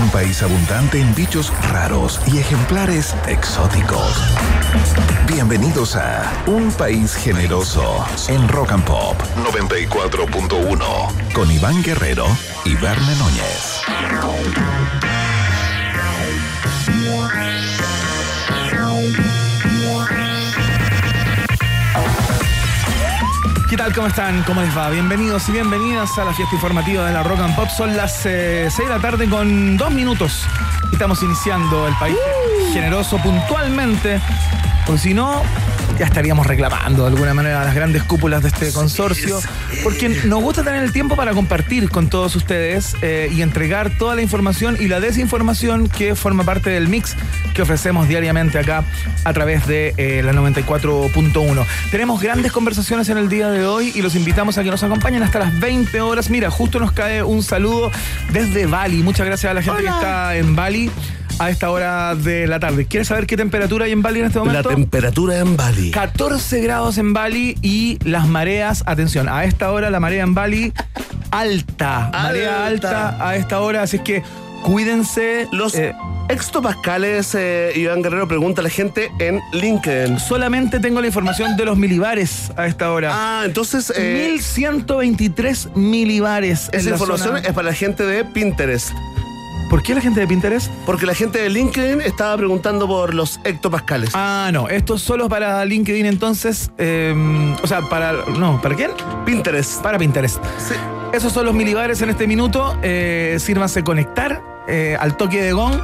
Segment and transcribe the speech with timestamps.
[0.00, 4.22] Un país abundante en bichos raros y ejemplares exóticos.
[5.28, 12.26] Bienvenidos a Un País Generoso en Rock and Pop 94.1 con Iván Guerrero
[12.64, 13.82] y Verne Núñez.
[23.74, 23.92] ¿Qué tal?
[23.92, 24.44] ¿Cómo están?
[24.44, 24.88] ¿Cómo les va?
[24.88, 27.68] Bienvenidos y bienvenidas a la fiesta informativa de la Rock and Pop.
[27.68, 28.32] Son las 6
[28.78, 30.46] de la tarde con dos minutos.
[30.92, 32.16] Estamos iniciando el país
[32.72, 34.20] generoso puntualmente.
[34.86, 35.42] Porque si no,
[35.98, 39.40] ya estaríamos reclamando de alguna manera a las grandes cúpulas de este consorcio,
[39.82, 44.14] porque nos gusta tener el tiempo para compartir con todos ustedes eh, y entregar toda
[44.14, 47.16] la información y la desinformación que forma parte del mix
[47.54, 48.84] que ofrecemos diariamente acá
[49.24, 51.66] a través de eh, la 94.1.
[51.90, 55.22] Tenemos grandes conversaciones en el día de hoy y los invitamos a que nos acompañen
[55.22, 56.30] hasta las 20 horas.
[56.30, 57.90] Mira, justo nos cae un saludo
[58.32, 59.02] desde Bali.
[59.02, 60.90] Muchas gracias a la gente que está en Bali
[61.38, 62.86] a esta hora de la tarde.
[62.86, 64.68] ¿Quieres saber qué temperatura hay en Bali en este momento?
[64.68, 65.90] La temperatura en Bali.
[65.90, 70.72] 14 grados en Bali y las mareas, atención, a esta hora la marea en Bali
[71.30, 74.22] alta, marea alta a esta hora, así es que
[74.62, 75.48] cuídense.
[75.52, 75.92] Los eh,
[76.28, 80.18] hectopascales, eh, Iván Guerrero pregunta a la gente en LinkedIn.
[80.20, 83.10] solamente tengo la información de los milibares a esta hora.
[83.12, 86.70] Ah, entonces eh, 1123 milibares.
[86.72, 87.40] esa la información zona.
[87.40, 88.92] es para la gente de Pinterest.
[89.70, 90.70] ¿Por qué la gente de Pinterest?
[90.86, 94.10] Porque la gente de LinkedIn estaba preguntando por los hectopascales.
[94.14, 96.70] Ah, no, esto solo para LinkedIn entonces.
[96.78, 98.12] eh, o sea, para.
[98.38, 98.90] No, ¿para quién?
[99.24, 99.82] Pinterest.
[99.82, 100.36] Para Pinterest.
[100.58, 100.74] Sí.
[101.12, 102.76] Esos son los milibares en este minuto.
[102.82, 105.74] Eh, sírvanse conectar eh, al toque de gong.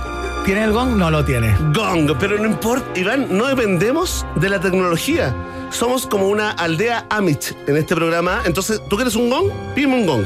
[0.44, 0.96] ¿Tiene el gong?
[0.96, 1.54] No lo tiene.
[1.74, 5.34] Gong, pero no importa, Iván, no dependemos de la tecnología.
[5.70, 8.40] Somos como una aldea Amish en este programa.
[8.44, 9.50] Entonces, ¿tú quieres un gong?
[9.74, 10.24] Pídeme un gong.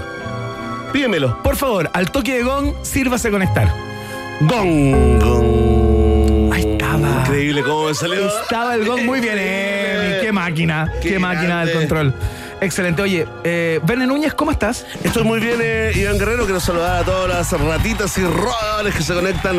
[0.95, 1.43] Pídemelo.
[1.43, 3.69] Por favor, al toque de gong, sírvase conectar.
[4.43, 6.53] Gong, gong.
[6.55, 7.23] Ahí estaba.
[7.23, 8.29] Increíble cómo me salió.
[8.43, 10.21] Estaba el gong muy bien, Emi.
[10.21, 12.15] Qué máquina, qué, Qué máquina del control.
[12.61, 13.03] Excelente.
[13.03, 14.87] Oye, eh, Verne Núñez, ¿cómo estás?
[15.03, 16.45] Estoy muy bien, eh, Iván Guerrero.
[16.45, 19.57] Quiero saludar a todas las ratitas y roedores que se conectan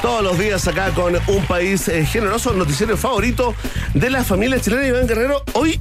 [0.00, 3.52] todos los días acá con un país eh, generoso, el noticiero favorito
[3.94, 4.86] de la familia chilena.
[4.86, 5.80] Iván Guerrero, hoy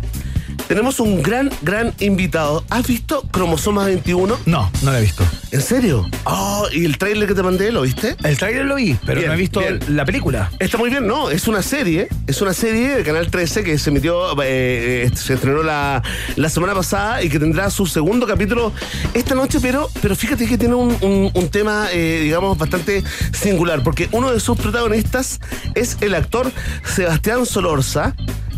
[0.68, 2.64] tenemos un gran, gran invitado.
[2.70, 4.38] ¿Has visto Cromosoma 21?
[4.46, 5.24] No, no lo he visto.
[5.52, 6.06] ¿En serio?
[6.26, 8.16] Oh, ¿y el tráiler que te mandé, lo viste?
[8.24, 9.80] El trailer lo vi, pero Bien, no he visto bien.
[9.90, 10.52] la película.
[10.60, 13.90] Está muy bien, no, es una serie, es una serie de Canal 13 que se
[13.90, 16.04] emitió, eh, eh, se estrenó la,
[16.36, 18.74] la semana pasada y que tendrá su segundo capítulo
[19.14, 23.84] esta noche, pero, pero fíjate que tiene un, un- un tema, eh, digamos, bastante singular,
[23.84, 25.40] porque uno de sus protagonistas
[25.76, 26.52] es el actor
[26.96, 28.14] Sebastián Solorza,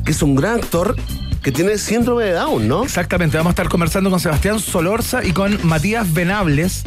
[0.06, 0.96] que es un gran actor
[1.42, 2.84] que tiene síndrome de Down, ¿no?
[2.84, 6.84] Exactamente, vamos a estar conversando con Sebastián Solorza y con Matías Venables,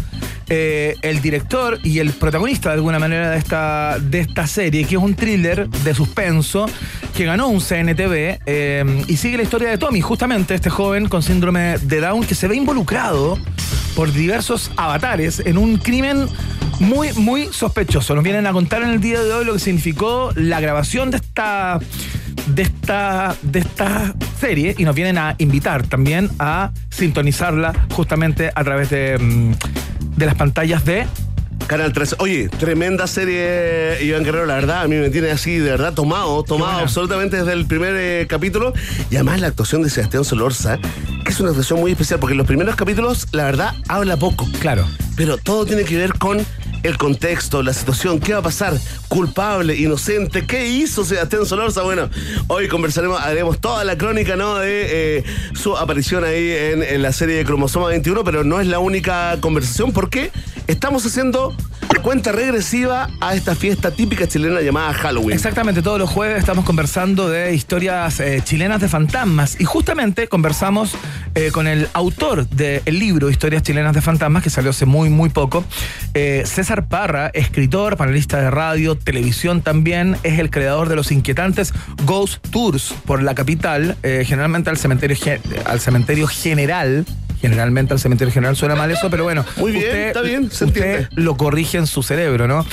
[0.48, 4.96] eh, el director y el protagonista de alguna manera de esta, de esta serie, que
[4.96, 6.66] es un thriller de suspenso
[7.16, 11.22] que ganó un CNTV eh, y sigue la historia de Tommy, justamente este joven con
[11.22, 13.38] síndrome de Down que se ve involucrado
[13.96, 16.26] por diversos avatares en un crimen
[16.80, 18.14] muy, muy sospechoso.
[18.14, 21.18] Nos vienen a contar en el día de hoy lo que significó la grabación de
[21.18, 21.78] esta
[22.46, 28.64] de esta, de esta serie y nos vienen a invitar también a sintonizarla justamente a
[28.64, 29.52] través de, mm,
[30.16, 31.06] de las pantallas de
[31.68, 32.16] Canal 13.
[32.18, 36.42] Oye, tremenda serie, Iván Guerrero, la verdad, a mí me tiene así, de verdad, tomado,
[36.42, 38.72] tomado absolutamente desde el primer eh, capítulo.
[39.10, 40.80] Y además la actuación de Sebastián Solorza,
[41.24, 44.48] que es una actuación muy especial, porque en los primeros capítulos, la verdad, habla poco.
[44.58, 44.84] Claro.
[45.16, 46.44] Pero todo tiene que ver con
[46.82, 48.74] el contexto, la situación, qué va a pasar,
[49.08, 51.82] culpable, inocente, qué hizo Sebastián Solorza.
[51.82, 52.08] Bueno,
[52.48, 54.56] hoy conversaremos, haremos toda la crónica, ¿no?
[54.56, 58.78] De eh, su aparición ahí en, la serie de Cromosoma 21, pero no es la
[58.78, 60.30] única conversación porque
[60.66, 61.54] estamos haciendo
[62.02, 65.32] cuenta regresiva a esta fiesta típica chilena llamada Halloween.
[65.32, 70.94] Exactamente, todos los jueves estamos conversando de historias eh, chilenas de fantasmas y justamente conversamos
[71.36, 75.28] eh, con el autor del libro Historias chilenas de fantasmas que salió hace muy, muy
[75.28, 75.64] poco.
[76.14, 76.42] Eh,
[76.72, 81.74] César Parra, escritor, panelista de radio, televisión también, es el creador de los inquietantes
[82.06, 85.14] Ghost Tours por la capital, eh, generalmente al cementerio,
[85.66, 87.04] al cementerio general.
[87.42, 89.44] Generalmente al cementerio general suena mal eso, pero bueno.
[89.56, 91.08] Muy bien, está bien, se usted entiende.
[91.16, 92.64] lo corrige en su cerebro, ¿no?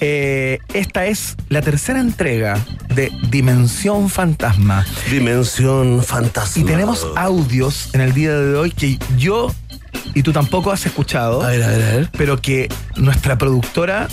[0.00, 2.64] Eh, esta es la tercera entrega
[2.94, 4.86] de Dimensión Fantasma.
[5.10, 6.62] Dimensión fantasma.
[6.62, 9.52] Y tenemos audios en el día de hoy que yo
[10.14, 12.08] y tú tampoco has escuchado, A ver, a ver, a ver.
[12.16, 14.08] pero que nuestra productora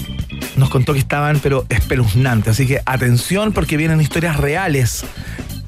[0.55, 2.53] nos contó que estaban, pero espeluznantes.
[2.53, 5.05] Así que atención porque vienen historias reales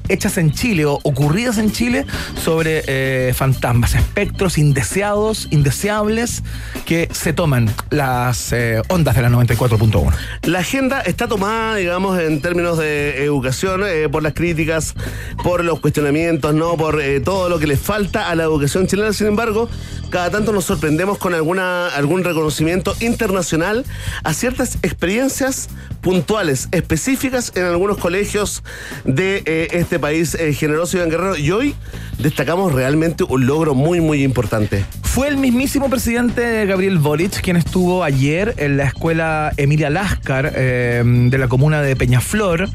[0.08, 2.04] hechas en Chile o ocurridas en Chile
[2.42, 6.42] sobre eh, fantasmas, espectros indeseados, indeseables
[6.84, 10.12] que se toman las eh, ondas de la 94.1.
[10.42, 14.94] La agenda está tomada, digamos, en términos de educación, eh, por las críticas,
[15.42, 16.76] por los cuestionamientos, ¿no?
[16.76, 19.12] Por todo lo que le falta a la educación chilena.
[19.12, 19.68] Sin embargo,
[20.14, 23.84] cada tanto nos sorprendemos con alguna, algún reconocimiento internacional
[24.22, 25.68] a ciertas experiencias
[26.02, 28.62] puntuales, específicas en algunos colegios
[29.04, 31.36] de este país generoso y guerrero.
[31.36, 31.74] Y hoy
[32.20, 34.84] destacamos realmente un logro muy, muy importante.
[35.02, 41.36] Fue el mismísimo presidente Gabriel Boric quien estuvo ayer en la escuela Emilia Láscar de
[41.36, 42.68] la comuna de Peñaflor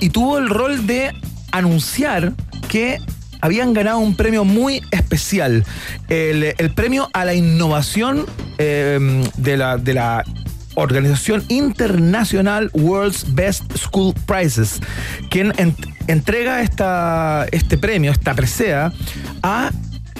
[0.00, 1.12] y tuvo el rol de
[1.50, 2.32] anunciar
[2.70, 2.96] que
[3.42, 5.66] habían ganado un premio muy especial,
[6.08, 8.24] el, premio a la innovación
[8.56, 10.24] de, la, de la
[10.74, 14.80] organización internacional World's Best School Prizes,
[15.28, 15.52] quien
[16.06, 18.92] entrega esta, este premio, esta presea,
[19.42, 19.70] a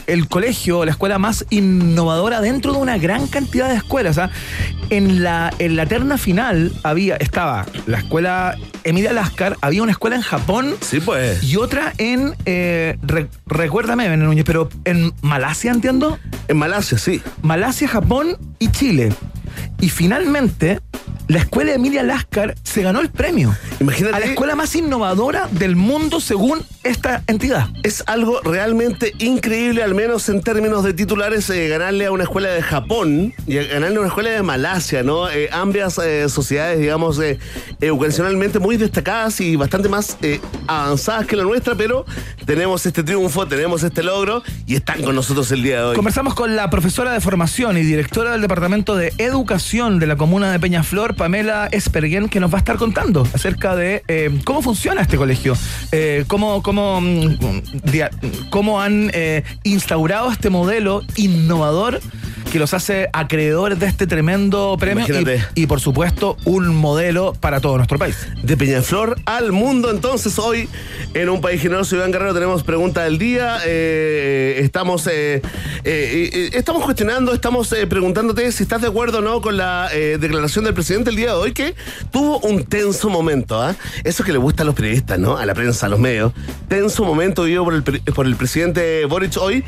[0.07, 4.21] el colegio, la escuela más innovadora dentro de una gran cantidad de escuelas.
[4.91, 10.17] En, la, en la terna final había, estaba la escuela Emilia Lascar, había una escuela
[10.17, 11.43] en Japón sí, pues.
[11.43, 12.99] y otra en, eh,
[13.47, 16.19] recuérdame, Núñez, pero en Malasia, entiendo.
[16.49, 17.23] En Malasia, sí.
[17.43, 19.13] Malasia, Japón y Chile.
[19.81, 20.81] Y finalmente,
[21.29, 23.55] la escuela Emilia Lascar se ganó el premio.
[23.81, 24.17] Imagínate.
[24.17, 27.69] A la escuela más innovadora del mundo según esta entidad.
[27.85, 32.51] Es algo realmente increíble, al menos en términos de titulares, eh, ganarle a una escuela
[32.51, 35.31] de Japón y ganarle a una escuela de Malasia, ¿no?
[35.31, 37.21] Eh, ambas eh, sociedades, digamos,
[37.81, 40.17] educacionalmente muy destacadas y bastante más
[40.67, 42.05] avanzadas que la nuestra, pero
[42.47, 45.97] tenemos este triunfo, tenemos este logro y están con nosotros el día de hoy.
[45.97, 50.51] Conversamos con la profesora de formación y directora del Departamento de Educación de la comuna
[50.51, 54.03] de Peñaflor, Pamela Esperguen, que nos va a estar contando acerca de
[54.45, 55.57] cómo funciona este colegio,
[56.27, 62.01] cómo cómo, mm, cómo han eh, instaurado este modelo innovador
[62.53, 65.07] que los hace acreedores de este tremendo premio
[65.55, 68.29] y, por supuesto un modelo para todo nuestro país.
[68.43, 70.69] De Peñaflor al mundo, entonces hoy
[71.15, 73.57] en un país generoso, Iván Guerrero, tenemos pregunta del día.
[73.65, 75.41] Eh, estamos, eh,
[76.53, 81.09] estamos cuestionando, estamos preguntándote si estás de acuerdo o no con la declaración del presidente
[81.09, 81.75] el día de hoy, que
[82.11, 83.63] tuvo un tenso momento.
[83.63, 83.75] ¿ah?
[84.05, 85.39] Eso que le gusta a los periodistas, ¿no?
[85.39, 86.35] A la prensa, a los medios
[86.73, 89.63] tenso momento vivido por el, por el presidente Boric hoy,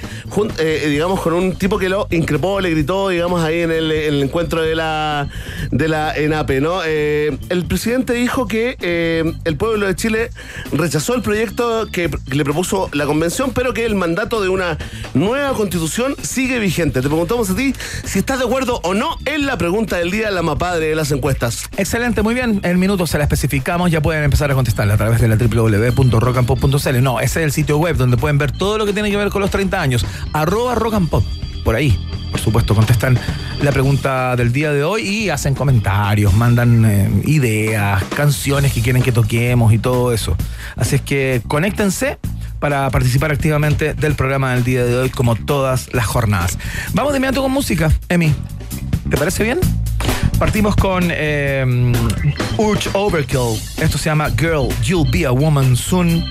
[0.58, 4.62] eh, digamos, con un tipo que lo increpó, le gritó, digamos, ahí en el, encuentro
[4.62, 5.28] de la,
[5.70, 6.80] de la ENAPE, ¿no?
[6.84, 10.30] Eh, el presidente dijo que eh, el pueblo de Chile
[10.72, 14.76] rechazó el proyecto que, le propuso la convención, pero que el mandato de una
[15.14, 17.00] nueva constitución sigue vigente.
[17.00, 17.74] Te preguntamos a ti
[18.04, 21.10] si estás de acuerdo o no en la pregunta del día, la mapadre de las
[21.12, 21.68] encuestas.
[21.76, 22.60] Excelente, muy bien.
[22.62, 26.74] En minutos se la especificamos, ya pueden empezar a contestarla a través de la www.rockandpop.com
[27.02, 29.28] no, ese es el sitio web donde pueden ver todo lo que tiene que ver
[29.28, 30.04] con los 30 años.
[30.32, 30.74] Arroba.
[31.64, 31.98] Por ahí,
[32.30, 33.18] por supuesto, contestan
[33.62, 39.02] la pregunta del día de hoy y hacen comentarios, mandan eh, ideas, canciones que quieren
[39.02, 40.36] que toquemos y todo eso.
[40.76, 42.18] Así es que conéctense
[42.58, 46.58] para participar activamente del programa del día de hoy, como todas las jornadas.
[46.92, 48.34] Vamos de inmediato con música, Emi.
[49.08, 49.60] ¿Te parece bien?
[50.38, 51.92] Partimos con eh,
[52.58, 53.60] Urge Overkill.
[53.78, 56.24] Esto se llama Girl, You'll Be a Woman Soon.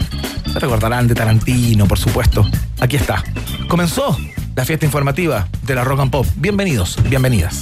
[0.51, 2.45] Se recordarán de Tarantino, por supuesto.
[2.79, 3.23] Aquí está.
[3.67, 4.17] Comenzó
[4.55, 6.27] la fiesta informativa de la Rock and Pop.
[6.35, 7.61] Bienvenidos, bienvenidas.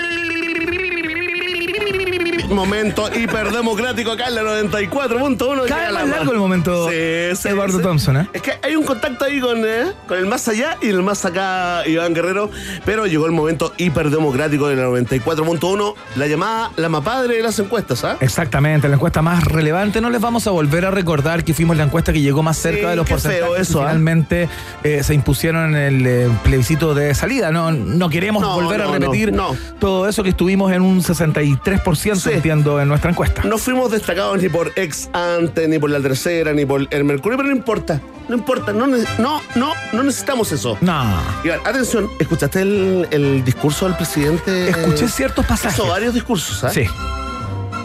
[2.51, 5.67] momento hiperdemocrático acá en la 94.1.
[5.67, 8.27] Cada más largo el momento sí, Eduardo Thompson, ¿eh?
[8.33, 9.93] Es que hay un contacto ahí con, ¿eh?
[10.07, 12.49] con el más allá y el más acá, Iván Guerrero.
[12.85, 18.03] Pero llegó el momento hiperdemocrático de la 94.1, la llamada La Mapadre de las encuestas,
[18.03, 18.17] ¿ah?
[18.19, 20.01] Exactamente, la encuesta más relevante.
[20.01, 22.89] No les vamos a volver a recordar que fuimos la encuesta que llegó más cerca
[22.89, 23.89] de los porcentajes eso, ¿ah?
[23.89, 24.49] finalmente
[24.83, 27.51] eh, se impusieron en el eh, plebiscito de salida.
[27.51, 29.33] No, no queremos volver a repetir
[29.79, 33.43] todo eso que estuvimos en un 63% metiendo en nuestra encuesta.
[33.43, 37.37] No fuimos destacados ni por ex ante, ni por la tercera, ni por el Mercurio,
[37.37, 38.01] pero no importa.
[38.27, 40.75] No importa, no, no, no, no necesitamos eso.
[40.81, 41.21] No.
[41.43, 44.69] Iván, atención, ¿escuchaste el, el discurso del presidente?
[44.69, 45.77] Escuché ciertos pasajes.
[45.77, 46.71] Hizo varios discursos, ¿ah?
[46.71, 46.85] Sí.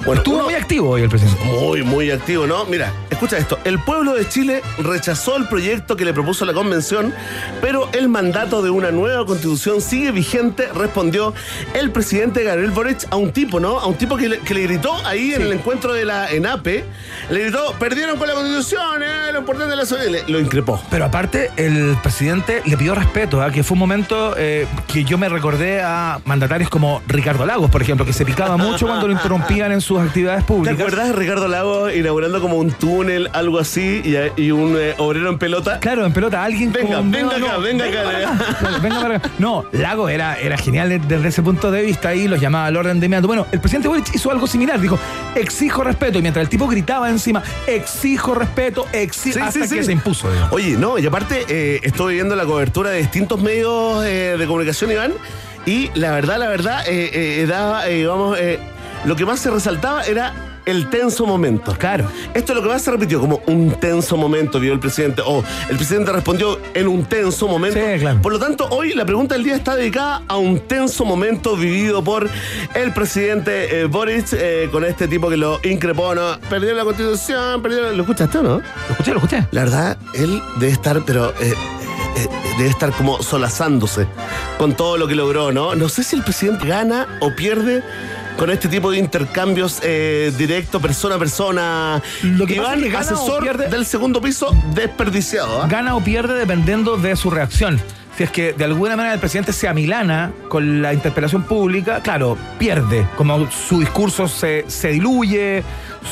[0.07, 1.43] Bueno, Estuvo uno- muy activo hoy el presidente.
[1.45, 2.65] Muy, muy activo, ¿no?
[2.67, 3.59] Mira, escucha esto.
[3.65, 7.13] El pueblo de Chile rechazó el proyecto que le propuso la convención,
[7.61, 11.35] pero el mandato de una nueva constitución sigue vigente, respondió
[11.75, 13.81] el presidente Gabriel Boric a un tipo, ¿no?
[13.81, 16.85] A un tipo que le, que le gritó ahí en el encuentro de la ENAPE,
[17.31, 19.33] le gritó, perdieron con la constitución, ¿eh?
[19.33, 20.05] Lo importante de la.
[20.09, 20.81] Le- Lo increpó.
[20.89, 23.51] Pero aparte, el presidente le pidió respeto, ¿ah?
[23.51, 27.83] que fue un momento eh, que yo me recordé a mandatarios como Ricardo Lagos, por
[27.83, 30.79] ejemplo, que se picaba mucho cuando lo interrumpían en sus actividades ¿Te públicas.
[30.79, 35.29] acuerdas de Ricardo Lago inaugurando como un túnel, algo así, y, y un eh, obrero
[35.31, 35.81] en pelota?
[35.81, 38.19] Claro, en pelota, alguien Venga, venga medio- acá, venga acá, para
[38.59, 39.31] Claro, venga para acá.
[39.39, 43.01] No, Lago era, era genial desde ese punto de vista y los llamaba al orden
[43.01, 43.27] de inmediato.
[43.27, 44.99] Bueno, el presidente Boric hizo algo similar, dijo,
[45.35, 49.81] exijo respeto, y mientras el tipo gritaba encima, exijo respeto, exijo, Sí, hasta sí, que
[49.83, 49.87] sí.
[49.87, 50.31] se impuso.
[50.31, 50.53] digamos.
[50.53, 54.91] Oye, no, y aparte eh, estoy viendo la cobertura de distintos medios eh, de comunicación,
[54.91, 55.13] Iván,
[55.65, 57.11] y la verdad, la verdad, eh,
[57.43, 58.61] eh, daba, eh, vamos, eh,
[59.07, 60.35] lo que más se resaltaba era
[60.67, 61.73] el tenso momento.
[61.79, 62.11] Claro.
[62.35, 65.43] Esto es lo que más se repitió, como un tenso momento, vio el presidente, o
[65.71, 67.79] el presidente respondió en un tenso momento.
[67.79, 68.21] Sí, claro.
[68.21, 72.03] Por lo tanto, hoy la pregunta del día está dedicada a un tenso momento vivido
[72.03, 72.29] por
[72.75, 76.39] el presidente eh, Boric, eh, con este tipo que lo increpó, ¿no?
[76.51, 77.93] Perdió la constitución, perdió...
[77.93, 78.59] ¿Lo escuchaste o no?
[78.59, 79.11] ¿Lo escuché?
[79.13, 79.47] ¿Lo escuché?
[79.53, 81.55] La verdad, él debe estar, pero eh,
[82.17, 84.07] eh, debe estar como solazándose
[84.59, 85.75] con todo lo que logró, ¿no?
[85.75, 87.83] No sé si el presidente gana o pierde
[88.39, 92.03] con este tipo de intercambios eh, directo, persona a persona.
[92.23, 95.63] Lo que Iván, es que asesor pierde- del segundo piso, desperdiciado.
[95.63, 95.67] ¿ah?
[95.69, 97.81] gana o pierde dependiendo de su reacción.
[98.17, 102.39] Si es que de alguna manera el presidente se amilana con la interpelación pública, claro,
[102.59, 103.07] pierde.
[103.17, 105.63] Como su discurso se, se diluye,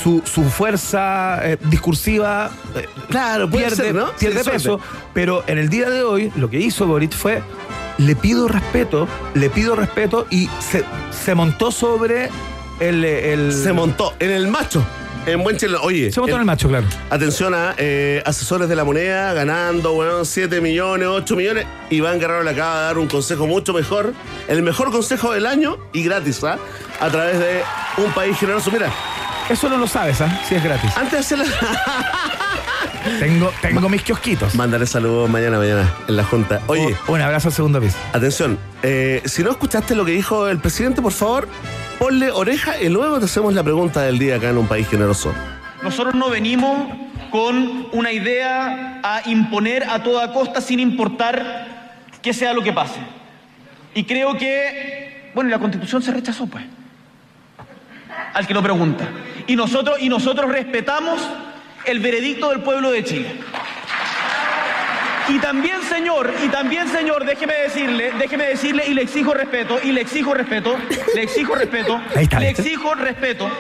[0.02, 4.11] su, su fuerza eh, discursiva eh, Claro, pierde, ser, ¿no?
[4.18, 4.80] pierde Sí, peso.
[5.14, 7.42] Pero en el día de hoy, lo que hizo Boric fue.
[7.96, 10.84] Le pido respeto, le pido respeto y se,
[11.25, 12.28] se montó sobre
[12.80, 13.04] el.
[13.04, 14.84] el- Se montó en el macho.
[15.26, 15.81] En buen chileno.
[15.83, 16.87] Oye, se el- en el macho, claro.
[17.11, 21.66] Atención a eh, asesores de la moneda ganando, bueno, 7 millones, 8 millones.
[21.90, 24.12] Iván Guerrero le acaba de dar un consejo mucho mejor,
[24.49, 26.59] el mejor consejo del año y gratis, ¿ah?
[27.00, 27.62] A través de
[27.99, 28.71] un país generoso.
[28.71, 28.90] Mira,
[29.49, 30.40] Eso no lo sabes, ¿ah?
[30.49, 30.90] Si es gratis.
[30.97, 31.45] antes de hacer la...
[33.21, 34.54] Tengo, tengo mis kiosquitos.
[34.54, 36.62] Mandaré saludos mañana, mañana, en la Junta.
[36.69, 37.99] Oye, Un abrazo al segundo piso.
[38.14, 41.47] atención, eh, si no escuchaste lo que dijo el presidente, por favor,
[41.98, 45.32] ponle oreja y luego te hacemos la pregunta del día acá en un país generoso.
[45.82, 46.88] Nosotros no venimos
[47.30, 53.00] con una idea a imponer a toda costa sin importar que sea lo que pase.
[53.94, 56.64] Y creo que, bueno, la constitución se rechazó, pues,
[58.32, 59.08] al que lo pregunta.
[59.46, 61.20] Y nosotros, y nosotros respetamos
[61.84, 63.40] el veredicto del pueblo de Chile.
[65.28, 69.93] Y también, señor, y también, señor, déjeme decirle, déjeme decirle, y le exijo respeto, y
[69.93, 70.76] le exijo respeto,
[71.14, 72.62] le exijo respeto, Ahí está, le ¿viste?
[72.62, 73.50] exijo respeto.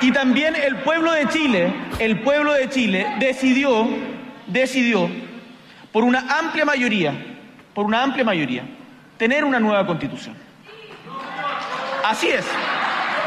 [0.00, 3.86] Y también el pueblo de Chile, el pueblo de Chile decidió,
[4.46, 5.08] decidió,
[5.92, 7.12] por una amplia mayoría,
[7.74, 8.64] por una amplia mayoría,
[9.18, 10.36] tener una nueva constitución.
[12.04, 12.44] Así es.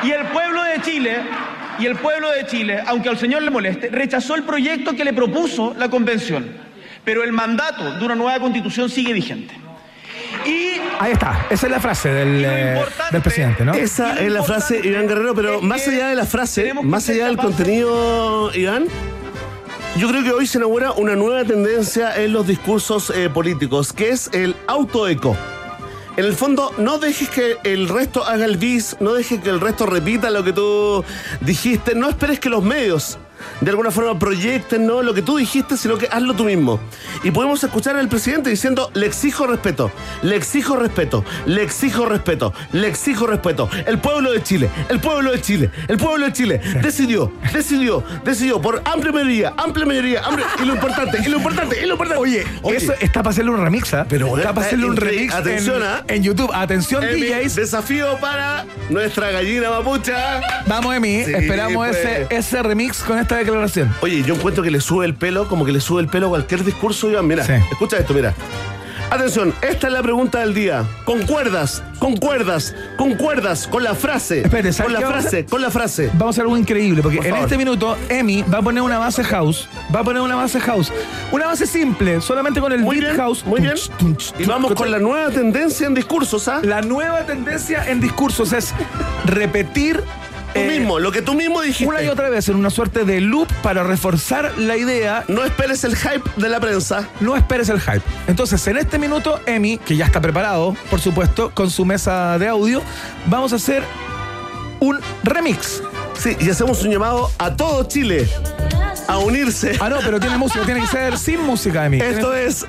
[0.04, 1.18] Y el pueblo de Chile,
[1.80, 5.14] y el pueblo de Chile, aunque al señor le moleste, rechazó el proyecto que le
[5.14, 6.48] propuso la convención.
[7.04, 9.54] Pero el mandato de una nueva constitución sigue vigente.
[10.46, 12.82] Y Ahí está, esa es la frase del, eh,
[13.12, 13.74] del presidente, ¿no?
[13.74, 17.38] Esa es la frase, Iván Guerrero, pero más allá de la frase, más allá del
[17.38, 18.88] contenido, Iván,
[19.98, 24.10] yo creo que hoy se inaugura una nueva tendencia en los discursos eh, políticos, que
[24.10, 25.36] es el autoeco.
[26.18, 29.62] En el fondo, no dejes que el resto haga el bis, no dejes que el
[29.62, 31.04] resto repita lo que tú
[31.42, 33.20] dijiste, no esperes que los medios
[33.62, 35.02] de alguna forma proyecten ¿no?
[35.02, 36.80] lo que tú dijiste, sino que hazlo tú mismo.
[37.24, 39.92] Y podemos escuchar al presidente diciendo, le exijo respeto,
[40.22, 43.70] le exijo respeto, le exijo respeto, le exijo respeto.
[43.86, 48.62] El pueblo de Chile, el pueblo de Chile, el pueblo de Chile decidió, decidió, decidió
[48.62, 52.22] por amplia mayoría, amplia mayoría, amplia, y lo importante, y lo importante, y lo importante.
[52.22, 54.06] Oye, eso está para hacerle un remix, ¿ah?
[54.08, 56.04] Pero, está para hacerle un remix Atención, en, ¿ah?
[56.08, 56.52] en YouTube.
[56.54, 57.56] Atención, Emi, DJs.
[57.56, 60.42] desafío para nuestra gallina mapucha.
[60.66, 61.24] Vamos, Emi.
[61.24, 61.98] Sí, Esperamos pues.
[61.98, 63.94] ese, ese remix con esta declaración.
[64.02, 66.30] Oye, yo encuentro que le sube el pelo, como que le sube el pelo a
[66.30, 67.28] cualquier discurso, Iván.
[67.28, 67.52] Mira, Sí.
[67.72, 68.34] escucha esto, mira.
[69.10, 70.84] Atención, esta es la pregunta del día.
[71.06, 71.82] ¿Concuerdas?
[72.00, 72.74] ¿Concuerdas?
[72.98, 74.42] ¿Concuerdas con la frase?
[74.42, 76.10] Espere, ¿sabe con la frase, con la frase.
[76.14, 77.46] Vamos a hacer algo increíble, porque Por en favor.
[77.48, 79.68] este minuto Emi va a poner una base house.
[79.96, 80.92] Va a poner una base house.
[81.32, 83.46] Una base simple, solamente con el Muy beat bien, house.
[83.46, 83.76] muy bien.
[84.40, 86.60] Y vamos con la nueva tendencia en discursos, ¿ah?
[86.64, 88.74] La nueva tendencia en discursos es
[89.26, 90.02] repetir
[90.58, 91.88] Tú eh, mismo, lo que tú mismo dijiste.
[91.88, 95.24] una y otra vez en una suerte de loop para reforzar la idea.
[95.28, 97.08] No esperes el hype de la prensa.
[97.20, 98.02] No esperes el hype.
[98.28, 102.48] Entonces, en este minuto, Emi, que ya está preparado, por supuesto, con su mesa de
[102.48, 102.82] audio,
[103.28, 103.84] vamos a hacer
[104.80, 105.82] un remix.
[106.18, 108.28] Sí, y hacemos un llamado a todo Chile
[109.08, 109.78] a unirse.
[109.80, 112.00] Ah, no, pero tiene música, tiene que ser sin música, Emi.
[112.00, 112.66] Esto es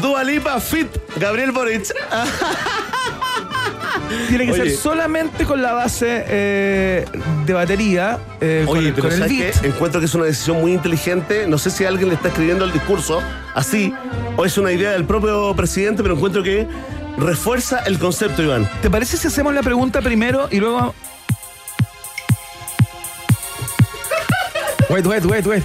[0.00, 1.84] Dua Lipa Fit Gabriel Boric.
[4.28, 4.70] Tiene que Oye.
[4.70, 7.04] ser solamente con la base eh,
[7.46, 9.60] de batería, eh, con, Oye, el- pero con el ¿sabes beat.
[9.60, 9.68] qué?
[9.68, 11.46] Encuentro que es una decisión muy inteligente.
[11.46, 13.22] No sé si alguien le está escribiendo el discurso
[13.54, 13.92] así,
[14.36, 16.66] o es una idea del propio presidente, pero encuentro que
[17.18, 18.68] refuerza el concepto, Iván.
[18.82, 20.94] ¿Te parece si hacemos la pregunta primero y luego.
[24.88, 25.64] Wait, wait, wait, wait.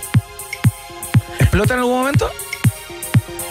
[1.39, 2.29] ¿Explota en algún momento?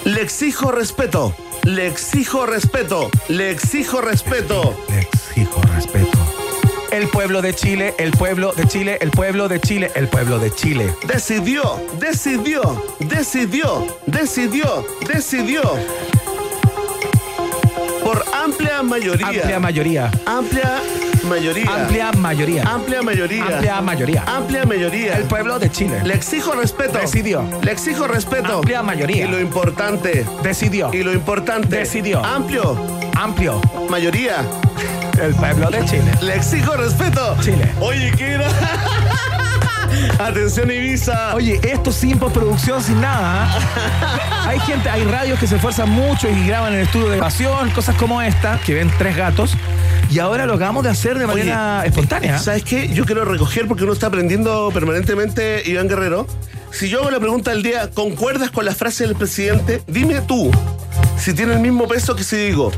[0.05, 1.35] Le exijo respeto.
[1.65, 3.11] Le exijo respeto.
[3.29, 4.77] Le exijo respeto.
[4.89, 6.19] Le exijo respeto.
[6.91, 10.51] El pueblo de Chile, el pueblo de Chile, el pueblo de Chile, el pueblo de
[10.51, 10.95] Chile.
[11.07, 15.63] Decidió, decidió, decidió, decidió, decidió.
[18.05, 19.27] Por amplia mayoría.
[19.27, 20.11] Amplia mayoría.
[20.27, 20.83] Amplia
[21.25, 21.75] mayoría.
[21.75, 22.63] Amplia mayoría.
[22.63, 23.45] Amplia mayoría.
[23.45, 24.25] Amplia mayoría.
[24.27, 25.17] Amplia mayoría.
[25.17, 26.01] El pueblo de Chile.
[26.05, 26.99] Le exijo respeto.
[26.99, 27.45] Decidió.
[27.63, 28.59] Le exijo respeto.
[28.59, 29.27] Amplia mayoría.
[29.27, 30.25] Y lo importante.
[30.43, 30.91] Decidió.
[30.93, 31.77] Y lo importante.
[31.77, 32.25] Decidió.
[32.25, 32.77] Amplio.
[33.17, 33.61] Amplio.
[33.89, 34.45] Mayoría.
[35.21, 36.11] El pueblo de Chile.
[36.21, 37.37] Le exijo respeto.
[37.41, 37.73] Chile.
[37.81, 38.49] Oye, ¿qué era?
[40.19, 41.35] Atención, Ibiza.
[41.35, 43.49] Oye, esto sin postproducción, sin nada.
[43.49, 44.19] ¿ah?
[44.49, 47.71] Hay gente, hay radios que se esfuerzan mucho y graban en el estudio de grabación,
[47.71, 49.57] cosas como esta, que ven tres gatos.
[50.11, 52.39] Y ahora lo acabamos de hacer de manera espontánea.
[52.39, 52.89] ¿Sabes qué?
[52.93, 56.27] Yo quiero recoger porque uno está aprendiendo permanentemente, Iván Guerrero.
[56.71, 59.83] Si yo hago la pregunta del día, ¿concuerdas con la frase del presidente?
[59.87, 60.51] Dime tú
[61.17, 62.71] si tiene el mismo peso que si digo.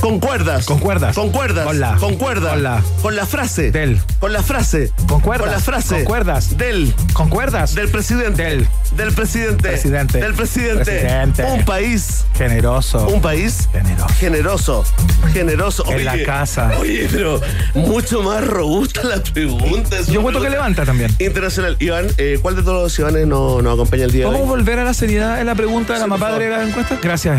[0.00, 0.64] ¿Concuerdas?
[0.64, 1.14] Concuerdas.
[1.14, 1.66] ¿Concuerdas?
[1.66, 1.96] Con la.
[1.96, 2.52] ¿Concuerdas?
[2.52, 2.82] Con la.
[3.02, 3.70] Con la frase.
[3.70, 4.00] Del.
[4.18, 4.90] Con la frase.
[5.06, 5.44] Concuerdas.
[5.46, 5.96] Con la frase.
[5.96, 6.56] Concuerdas.
[6.56, 6.94] Del.
[7.12, 7.74] ¿Concuerdas?
[7.74, 8.42] Del presidente.
[8.42, 8.68] Del.
[8.96, 9.68] Del presidente.
[9.68, 10.18] Presidente.
[10.18, 10.84] Del presidente.
[10.84, 11.44] Presidente.
[11.44, 12.24] Un país.
[12.36, 13.06] Generoso.
[13.08, 14.14] Un país Generoso.
[14.18, 14.84] generoso.
[15.32, 15.84] Generoso.
[15.92, 16.72] En la casa.
[16.80, 17.40] Oye, pero
[17.74, 19.98] mucho más robusta la pregunta.
[19.98, 21.14] Es Yo cuento que levanta también.
[21.18, 21.76] Internacional.
[21.78, 24.56] Iván, eh, ¿cuál de todos los Ivanes nos nos acompaña el día de ¿Podemos hoy?
[24.60, 26.98] volver a la seriedad en la pregunta de la Sí, por mapadre de la encuesta?
[27.02, 27.38] Gracias.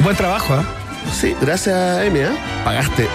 [0.00, 0.79] Buen trabajo, ¿eh?
[1.12, 2.20] Sí, gracias, Emi.
[2.20, 2.30] ¿eh?
[2.64, 3.08] Pagaste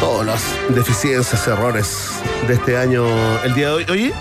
[0.00, 0.42] todas las
[0.74, 2.10] deficiencias, errores
[2.46, 3.04] de este año,
[3.44, 3.86] el día de hoy.
[3.90, 4.12] Oye,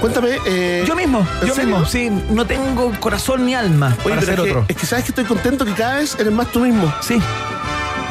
[0.00, 0.36] cuéntame.
[0.46, 1.70] eh, Yo mismo, ¿en yo serio?
[1.70, 1.86] mismo.
[1.86, 4.64] Sí, no tengo corazón ni alma Oye, para ser es que, otro.
[4.68, 6.92] es que sabes que estoy contento que cada vez eres más tú mismo.
[7.00, 7.18] Sí.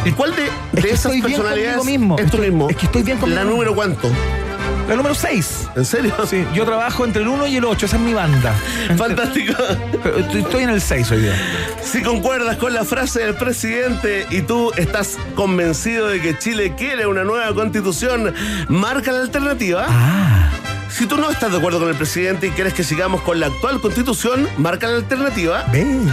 [0.04, 2.18] ¿Y cuál de, de esas personalidades mismo.
[2.18, 2.70] es tú mismo?
[2.70, 4.10] es que estoy bien conmigo ¿La número cuánto?
[4.92, 5.70] La número 6.
[5.78, 6.14] ¿En serio?
[6.28, 8.54] Sí, yo trabajo entre el 1 y el 8, esa es mi banda.
[8.98, 9.54] Fantástico.
[10.34, 11.34] Estoy- en el 6 hoy día.
[11.82, 17.08] Si concuerdas con la frase del presidente y tú estás convencido de que Chile quiere
[17.08, 18.34] una nueva constitución,
[18.68, 19.86] marca la alternativa.
[19.88, 20.50] Ah.
[20.90, 23.46] Si tú no estás de acuerdo con el presidente y quieres que sigamos con la
[23.48, 25.64] actual constitución, marca la alternativa.
[25.72, 26.12] Ven.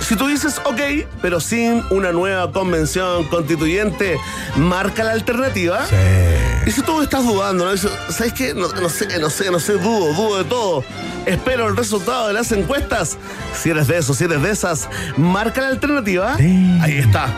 [0.00, 4.18] Si tú dices ok, pero sin una nueva convención constituyente,
[4.56, 5.86] marca la alternativa.
[5.90, 8.54] Y si tú estás dudando, ¿sabes qué?
[8.54, 10.84] No, no sé, no sé, no sé, dudo, dudo de todo.
[11.26, 13.16] Espero el resultado de las encuestas.
[13.54, 16.36] Si eres de esos, si eres de esas, marca la alternativa.
[16.36, 16.78] Sí.
[16.80, 17.28] Ahí está.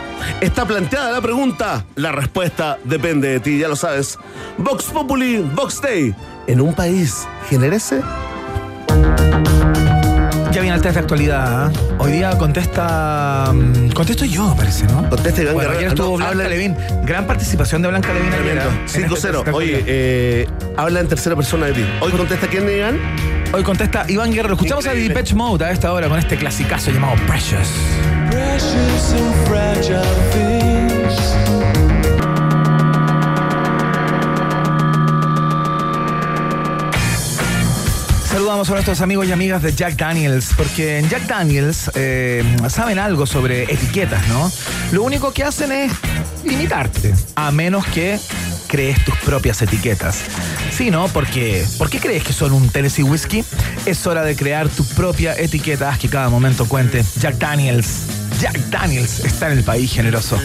[0.41, 1.85] Está planteada la pregunta.
[1.95, 4.17] La respuesta depende de ti, ya lo sabes.
[4.57, 6.15] Vox Populi, Vox Day.
[6.47, 8.01] En un país, genérese.
[10.75, 11.67] El test de actualidad.
[11.67, 11.71] ¿ah?
[11.99, 13.51] Hoy día contesta.
[13.53, 15.09] mm, Contesto yo, parece, ¿no?
[15.09, 15.79] Contesta Iván Bueno, Guerrero.
[15.79, 16.75] ayer estuvo No, Blanca habla- Levín.
[17.03, 18.43] Gran participación de Blanca Levín ayer.
[18.43, 18.69] Tremendo.
[18.69, 18.73] ¿ah?
[18.73, 19.53] En este 5-0.
[19.53, 21.85] Oye, eh, habla en tercera persona de ti.
[22.01, 22.99] Hoy contesta quién, Iván.
[23.53, 24.55] Hoy contesta Iván Guerrero.
[24.55, 25.13] Escuchamos Increíble.
[25.13, 27.69] a Depeche Mode a esta hora con este clasicazo llamado Precious.
[28.29, 30.54] Precious and fragile
[38.55, 42.99] Saludamos a nuestros amigos y amigas de Jack Daniels, porque en Jack Daniels eh, saben
[42.99, 44.49] algo sobre etiquetas, ¿no?
[44.93, 45.91] Lo único que hacen es
[46.45, 48.17] limitarte, a menos que
[48.67, 50.21] crees tus propias etiquetas.
[50.71, 51.09] Sí, ¿no?
[51.09, 53.43] Porque, ¿por qué crees que son un Tennessee Whiskey?
[53.85, 57.03] Es hora de crear tu propia etiqueta, que cada momento cuente.
[57.19, 58.03] Jack Daniels,
[58.39, 60.39] Jack Daniels está en el país generoso.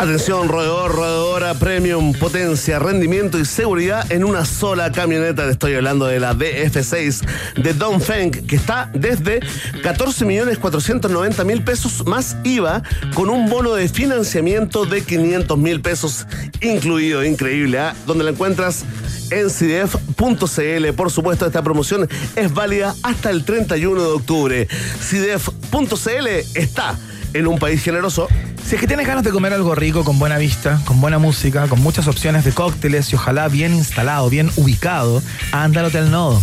[0.00, 5.44] Atención, roedor, roedora, premium, potencia, rendimiento y seguridad en una sola camioneta.
[5.44, 7.20] Te estoy hablando de la DF6
[7.62, 9.40] de Dongfeng, que está desde
[9.82, 12.82] 14 millones 490 mil pesos más IVA,
[13.12, 16.26] con un bono de financiamiento de 500 mil pesos
[16.62, 17.22] incluido.
[17.22, 17.94] Increíble, ¿ah?
[18.06, 18.86] Donde la encuentras
[19.30, 20.94] en CIDEF.cl.
[20.96, 24.68] Por supuesto, esta promoción es válida hasta el 31 de octubre.
[24.98, 26.96] CIDEF.cl está
[27.34, 28.28] en un país generoso.
[28.64, 31.66] Si es que tienes ganas de comer algo rico, con buena vista, con buena música,
[31.66, 36.40] con muchas opciones de cócteles y ojalá bien instalado, bien ubicado, anda al Hotel Nodo.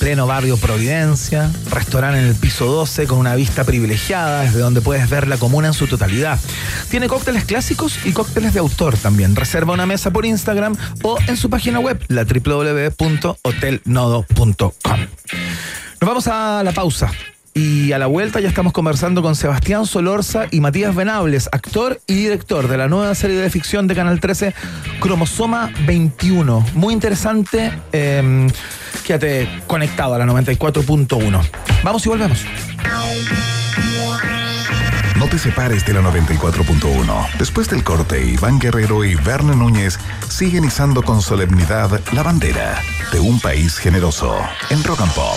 [0.00, 5.08] Pleno barrio Providencia, restaurante en el piso 12 con una vista privilegiada desde donde puedes
[5.08, 6.38] ver la comuna en su totalidad.
[6.90, 9.36] Tiene cócteles clásicos y cócteles de autor también.
[9.36, 15.00] Reserva una mesa por Instagram o en su página web, la www.hotelnodo.com.
[16.00, 17.10] Nos vamos a la pausa.
[17.54, 22.14] Y a la vuelta ya estamos conversando con Sebastián Solorza y Matías Venables, actor y
[22.14, 24.54] director de la nueva serie de ficción de Canal 13,
[25.00, 26.64] Cromosoma 21.
[26.74, 27.72] Muy interesante.
[27.92, 28.46] Eh,
[29.04, 31.40] quédate conectado a la 94.1.
[31.82, 32.44] Vamos y volvemos.
[35.18, 37.38] No te separes de la 94.1.
[37.38, 42.80] Después del corte, Iván Guerrero y Verne Núñez siguen izando con solemnidad la bandera
[43.12, 44.38] de un país generoso
[44.70, 45.36] en Rock and Pop.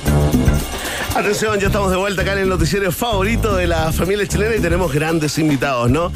[1.13, 4.61] Atención, ya estamos de vuelta acá en el noticiero favorito de la familia chilena y
[4.61, 6.11] tenemos grandes invitados, ¿no?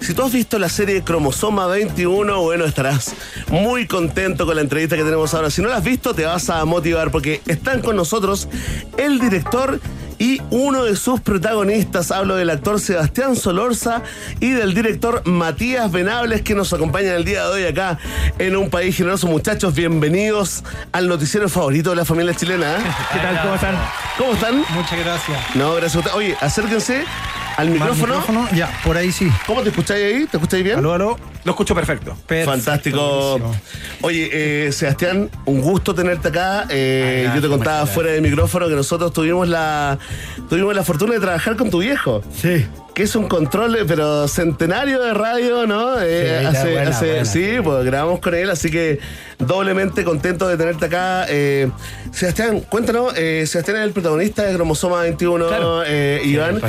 [0.00, 3.14] Si tú has visto la serie Cromosoma 21, bueno, estarás
[3.48, 5.50] muy contento con la entrevista que tenemos ahora.
[5.50, 8.46] Si no la has visto, te vas a motivar porque están con nosotros
[8.98, 9.80] el director
[10.24, 12.10] y uno de sus protagonistas.
[12.10, 14.00] Hablo del actor Sebastián Solorza
[14.40, 17.98] y del director Matías Venables que nos acompañan el día de hoy acá
[18.38, 19.26] en un país generoso.
[19.26, 22.72] Muchachos, bienvenidos al noticiero favorito de la familia chilena.
[22.72, 22.82] ¿eh?
[23.12, 23.42] ¿Qué tal?
[23.42, 23.76] ¿Cómo están?
[24.16, 24.64] ¿Cómo están?
[24.70, 25.56] Muchas gracias.
[25.56, 26.16] No, gracias a ustedes.
[26.16, 27.04] Oye, acérquense
[27.56, 28.06] al micrófono.
[28.20, 28.48] micrófono?
[28.54, 29.28] Ya, por ahí sí.
[29.46, 30.26] ¿Cómo te escucháis ahí?
[30.26, 30.78] ¿Te escucháis bien?
[30.78, 31.18] Aló, aló.
[31.44, 32.16] Lo escucho perfecto.
[32.26, 33.38] Perfecto, Fantástico.
[33.38, 33.60] buenísimo.
[34.02, 36.66] Oye, eh, Sebastián, un gusto tenerte acá.
[36.70, 39.98] Eh, Ay, yo te contaba fuera del micrófono que nosotros tuvimos la
[40.48, 42.22] tuvimos la fortuna de trabajar con tu viejo.
[42.34, 42.66] Sí.
[42.94, 46.00] Que es un control, eh, pero centenario de radio, ¿no?
[46.00, 47.24] Eh, Sí, hace, buena, hace- buena.
[47.24, 49.00] sí, pues grabamos con él, así que
[49.40, 51.26] doblemente contento de tenerte acá.
[51.28, 51.68] Eh,
[52.12, 55.82] Sebastián, cuéntanos, eh, Sebastián es el protagonista de Cromosoma 21, Claro.
[55.84, 56.60] eh, Iván.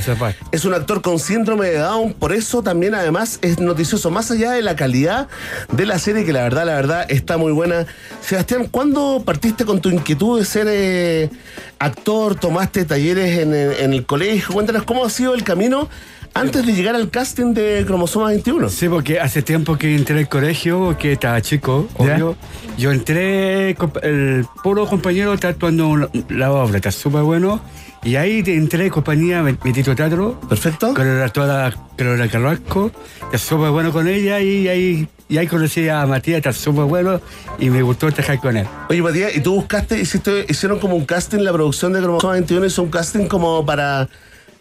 [0.51, 4.53] Es un actor con síndrome de Down, por eso también además es noticioso, más allá
[4.53, 5.27] de la calidad
[5.71, 7.85] de la serie, que la verdad, la verdad está muy buena.
[8.21, 11.29] Sebastián, ¿cuándo partiste con tu inquietud de ser eh,
[11.77, 12.33] actor?
[12.33, 14.51] ¿Tomaste talleres en, el- en el colegio?
[14.55, 15.87] Cuéntanos cómo ha sido el camino
[16.35, 18.69] antes de llegar al casting de Cromosoma 21.
[18.69, 22.15] Sí, porque hace tiempo que entré al colegio, que estaba chico, ¿Ya?
[22.15, 22.35] obvio.
[22.77, 23.69] Yo entré,
[24.03, 27.61] el puro compañero está actuando la- obra, está súper bueno.
[28.03, 30.93] Y ahí entré compañía Metito Teatro, ¿Perfecto?
[30.93, 32.91] con la toda Carolina Carrasco,
[33.23, 37.19] está súper bueno con ella y ahí, y ahí conocí a Matías, está súper bueno
[37.57, 38.67] y me gustó trabajar con él.
[38.89, 42.65] Oye, Matías, ¿y tú buscaste, hiciste, hicieron como un casting, la producción de Cromosoma 21
[42.67, 44.07] hizo un casting como para,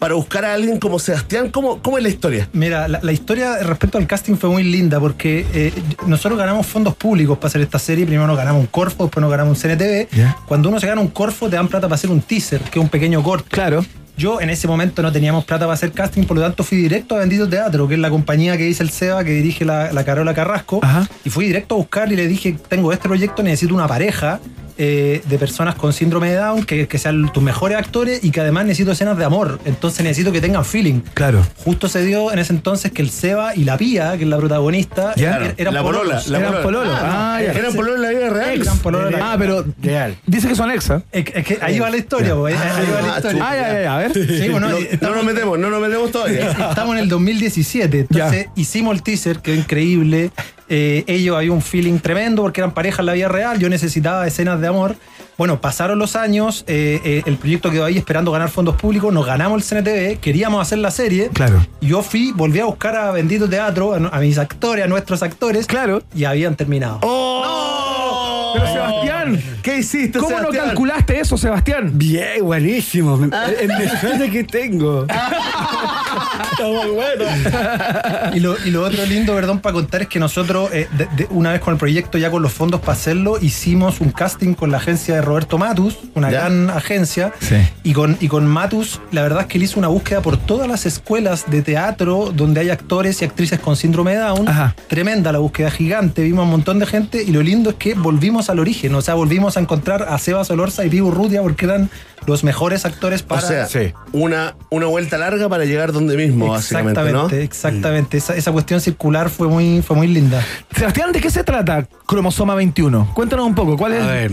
[0.04, 1.50] para buscar a alguien como Sebastián?
[1.50, 2.46] ¿Cómo, cómo es la historia?
[2.52, 5.72] Mira, la, la historia respecto al casting fue muy linda porque eh,
[6.06, 8.04] nosotros ganamos fondos públicos para hacer esta serie.
[8.04, 10.08] Primero nos ganamos un Corfo, después nos ganamos un CNTV.
[10.46, 12.82] Cuando uno se gana un Corfo, te dan plata para hacer un teaser, que es
[12.82, 13.46] un pequeño corto.
[13.48, 13.82] Claro.
[14.18, 17.16] Yo en ese momento no teníamos plata para hacer casting, por lo tanto fui directo
[17.16, 20.04] a Bendito Teatro, que es la compañía que dice el SEBA, que dirige la, la
[20.04, 20.80] Carola Carrasco.
[20.82, 21.08] Ajá.
[21.24, 24.38] Y fui directo a buscar y le dije, tengo este proyecto, necesito una pareja
[24.78, 28.40] eh, de personas con síndrome de Down, que, que sean tus mejores actores y que
[28.40, 29.60] además necesito escenas de amor.
[29.64, 31.00] Entonces necesito que tengan feeling.
[31.14, 31.44] Claro.
[31.64, 34.36] Justo se dio en ese entonces que el Seba y la Pía, que es la
[34.38, 35.38] protagonista, Ya.
[35.40, 36.02] er- eran la polola.
[36.04, 36.28] pololos.
[36.28, 36.64] La Eran polola.
[36.64, 36.98] pololos.
[37.00, 37.52] Ah, Ah, ya.
[37.52, 38.60] ¿Eran pololos en la vida real?
[38.62, 40.16] Eran pololos en la- Ah, pero Real.
[40.26, 41.02] dice que son exa.
[41.12, 43.48] Es, que- es que ahí va la historia, pues, ahí, ahí va la Ah, historia.
[43.48, 44.12] Ah, ya, ya, a ver.
[44.14, 44.68] Sí, bueno,
[45.00, 46.50] No, nos metemos, no nos metemos todavía.
[46.70, 50.30] Estamos en el 2017, entonces hicimos el teaser, quedó increíble.
[50.68, 53.58] Eh, ellos había un feeling tremendo porque eran pareja en la vida real.
[53.58, 54.96] Yo necesitaba escenas de amor.
[55.36, 59.12] Bueno, pasaron los años, eh, eh, el proyecto quedó ahí esperando ganar fondos públicos.
[59.12, 61.28] Nos ganamos el CNTV, queríamos hacer la serie.
[61.32, 61.66] Claro.
[61.80, 65.66] Yo fui, volví a buscar a Bendito Teatro, a, a mis actores, a nuestros actores.
[65.66, 66.02] Claro.
[66.14, 67.00] Y habían terminado.
[67.02, 68.54] ¡Oh!
[68.72, 69.42] Sebastián.
[69.62, 70.66] ¿Qué hiciste, ¿Cómo no Sebastián?
[70.66, 71.90] calculaste eso, Sebastián?
[71.94, 73.18] Bien, buenísimo.
[73.60, 75.06] El mejor que tengo.
[76.52, 77.24] Está muy bueno.
[78.34, 81.26] Y lo, y lo otro lindo, perdón, para contar es que nosotros, eh, de- de-
[81.30, 84.70] una vez con el proyecto, ya con los fondos para hacerlo, hicimos un casting con
[84.70, 86.40] la agencia de Roberto Matus, una ¿Ya?
[86.40, 87.32] gran agencia.
[87.40, 87.56] Sí.
[87.84, 90.66] Y con, y con Matus, la verdad es que él hizo una búsqueda por todas
[90.68, 94.48] las escuelas de teatro donde hay actores y actrices con síndrome de Down.
[94.48, 94.74] Ajá.
[94.88, 97.94] Tremenda la búsqueda gigante, vimos a un montón de gente y lo lindo es que
[97.94, 101.66] volvimos al origen, o sea, volvimos a encontrar a Sebas Olorza y Pibu Rutia porque
[101.66, 101.90] eran
[102.26, 103.40] los mejores actores O para...
[103.42, 103.92] sea, Sí.
[104.12, 107.42] una, una vuelta larga para llegar donde mismo, básicamente, Exactamente, ¿no?
[107.42, 108.16] exactamente.
[108.18, 110.42] Esa, esa cuestión circular fue muy, fue muy linda.
[110.76, 113.12] Sebastián, ¿de qué se trata Cromosoma 21?
[113.14, 114.32] Cuéntanos un poco, ¿cuál A es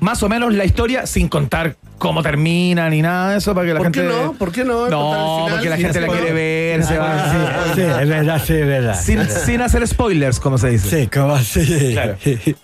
[0.00, 3.74] más o menos la historia sin contar cómo termina ni nada de eso para que
[3.74, 4.32] la ¿Por gente qué no?
[4.32, 4.88] ¿Por qué no?
[4.88, 5.10] No,
[5.44, 7.24] final, porque la gente la quiere ver, se va.
[7.74, 8.98] Sí, sí, es verdad, sí, es verdad.
[9.02, 11.02] Sin, sin hacer spoilers, como se dice.
[11.02, 11.36] Sí, como.
[11.92, 12.16] Claro.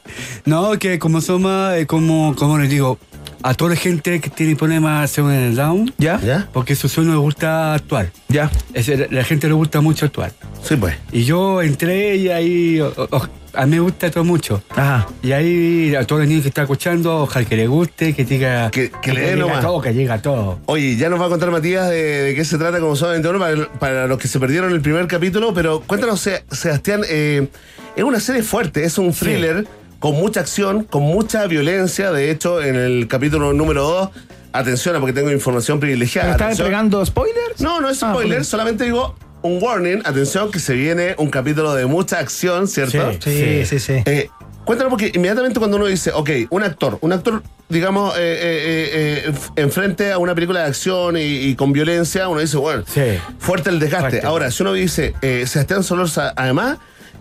[0.45, 2.99] No, que como somos, eh, como, como les digo,
[3.47, 6.19] a toda la gente que tiene problemas en el down, ¿Ya?
[6.21, 6.49] ¿Ya?
[6.53, 8.11] porque su sueño le gusta actuar.
[8.29, 8.51] ¿Ya?
[8.73, 10.33] Es, la gente le gusta mucho actuar.
[10.63, 10.97] Sí, pues.
[11.13, 14.63] Y yo entré y ahí, o- o- a mí me gusta todo mucho.
[14.71, 15.07] Ajá.
[15.23, 18.71] Y ahí a todos los niños que están escuchando, ojalá que les guste, que diga
[18.71, 19.61] Que- que le dé llega nomás.
[19.61, 20.59] todo, que llega todo.
[20.67, 23.39] Oye, ya nos va a contar Matías de, de qué se trata como son 21
[23.39, 27.47] para, para los que se perdieron el primer capítulo, pero cuéntanos, Se- Sebastián, eh,
[27.95, 29.67] es una serie fuerte, es un thriller
[30.05, 32.13] con mucha acción, con mucha violencia.
[32.13, 34.09] De hecho, en el capítulo número 2,
[34.53, 36.27] atención, porque tengo información privilegiada.
[36.29, 37.59] ¿Me estás entregando spoilers?
[37.63, 40.03] No, no es Ah, spoiler, solamente digo un warning.
[40.05, 43.13] Atención, que se viene un capítulo de mucha acción, ¿cierto?
[43.19, 43.63] Sí.
[43.63, 44.03] Sí, sí, sí.
[44.05, 44.29] Eh,
[44.67, 50.13] cuéntanos, porque inmediatamente cuando uno dice, ok, un actor, un actor, digamos, eh, eh, enfrente
[50.13, 53.01] a una película de acción y, y con violencia, uno dice, bueno, Sí.
[53.39, 54.11] fuerte el desgaste.
[54.11, 54.27] Fuerte.
[54.27, 56.77] Ahora, si uno dice, eh, Sebastián Solorza, además,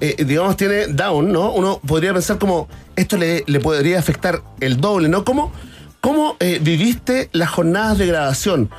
[0.05, 1.51] eh, digamos, tiene down, ¿no?
[1.53, 5.23] Uno podría pensar como, esto le, le podría afectar el doble, ¿no?
[5.23, 5.51] ¿Cómo,
[6.01, 8.69] cómo eh, viviste las jornadas de grabación?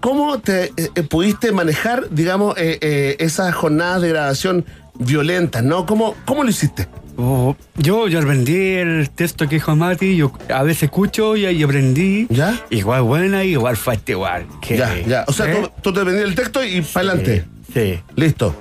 [0.00, 4.64] ¿Cómo te eh, pudiste manejar, digamos, esas jornadas de grabación
[4.98, 5.86] violentas, ¿no?
[5.86, 6.86] ¿Cómo, cómo lo hiciste?
[7.16, 11.62] Oh, yo, yo aprendí el texto que dijo Mati, yo a veces escucho y, y
[11.62, 12.26] aprendí.
[12.28, 12.60] ¿Ya?
[12.70, 14.46] Igual buena, igual fuerte, igual.
[14.60, 15.24] Que- Ya, ya.
[15.28, 17.44] O sea, tú, tú te vendías el texto y para adelante.
[17.72, 18.54] Sí, Listo.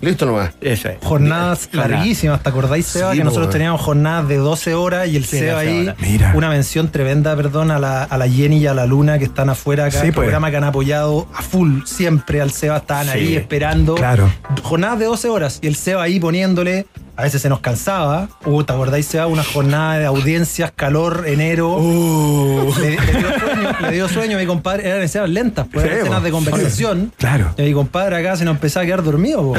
[0.00, 0.50] Listo nomás.
[0.60, 0.96] eso es.
[1.02, 1.88] Jornadas Jornada.
[1.88, 3.12] larguísimas, ¿te acordáis, Seba?
[3.12, 5.94] Sí, que nosotros teníamos jornadas de 12 horas y el Sí, Seba 12 ahí.
[6.00, 6.32] Mira.
[6.34, 9.50] una mención tremenda, perdón, a la, a la Jenny y a la Luna que están
[9.50, 10.24] afuera acá, Sí, el pues.
[10.24, 13.12] programa que han apoyado a full siempre al Seba, estaban Sí.
[13.12, 13.94] ahí esperando.
[13.94, 14.30] Claro.
[14.62, 16.86] Jornadas de 12 horas y el Seba ahí poniéndole,
[17.18, 19.26] a veces se nos cansaba, uh, ¿te acordáis, Seba?
[19.26, 21.76] Una jornada de audiencias, calor, enero.
[21.76, 22.72] Uh.
[22.80, 25.98] Le, le dio sueño, le dio sueño a mi compadre, eran escenas lentas, pues eran
[25.98, 27.12] escenas de conversación.
[27.18, 27.52] Claro.
[27.58, 29.52] Y mi compadre acá se nos empezaba a quedar dormido.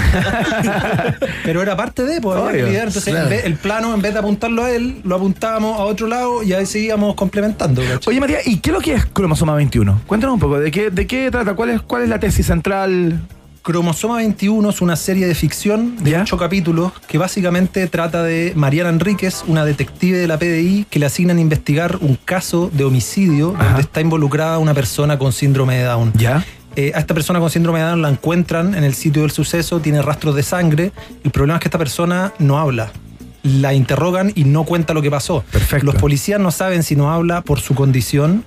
[1.43, 2.37] Pero era parte de, pues.
[2.55, 3.23] Entonces, Claro.
[3.25, 6.41] en vez- el plano, en vez de apuntarlo a él, lo apuntábamos a otro lado
[6.43, 7.81] y ahí seguíamos complementando.
[8.07, 10.01] Oye, Matías, ¿y qué es lo que es Cromosoma 21?
[10.07, 11.55] Cuéntanos un poco, ¿de qué, de qué trata?
[11.55, 13.19] ¿Cuál es, ¿Cuál es la tesis central?
[13.61, 16.21] Cromosoma 21 es una serie de ficción de ¿Ya?
[16.21, 21.05] ocho capítulos que básicamente trata de Mariana Enríquez, una detective de la PDI, que le
[21.05, 23.65] asignan a investigar un caso de homicidio Ajá.
[23.65, 26.13] donde está involucrada una persona con síndrome de Down.
[26.15, 26.45] ¿Ya?
[26.75, 29.79] Eh, a esta persona con síndrome de Down la encuentran en el sitio del suceso,
[29.79, 30.91] tiene rastros de sangre.
[31.23, 32.91] El problema es que esta persona no habla.
[33.43, 35.43] La interrogan y no cuenta lo que pasó.
[35.51, 35.85] Perfecto.
[35.85, 38.43] Los policías no saben si no habla por su condición,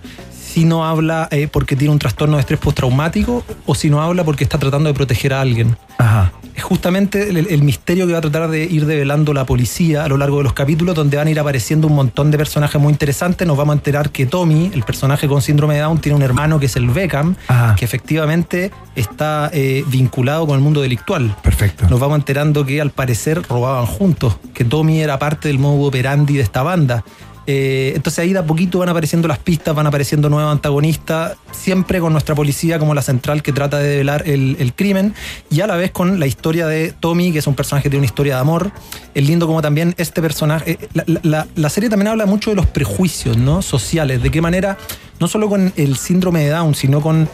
[0.53, 4.23] si no habla eh, porque tiene un trastorno de estrés postraumático o si no habla
[4.23, 5.77] porque está tratando de proteger a alguien.
[5.99, 6.33] Ajá.
[6.55, 10.09] Es justamente el, el misterio que va a tratar de ir develando la policía a
[10.09, 12.93] lo largo de los capítulos, donde van a ir apareciendo un montón de personajes muy
[12.93, 13.49] interesantes.
[13.49, 16.61] Nos vamos a enterar que Tommy, el personaje con síndrome de Down, tiene un hermano
[16.61, 17.75] que es el Beckham, Ajá.
[17.75, 21.35] que efectivamente está eh, vinculado con el mundo delictual.
[21.43, 21.89] Perfecto.
[21.89, 26.35] Nos vamos enterando que al parecer robaban juntos, que Tommy era parte del modo operandi
[26.35, 27.05] de esta banda.
[27.47, 31.99] Eh, entonces ahí de a poquito van apareciendo las pistas, van apareciendo nuevos antagonistas, siempre
[32.01, 35.15] con nuestra policía como la central que trata de develar el, el crimen
[35.51, 38.01] y a la vez con la historia de Tommy, que es un personaje que tiene
[38.03, 38.71] una historia de amor.
[39.15, 40.79] Es lindo como también este personaje...
[40.81, 43.61] eh, la, la- la serie también habla mucho de los prejuicios ¿no?
[43.63, 44.79] sociales, de qué manera,
[45.21, 47.29] no solo con el síndrome de Down, sino con...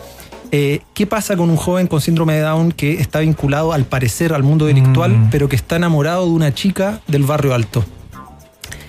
[0.53, 4.33] eh, ¿Qué pasa con un joven con síndrome de Down que está vinculado al parecer
[4.33, 5.31] al mundo delictual, Mm.
[5.31, 7.85] pero que está enamorado de una chica del barrio alto?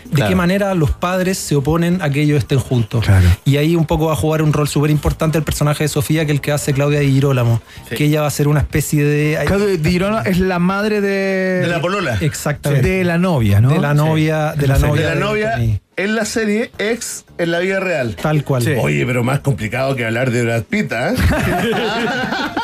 [0.10, 0.30] De Claro.
[0.30, 3.06] qué manera los padres se oponen a que ellos estén juntos.
[3.06, 3.28] Claro.
[3.46, 6.26] Y ahí un poco va a jugar un rol súper importante el personaje de Sofía,
[6.26, 9.04] que es el que hace Claudia Di Girolamo, que ella va a ser una especie
[9.04, 9.38] de...
[9.46, 11.62] Claudia Di Girolamo es la madre de.
[11.62, 12.18] De la polola.
[12.22, 12.88] Exactamente.
[12.88, 13.70] De la novia, ¿no?
[13.70, 15.10] De la novia, de la novia.
[15.10, 18.16] De la novia en la serie, ex en la vida real.
[18.16, 18.64] Tal cual.
[18.64, 18.72] Sí.
[18.80, 21.14] Oye, pero más complicado que hablar de Brad Pitt, ¿eh?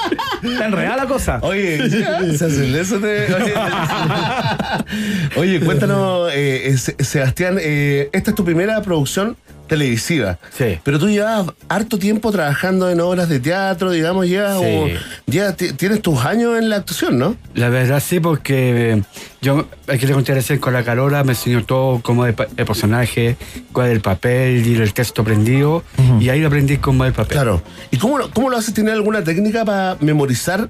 [0.52, 1.40] Está enredada la cosa.
[1.42, 1.90] Oye,
[2.38, 3.54] se hace eso te- Oye,
[5.38, 10.38] Oye, cuéntanos, eh, eh, Se- Sebastián, eh, esta es tu primera producción televisiva.
[10.56, 10.78] Sí.
[10.84, 14.66] Pero tú llevas harto tiempo trabajando en obras de teatro, digamos, ya, Sí.
[14.66, 17.36] o tienes tus años en la actuación, ¿no?
[17.54, 19.04] La verdad sí, porque eh,
[19.42, 22.66] yo, hay que te conté recién con la Carola, me enseñó todo como el, el
[22.66, 23.38] personaje,
[23.72, 25.84] cuál es el papel y el texto aprendido,
[26.20, 27.34] y ahí lo aprendí como el papel.
[27.38, 27.62] Claro.
[27.92, 28.74] ¿Y cómo, lo- cómo lo haces?
[28.74, 30.70] ¿Tienes alguna técnica para memorizar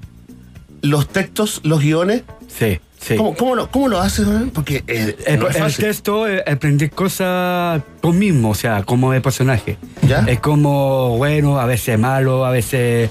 [0.82, 2.22] los textos, los guiones?
[2.48, 3.16] Sí, sí.
[3.16, 4.26] ¿Cómo, cómo lo, cómo lo haces?
[4.26, 4.50] eh?
[4.52, 5.84] Porque eh, El, no es el fácil.
[5.84, 9.76] texto, eh, aprendí cosas tú mismo, o sea, como el personaje.
[10.06, 10.20] ¿Ya?
[10.26, 13.10] Es como bueno, a veces malo, a veces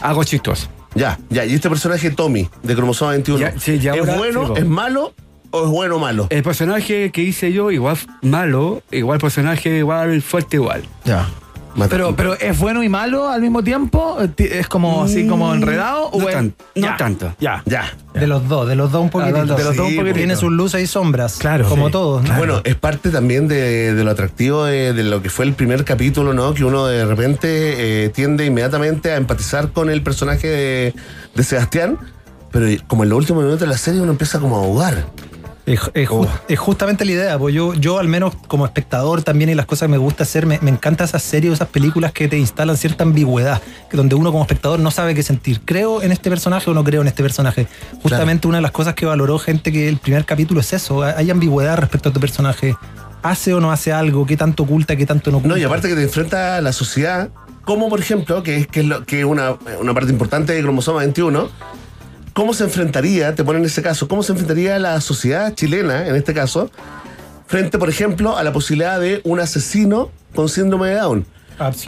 [0.00, 0.68] algo chistoso.
[0.94, 1.44] Ya, ya.
[1.44, 4.56] Y este personaje Tommy, de Cromosoma 21, Ya, sí, ya ¿es ahora bueno, sigo.
[4.56, 5.14] es malo
[5.52, 6.26] o es bueno o malo?
[6.30, 10.82] El personaje que hice yo, igual malo, igual personaje, igual fuerte, igual.
[11.04, 11.28] Ya.
[11.76, 14.16] Mata- Pero, pero es bueno y malo al mismo tiempo.
[14.34, 16.10] Ti- Es como así como enredado.
[16.12, 17.34] Mm, no o es- tan- no Ya, tanto.
[17.38, 17.62] Ya.
[17.64, 17.84] Ya.
[18.12, 19.36] De los dos, de los dos un poquitito.
[19.36, 19.58] de los dos.
[19.58, 20.18] De los dos un Sí, poquitito.
[20.18, 21.36] Tiene sus luces y sombras.
[21.38, 21.92] Claro, Como sí.
[21.92, 22.24] todos.
[22.28, 22.36] ¿no?
[22.36, 25.84] Bueno, es parte también de, de lo atractivo de, de lo que fue el primer
[25.84, 26.54] capítulo, ¿no?
[26.54, 30.94] Que uno de repente eh, tiende inmediatamente a empatizar con el personaje de,
[31.36, 31.98] de Sebastián,
[32.50, 35.04] pero como en los últimos minutos de la serie uno empieza como a ahogar.
[35.66, 36.26] Es, es Oh.
[36.48, 39.86] es justamente la idea, pues yo, yo al menos como espectador también y las cosas
[39.86, 43.04] que me gusta hacer, me, me encanta esas series, esas películas que te instalan cierta
[43.04, 45.60] ambigüedad, que donde uno como espectador no sabe qué sentir.
[45.64, 47.66] ¿Creo en este personaje o no creo en este personaje?
[48.02, 51.30] Justamente una de las cosas que valoró gente que el primer capítulo es eso, hay
[51.30, 52.74] ambigüedad respecto a tu personaje.
[53.22, 54.24] ¿Hace o no hace algo?
[54.26, 54.96] ¿Qué tanto oculta?
[54.96, 55.54] ¿Qué tanto no oculta?
[55.54, 57.28] No, y aparte que te enfrenta a la sociedad,
[57.66, 61.00] como por ejemplo, que es, que es lo- que una, una parte importante de Cromosoma
[61.00, 61.48] 21,
[62.32, 66.16] ¿cómo se enfrentaría, te ponen en ese caso, cómo se enfrentaría la sociedad chilena, en
[66.16, 66.70] este caso,
[67.46, 71.26] frente, por ejemplo, a la posibilidad de un asesino con síndrome de Down?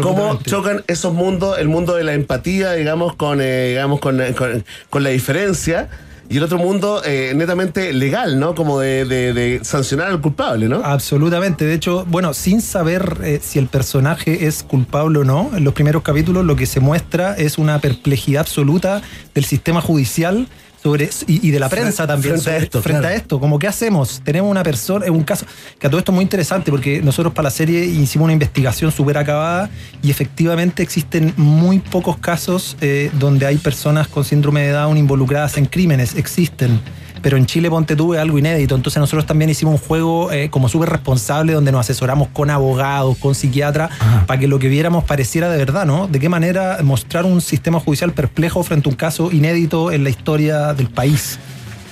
[0.02, 4.35] ¿Cómo chocan esos mundos, el mundo de la empatía, digamos, con, eh, digamos, con, eh,
[4.35, 5.88] con- con la diferencia?
[6.28, 8.54] Y el otro mundo eh, netamente legal, ¿no?
[8.54, 10.82] Como de, sancionar al culpable, ¿no?
[10.85, 11.64] Absolutamente.
[11.64, 15.74] De hecho, bueno, sin saber eh, si el personaje es culpable o no, en los
[15.74, 19.02] primeros capítulos lo que se muestra es una perplejidad absoluta
[19.35, 20.46] del sistema judicial
[20.83, 23.14] sobre y, y de la prensa Frente- también frente a esto, frente claro.
[23.14, 25.47] a esto como qué hacemos tenemos una persona es un caso
[25.79, 28.90] que a todo esto es muy interesante porque nosotros para la serie hicimos una investigación
[28.90, 29.71] súper acabada
[30.03, 35.57] y efectivamente existen muy pocos casos eh, donde hay personas con síndrome de Down involucradas
[35.57, 36.81] en crímenes existen
[37.22, 38.74] pero en Chile Ponte tuve algo inédito.
[38.74, 43.16] Entonces nosotros también hicimos un juego eh, como súper responsable donde nos asesoramos con abogados,
[43.18, 43.90] con psiquiatras,
[44.26, 46.08] para que lo que viéramos pareciera de verdad, ¿no?
[46.08, 50.11] De qué manera mostrar un sistema judicial perplejo frente a un caso inédito en la
[50.11, 51.38] historia del país.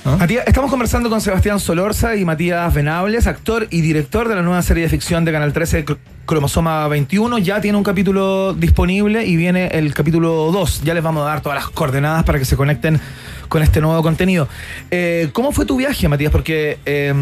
[0.03, 0.17] ¿no?
[0.17, 4.61] Matías, estamos conversando con Sebastián Solorza y Matías Venables, actor y director de la nueva
[4.63, 7.37] serie de ficción de Canal 13, Cr- Cromosoma 21.
[7.37, 10.81] Ya tiene un capítulo disponible y viene el capítulo 2.
[10.83, 12.99] Ya les vamos a dar todas las coordenadas para que se conecten
[13.51, 14.47] con este nuevo contenido.
[14.91, 16.31] Eh, ¿Cómo fue tu viaje, Matías?
[16.31, 17.13] Porque eh,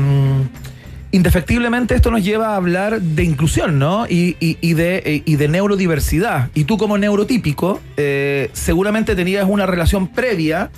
[1.10, 4.06] indefectiblemente esto nos lleva a hablar de inclusión, ¿no?
[4.08, 6.52] Y, eh, de neurodiversidad.
[6.54, 10.70] Y tú como neurotípico, eh, seguramente tenías una relación previa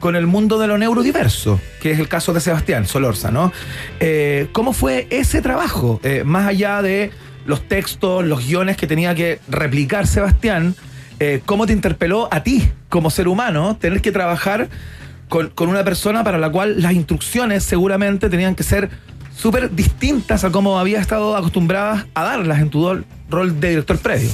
[0.00, 3.52] con el mundo de lo neurodiverso, que es el caso de Sebastián Solorza, ¿no?
[4.52, 6.00] ¿Cómo fue ese trabajo?
[6.24, 7.10] Más allá de
[7.44, 10.74] los textos, los guiones que tenía que replicar Sebastián,
[11.20, 14.68] eh, ¿cómo te interpeló a ti, como ser humano, tener que trabajar
[15.28, 18.90] con, una persona para la cual las instrucciones seguramente tenían que ser
[19.34, 24.30] súper distintas a cómo había estado acostumbradas a darlas en tu rol de director previo?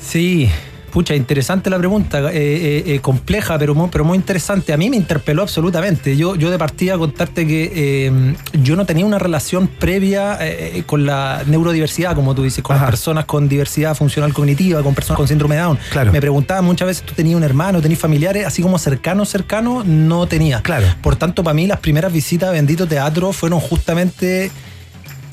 [0.00, 0.48] Sí,
[0.90, 4.72] pucha, interesante la pregunta, eh, eh, eh, compleja, pero muy, pero muy interesante.
[4.72, 6.16] A mí me interpeló absolutamente.
[6.16, 11.06] Yo, yo de partida contarte que eh, yo no tenía una relación previa eh, con
[11.06, 12.86] la neurodiversidad, como tú dices, con Ajá.
[12.86, 15.78] las personas con diversidad funcional cognitiva, con personas con síndrome de Down.
[15.90, 16.12] Claro.
[16.12, 18.46] Me preguntaba muchas veces, ¿tú tenías un hermano, tenías familiares?
[18.46, 20.60] Así como cercano, cercano, no tenía.
[20.62, 20.86] Claro.
[21.02, 24.50] Por tanto, para mí las primeras visitas a Bendito Teatro fueron justamente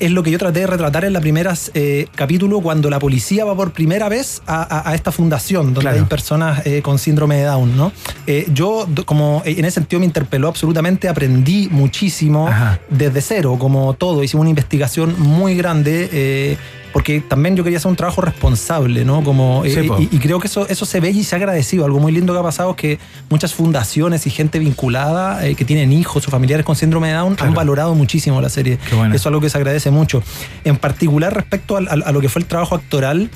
[0.00, 3.44] es lo que yo traté de retratar en la primera eh, capítulo cuando la policía
[3.44, 5.96] va por primera vez a, a- a esta fundación donde Claro.
[5.98, 7.92] hay personas eh, con síndrome de Down, ¿no?
[8.26, 12.80] Eh, yo, como eh, en ese sentido me interpeló absolutamente, aprendí muchísimo Ajá.
[12.90, 14.22] desde cero, como todo.
[14.22, 16.56] Hicimos una investigación muy grande.
[16.98, 19.22] Porque también yo quería hacer un trabajo responsable, ¿no?
[19.22, 21.84] Como, eh, Sí, y, y creo que eso, eso se ve y se ha agradecido.
[21.84, 22.98] Algo muy lindo que ha pasado es que
[23.30, 27.36] muchas fundaciones y gente vinculada eh, que tienen hijos o familiares con síndrome de Down
[27.36, 27.50] Claro.
[27.50, 28.80] han valorado muchísimo la serie.
[28.90, 29.14] Bueno.
[29.14, 30.24] Eso es algo que se agradece mucho.
[30.64, 31.80] En particular respecto a,
[32.10, 33.30] lo que fue el trabajo actoral,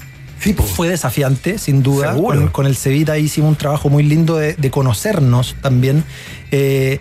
[0.74, 2.16] fue desafiante, sin duda.
[2.16, 6.02] Con, con el Cevita hicimos un trabajo muy lindo de, de conocernos también.
[6.50, 6.98] Eh,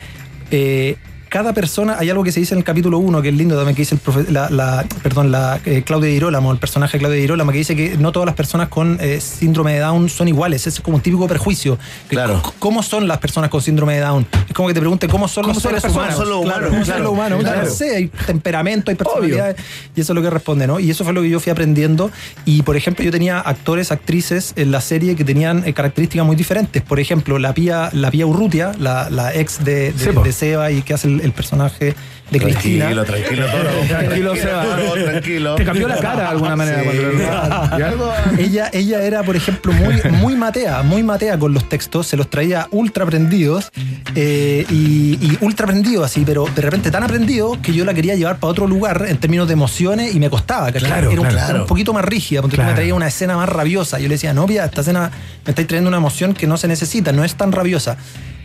[0.52, 0.95] eh,
[1.32, 3.74] cada persona, hay algo que se dice en el capítulo 1, que es lindo también,
[3.74, 7.22] que dice el profe- la, la- perdón, la eh, Claudia Girolamo, el personaje de Claudia
[7.22, 10.67] Girolamo, que dice que no todas las personas con eh, síndrome de Down son iguales.
[10.67, 11.78] Es como un típico perjuicio.
[12.10, 12.41] Que Claro.
[12.60, 14.28] ¿Cómo son las personas con síndrome de Down?
[14.50, 16.15] Es como que te pregunte cómo son ¿Cómo los seres humanos.
[16.17, 17.04] Son los Claro, humanos, ¿cómo son claro.
[17.06, 17.39] los humanos?
[17.44, 17.63] Claro.
[17.63, 19.56] No sé, hay temperamento, hay personalidades,
[19.96, 20.82] y eso es lo que responde, ¿no?
[20.82, 22.12] Y eso fue lo que yo fui aprendiendo.
[22.44, 26.36] Y, por ejemplo, yo tenía actores, actrices en la serie que tenían eh, características muy
[26.36, 26.82] diferentes.
[26.82, 30.72] Por ejemplo, la Pía, la Pía Urrutia, la, la ex de, de, Sí, de Seba
[30.72, 31.95] y que hace el, el personaje
[32.32, 32.86] de Cristina.
[32.86, 33.69] Tranquilo, tranquilo, Toro.
[33.88, 34.65] Tranquilo, Seba.
[35.03, 35.55] Tranquilo.
[35.55, 36.82] Te cambió la cara de alguna manera.
[36.84, 36.89] Sí.
[37.84, 42.17] Algo- Ella, ella era, por ejemplo, muy, muy matea, muy matea con los textos, se
[42.17, 43.72] los traía ultra aprendidos
[44.15, 48.15] eh, y, y ultra aprendidos así, pero de repente tan aprendido que yo la quería
[48.15, 50.88] llevar para otro lugar en términos de emociones y me costaba, ¿cachai?
[50.89, 51.49] Claro, era un, claro.
[51.53, 52.72] era un poquito más rígida, porque tú Claro.
[52.72, 53.97] me traía una escena más rabiosa.
[53.99, 55.11] Yo le decía, novia, esta escena
[55.45, 57.97] me estáis trayendo una emoción que no se necesita, no es tan rabiosa.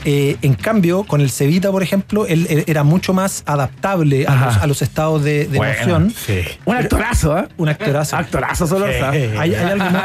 [0.09, 4.37] Eh, en cambio, con el Cevita, por ejemplo, él, él era mucho más adaptable a
[4.47, 6.15] los, a los estados de, de Bueno, emoción.
[6.27, 6.43] sí.
[6.65, 7.49] Un actorazo, ¿eh?
[7.57, 8.17] Un actorazo.
[8.17, 8.87] Actorazo solo.
[8.87, 10.01] Hay, hay algo muy,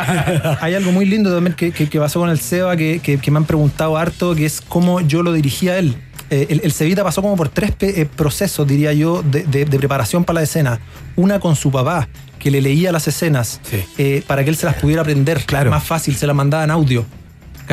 [0.60, 3.30] hay algo muy lindo también que, que- que pasó con el Seba que, que- que
[3.32, 5.96] me han preguntado harto, que es cómo yo lo dirigía a él.
[6.32, 9.78] Eh, el, el Cevita pasó como por tres eh, procesos, diría yo, de, de- de
[9.78, 10.80] preparación para la escena.
[11.16, 12.08] Una con su papá,
[12.40, 13.84] que le leía las escenas Sí.
[14.00, 15.70] eh, para que él se las pudiera aprender Claro.
[15.70, 17.06] más fácil, se las mandaba en audio.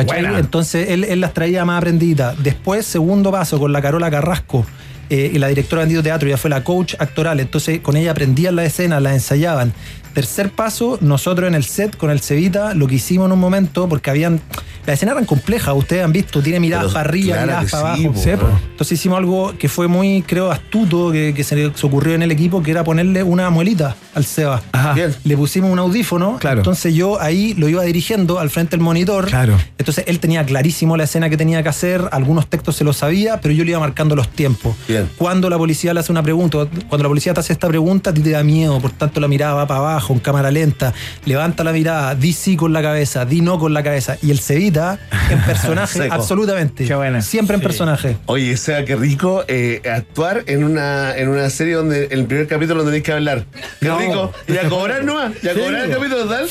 [0.05, 0.39] ¿Cachai?
[0.39, 2.41] Entonces él, él las traía más aprendiditas.
[2.41, 4.65] Después, segundo paso, con la Carola Carrasco,
[5.09, 8.55] eh, y la directora de Teatro, ella fue la coach actoral, entonces con ella aprendían
[8.55, 9.73] las escenas, las ensayaban.
[10.13, 13.87] Tercer paso, nosotros en el set con el Cevita, lo que hicimos en un momento,
[13.87, 14.41] porque habían.
[14.85, 17.95] Las escenas eran complejas, ustedes han visto, tiene miradas Pero para arriba, claro miradas para
[17.95, 18.39] sí, abajo.
[18.39, 18.59] po.
[18.71, 22.63] Entonces hicimos algo que fue muy, creo, astuto, que, que se ocurrió en el equipo,
[22.63, 24.63] que era ponerle una muelita al Seba.
[24.71, 24.95] Ajá.
[25.23, 26.61] Le pusimos un audífono, Claro.
[26.61, 29.27] entonces yo ahí lo iba dirigiendo al frente del monitor.
[29.27, 29.57] Claro.
[29.77, 33.39] Entonces él tenía clarísimo la escena que tenía que hacer, algunos textos se los sabía,
[33.41, 34.75] pero yo le iba marcando los tiempos.
[35.03, 35.09] Bien.
[35.17, 38.13] Cuando la policía le hace una pregunta, cuando la policía te hace esta pregunta, a
[38.13, 40.93] ti te da miedo, por tanto la mirada va para abajo, en cámara lenta,
[41.25, 44.17] levanta la mirada, di sí con la cabeza, di no con la cabeza.
[44.21, 46.85] Y el Cevita, en personaje, absolutamente.
[46.85, 47.21] Qué buena.
[47.21, 48.17] Siempre en personaje.
[48.25, 52.47] Oye, sea qué rico eh, actuar en una, en una serie donde en el primer
[52.47, 53.45] capítulo tenéis que hablar.
[53.79, 53.99] Qué No.
[53.99, 54.31] rico.
[54.47, 55.31] Y a cobrar nomás.
[55.41, 56.45] Y a cobrar el capítulo tal.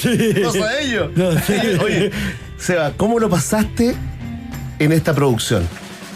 [0.45, 1.11] Cosa de ellos.
[1.83, 2.11] Oye,
[2.59, 3.95] Seba, ¿cómo lo pasaste
[4.79, 5.63] en esta producción?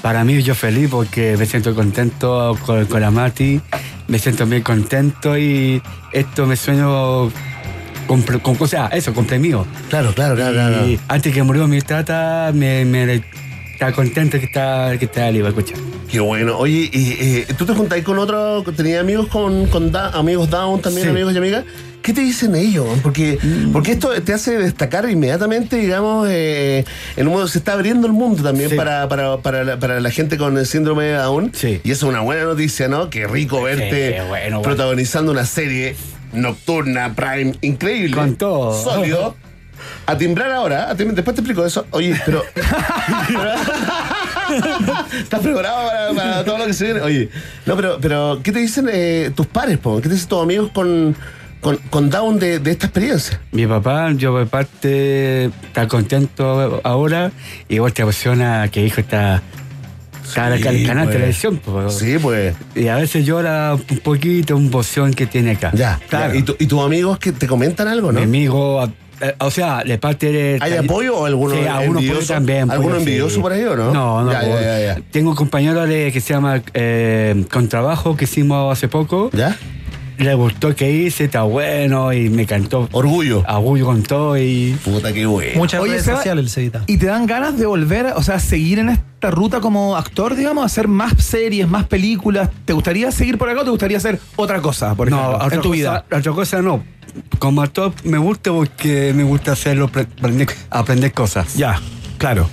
[0.02, 3.60] Para mí yo feliz porque me siento contento con, con la Mati,
[4.08, 5.80] me siento bien contento y
[6.12, 7.30] esto me sueño
[8.08, 9.64] con, con o sea, eso, con premio.
[9.88, 13.22] Claro, claro, claro, Y antes que murió mi tata, me, me
[13.72, 15.74] está contento que está, que está libre, escucha.
[16.10, 16.58] Qué bueno.
[16.58, 18.64] Oye, y, eh, ¿tú te juntáis con otros?
[18.76, 21.10] ¿Tenías amigos con, con Da- amigos Down también, Sí.
[21.10, 21.64] amigos y amigas?
[22.02, 22.86] ¿Qué te dicen ellos?
[23.02, 23.38] Porque,
[23.72, 26.84] porque esto te hace destacar inmediatamente, digamos, eh,
[27.16, 28.76] en un modo se está abriendo el mundo también Sí.
[28.76, 31.52] para, para, para, la, para la gente con el síndrome de Down.
[31.54, 31.80] Sí.
[31.84, 33.08] Y eso es una buena noticia, ¿no?
[33.08, 34.62] Qué rico verte bueno.
[34.62, 35.94] protagonizando una serie
[36.32, 38.16] nocturna, prime, increíble.
[38.16, 38.82] Con todo.
[38.82, 39.36] Sólido.
[40.06, 41.86] A timbrar ahora, a tim- después te explico eso.
[41.90, 42.42] Oye, pero.
[45.22, 47.00] ¿Estás preparado para, para todo lo que se viene?
[47.00, 47.28] Oye,
[47.66, 49.96] no, pero, pero ¿qué te dicen eh, tus pares, po?
[50.00, 51.16] ¿Qué te dicen tus amigos con,
[51.62, 53.40] con, con Down de, de esta experiencia?
[53.52, 57.32] Mi papá, yo por parte, está contento ahora
[57.68, 59.40] y te emociona que hijo está,
[60.56, 61.16] el Sí, canal de pues.
[61.16, 61.60] televisión.
[61.64, 61.94] pues.
[61.94, 62.54] Sí, pues.
[62.74, 65.70] Y a veces llora un poquito, un boción que tiene acá.
[65.74, 66.34] Ya, claro.
[66.34, 66.38] ya.
[66.40, 68.18] ¿Y, tu- y tus amigos que te comentan algo, no?
[68.20, 68.84] Mi amigo,
[69.20, 70.58] eh, o sea, de parte de.
[70.60, 72.70] ¿Hay apoyo o alguno Sí, algunos también.
[72.70, 73.40] ¿Alguno apoyo, envidioso sí.
[73.40, 73.92] por ahí o no?
[73.92, 74.32] No, no.
[74.32, 74.98] Ya, ya, ya, ya.
[75.10, 79.30] Tengo un compañero de- que se llama eh, Contrabajo que hicimos hace poco.
[79.32, 79.56] ¿Ya?
[80.18, 82.88] Le gustó que hice, está bueno y me cantó.
[82.92, 83.42] Orgullo.
[83.48, 84.76] Orgullo con todo y.
[84.84, 85.52] Puta, qué bueno.
[85.56, 86.82] Muchas Oye, redes Seba, sociales el Cevita.
[86.86, 90.64] ¿Y te dan ganas de volver, o sea, seguir en esta ruta como actor, digamos,
[90.64, 92.50] hacer más series, más películas?
[92.64, 95.60] ¿Te gustaría seguir por acá o te gustaría hacer otra cosa, por ejemplo, otra en
[95.62, 96.04] tu cosa- vida?
[96.12, 96.84] Otra cosa no.
[97.38, 101.54] Como actor me gusta porque me gusta hacerlo, pre- aprender, aprender cosas.
[101.56, 101.80] Ya,
[102.18, 102.48] claro.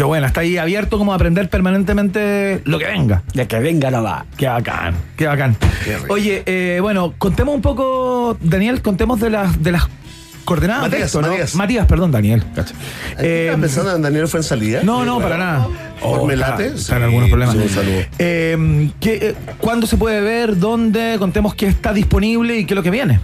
[0.00, 3.22] Qué bueno, está ahí abierto como a aprender permanentemente lo que venga.
[3.34, 4.24] De que venga nomás.
[4.34, 5.58] Qué bacán, qué bacán.
[6.08, 9.88] Oye, eh, bueno, contemos un poco, Daniel, contemos de las de las
[10.46, 11.34] coordenadas de Matías, esto, ¿no?
[11.58, 11.84] Matías.
[11.86, 12.42] perdón, Daniel.
[12.54, 12.72] cacha.
[13.18, 14.80] Eh, ¿Estás pensando en Daniel Fuensalida?
[14.84, 15.68] no, no, para nada.
[16.00, 16.68] Por Oh, Melate.
[16.68, 17.54] está- Están algunos problemas.
[17.56, 18.00] Sí, un saludo.
[18.18, 20.58] Eh, ¿qué, eh, ¿Cuándo se puede ver?
[20.58, 21.16] ¿Dónde?
[21.18, 23.20] Contemos qué está disponible y qué es lo que viene.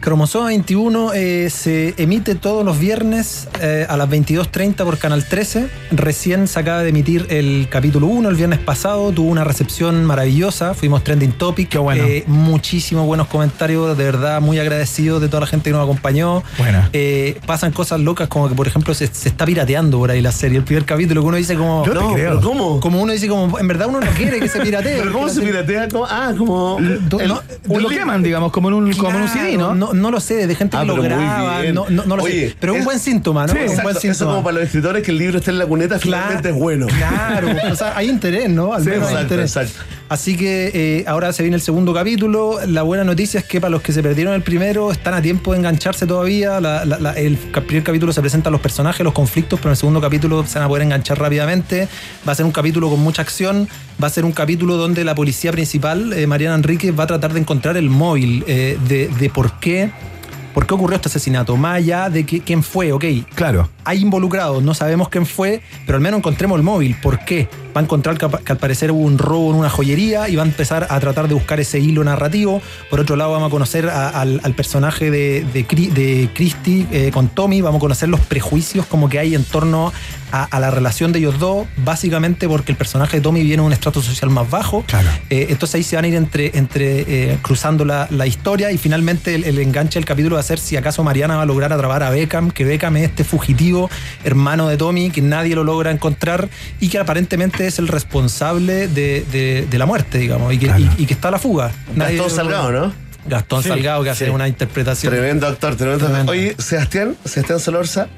[0.00, 5.68] Cromosoma 21 eh, se emite todos los viernes eh, a las 22.30 por Canal 13.
[5.90, 9.12] Recién se acaba de emitir el capítulo 1 el viernes pasado.
[9.12, 10.72] Tuvo una recepción maravillosa.
[10.72, 11.68] Fuimos trending topic.
[11.68, 12.02] Qué bueno.
[12.02, 13.96] Eh, muchísimos buenos comentarios.
[13.98, 16.42] De verdad, muy agradecido de toda la gente que nos acompañó.
[16.56, 16.88] Buena.
[16.94, 20.32] Eh, pasan cosas locas como que, por ejemplo, se, se está pirateando por ahí la
[20.32, 20.56] serie.
[20.56, 21.84] El primer capítulo que uno dice como...
[21.84, 22.30] Yo te No, creo.
[22.30, 22.80] pero ¿cómo?
[22.80, 24.96] Como uno dice como, en verdad uno no quiere que se piratee.
[25.00, 25.88] ¿Pero cómo se piratea?
[25.88, 26.06] ¿Cómo?
[26.08, 26.78] Ah, como.
[26.78, 27.42] El- no,
[27.78, 29.74] Lo queman, digamos, como en un, como en un CD, ¿no?
[29.74, 32.16] no, no lo sé, de gente Ah, que lo pero muy graba, no, no, no
[32.16, 32.56] lo Oye, sé.
[32.60, 33.52] Pero es un buen síntoma, ¿no?
[33.52, 34.30] Sí, un buen eso síntoma.
[34.32, 36.86] como para los escritores que el libro esté en la cuneta finalmente es bueno.
[36.86, 38.72] Claro, o sea, hay interés, ¿no?
[38.74, 39.56] Al Sí, menos hay exacto, interés.
[39.56, 39.80] exacto.
[40.08, 42.58] Así que eh, ahora se viene el segundo capítulo.
[42.66, 45.52] La buena noticia es que para los que se perdieron el primero están a tiempo
[45.52, 46.60] de engancharse todavía.
[46.60, 49.76] La- la- la- el primer capítulo se presentan los personajes, los conflictos, pero en el
[49.76, 51.86] segundo capítulo se van a poder enganchar rápidamente.
[52.28, 53.68] Va a ser un capítulo con mucha acción.
[54.02, 57.32] Va a ser un capítulo donde la policía principal, eh, Mariana Enríquez, va a tratar
[57.32, 60.10] de encontrar el móvil eh, de, de por qué.
[60.54, 61.56] ¿Por qué ocurrió este asesinato?
[61.56, 63.04] Más allá de que, quién fue, ok,
[63.36, 63.68] Claro.
[63.84, 66.96] hay involucrados, no sabemos quién fue, pero al menos encontremos el móvil.
[67.00, 67.48] ¿Por qué?
[67.74, 70.42] Va a encontrar que, que al parecer hubo un robo en una joyería y va
[70.42, 72.60] a empezar a tratar de buscar ese hilo narrativo.
[72.90, 77.28] Por otro lado, vamos a conocer a- al, al personaje de, de Christie eh, con
[77.28, 79.92] Tommy, vamos a conocer los prejuicios como que hay en torno
[80.32, 83.66] a, a la relación de ellos dos, básicamente porque el personaje de Tommy viene de
[83.66, 84.84] un estrato social más bajo.
[84.86, 85.08] Claro.
[85.30, 87.00] Eh, entonces ahí se van a ir entre, entre
[87.32, 90.58] eh, cruzando la, la historia y finalmente el, el enganche del capítulo va a ser
[90.58, 93.90] si acaso Mariana va a lograr atrapar a Beckham, que Beckham es este fugitivo
[94.24, 96.48] hermano de Tommy, que nadie lo logra encontrar
[96.80, 100.84] y que aparentemente es el responsable de, de- de la muerte, digamos, y que, Claro.
[100.98, 101.72] y- y que está a la fuga.
[101.94, 102.92] Nadie Gastón lo- Salgado, ¿no?
[103.26, 104.30] Gastón Sí, Salgado, que hace sí.
[104.30, 105.12] una interpretación.
[105.12, 106.06] Tremendo actor, tremendo.
[106.06, 106.32] Tremendo.
[106.32, 108.08] Oye, Sebastián, Sebastián Solorza,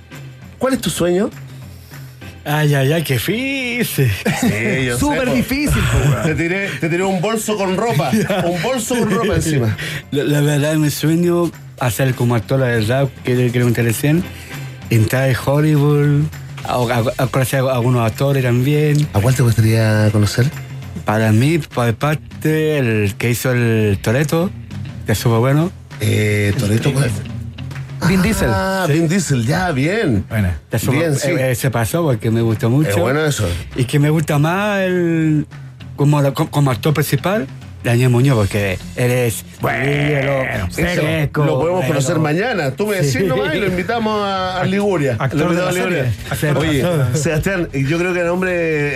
[0.59, 1.31] ¿cuál es tu sueño?
[2.45, 4.11] Ay, ay, ay, qué difícil.
[4.41, 5.83] Sí, yo Súper sé, difícil.
[6.25, 8.11] Te tiré, te tiré un bolso con ropa.
[8.45, 9.77] Un bolso con ropa encima.
[10.11, 14.25] La, la verdad, mi sueño, hacer como actor de rap, que, que me interesen,
[14.91, 16.23] entrar en Hollywood,
[16.65, 19.07] a, a- a conocer a algunos actores también.
[19.13, 20.47] ¿A cuál te gustaría conocer?
[21.05, 24.51] Para mí, por parte, el que hizo el Toreto,
[25.07, 25.71] que es súper bueno.
[26.01, 26.93] Eh, Toreto.
[28.09, 28.51] Vin Diesel.
[28.53, 30.25] Ah, Vin Diesel, ya, bien.
[30.29, 30.51] Bueno.
[30.91, 31.29] Bien, sí.
[31.31, 32.91] eh, eh, se pasó porque me gustó mucho.
[32.91, 33.47] Es bueno eso.
[33.77, 35.47] Y que me gusta más el,
[35.97, 37.47] como, la- como, como actor principal,
[37.85, 41.89] Daniel Muñoz, porque él es Bueno, seco, Lo podemos bueno.
[41.89, 42.71] conocer mañana.
[42.73, 43.25] Tú me decís Sí.
[43.25, 45.17] nomás y lo invitamos a, a Liguria.
[45.19, 46.13] Actor Lo invitamos de a la Liguria.
[46.39, 46.57] serie.
[46.59, 48.53] Oye, Sebastián, yo creo que en nombre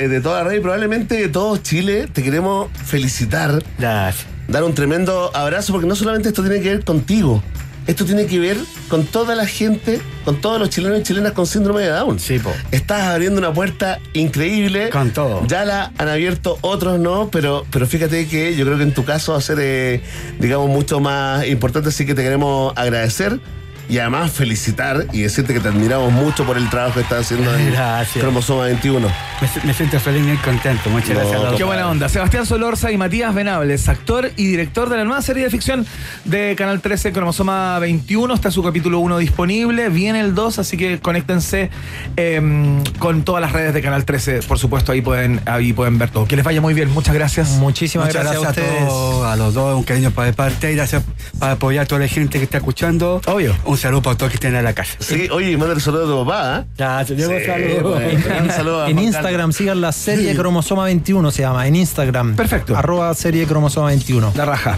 [0.09, 4.26] de toda la red y probablemente de todo Chile, te queremos felicitar, Gracias.
[4.48, 7.42] dar un tremendo abrazo, porque no solamente esto tiene que ver contigo,
[7.87, 8.57] esto tiene que ver
[8.89, 12.18] con toda la gente, con todos los chilenos y chilenas con síndrome de Down.
[12.18, 12.53] Sí, po.
[12.70, 14.91] Estás abriendo una puerta increíble.
[14.91, 15.47] Con todo.
[15.47, 19.05] Ya la han abierto otros no, pero, pero fíjate que yo creo que en tu
[19.05, 20.01] caso va a ser, eh,
[20.41, 23.41] digamos, mucho más importante, así que te queremos agradecer
[23.89, 27.55] y además felicitar y decirte que te admiramos mucho por el trabajo que estás haciendo
[27.55, 28.22] en Gracias.
[28.22, 29.07] Cromosoma 21.
[29.09, 30.91] Me, me siento feliz y muy contento.
[30.91, 31.57] Muchas No, gracias a todos.
[31.57, 32.09] Qué buena onda.
[32.09, 35.87] Sebastián Solorza y Matías Venables, actor y director de la nueva serie de ficción
[36.24, 38.34] de Canal 13, Cromosoma 21.
[38.34, 39.89] Está su capítulo 1 disponible.
[39.89, 41.70] Viene el 2, así que conéctense
[42.16, 44.41] eh, con todas las redes de Canal 13.
[44.43, 46.26] Por supuesto, ahí pueden, ahí pueden ver todo.
[46.26, 46.91] Que les vaya muy bien.
[46.91, 47.51] Muchas gracias.
[47.51, 48.82] Muchísimas Muchas gracias, gracias, a ustedes.
[48.84, 51.03] a todos, a los dos, un cariño para de parte y gracias
[51.39, 53.20] por apoyar a toda la gente que está escuchando.
[53.26, 53.55] Obvio.
[53.64, 54.97] Un saludo para todos que estén en la casa.
[54.99, 56.59] Sí, oye, mándale saludo a tu papá.
[56.61, 56.64] ¿eh?
[56.77, 57.83] Gracias, Diego, Sí, saludos.
[57.83, 58.45] bueno.
[58.45, 62.37] Un saludo a En Instagram sigan la serie Cromosoma 21, se llama, en Instagram.
[62.37, 62.77] Perfecto.
[62.77, 64.33] Arroba serie Cromosoma 21.
[64.37, 64.77] La raja.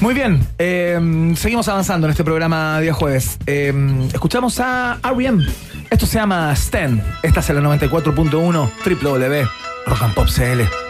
[0.00, 3.38] Muy bien, eh, seguimos avanzando en este programa día jueves.
[3.46, 3.72] Eh,
[4.12, 5.44] escuchamos a R.E.M.
[5.90, 7.02] Esto se llama Stan.
[7.22, 9.48] Esta es la 94.1 www
[9.86, 10.83] Rock and Pop CL.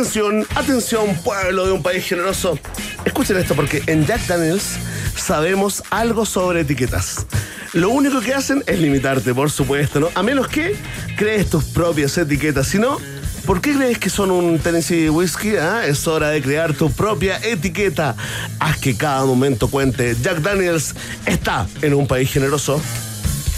[0.00, 2.58] Atención, atención, pueblo de un país generoso.
[3.04, 4.78] Escuchen esto porque en Jack Daniels
[5.14, 7.26] sabemos algo sobre etiquetas.
[7.74, 10.08] Lo único que hacen es limitarte, por supuesto, ¿no?
[10.14, 10.74] A menos que
[11.18, 12.68] crees tus propias etiquetas.
[12.68, 12.96] Si no,
[13.44, 15.56] ¿por qué crees que son un Tennessee Whiskey?
[15.56, 15.82] ah?
[15.86, 18.16] Es hora de crear tu propia etiqueta.
[18.58, 20.16] Haz que cada momento cuente.
[20.22, 20.94] Jack Daniels
[21.26, 22.80] está en un país generoso.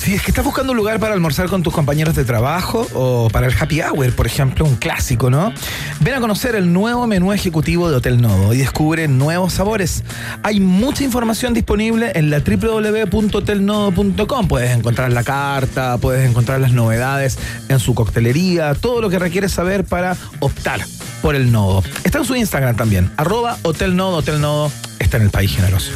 [0.02, 3.30] Si es que estás buscando un lugar para almorzar con tus compañeros de trabajo o
[3.30, 5.52] para el happy hour, por ejemplo, un clásico, ¿no?
[6.00, 10.02] Ven a conocer el nuevo menú ejecutivo de Hotel Novo y descubre nuevos sabores.
[10.42, 14.48] Hay mucha información disponible en la www.hotelnovo.com.
[14.48, 17.38] Puedes encontrar la carta, puedes encontrar las novedades
[17.68, 20.80] en su coctelería, todo lo que requieres saber para optar
[21.22, 21.84] por el Novo.
[22.02, 25.92] Está en su Instagram también, arroba Hotel Novo, Hotel Novo está en el país generoso.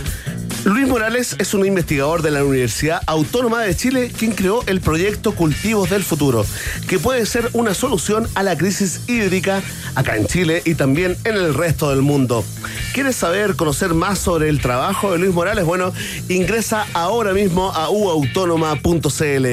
[0.66, 5.32] Luis Morales es un investigador de la Universidad Autónoma de Chile quien creó el proyecto
[5.32, 6.44] Cultivos del Futuro,
[6.88, 9.62] que puede ser una solución a la crisis hídrica
[9.94, 12.44] acá en Chile y también en el resto del mundo.
[12.92, 15.64] ¿Quieres saber, conocer más sobre el trabajo de Luis Morales?
[15.64, 15.92] Bueno,
[16.28, 19.46] ingresa ahora mismo a uautónoma.cl.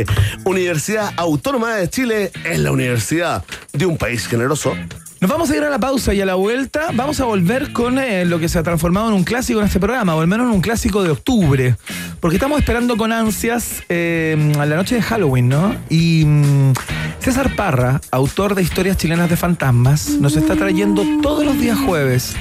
[0.45, 4.76] Universidad Autónoma de Chile es la universidad de un país generoso.
[5.24, 7.97] Nos vamos a ir a la pausa y a la vuelta vamos a volver con
[7.97, 10.47] eh, lo que se ha transformado en un clásico en este programa, o al menos
[10.47, 11.78] en un clásico de octubre.
[12.19, 15.78] Porque estamos esperando con ansias eh, a la noche de Halloween, ¿no?
[15.89, 16.74] Y mm,
[17.19, 22.36] César Parra, autor de historias chilenas de fantasmas, nos está trayendo todos los días jueves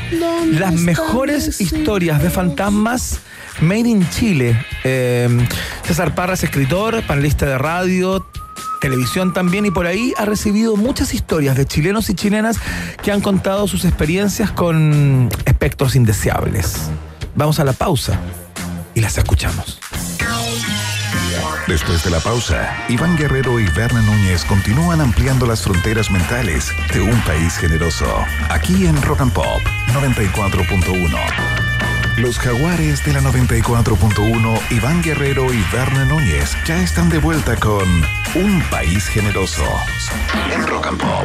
[0.50, 3.20] las mejores historias de fantasmas
[3.60, 4.60] made in Chile.
[4.82, 5.28] Eh,
[5.84, 8.26] César Parra es escritor, panelista de radio,
[8.80, 12.58] televisión también y por ahí ha recibido muchas historias de chilenos y chilenas
[13.02, 16.90] que han contado sus experiencias con espectros indeseables.
[17.34, 18.18] Vamos a la pausa
[18.94, 19.78] y las escuchamos.
[21.66, 27.00] Después de la pausa, Iván Guerrero y Berna Núñez continúan ampliando las fronteras mentales de
[27.00, 28.06] un país generoso.
[28.50, 29.62] Aquí en Rock and Pop
[29.94, 31.61] 94.1.
[32.16, 37.88] Los jaguares de la 94.1, Iván Guerrero y Verne Núñez ya están de vuelta con
[38.34, 39.64] Un País Generoso
[40.54, 41.24] en Rock and Pop.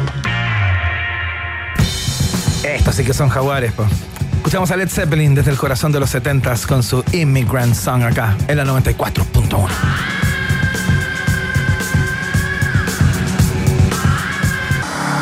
[2.64, 3.86] Estos sí que son jaguares, po.
[4.36, 8.34] Escuchamos a Led Zeppelin desde el corazón de los 70s con su Immigrant Song acá
[8.48, 9.68] en la 94.1.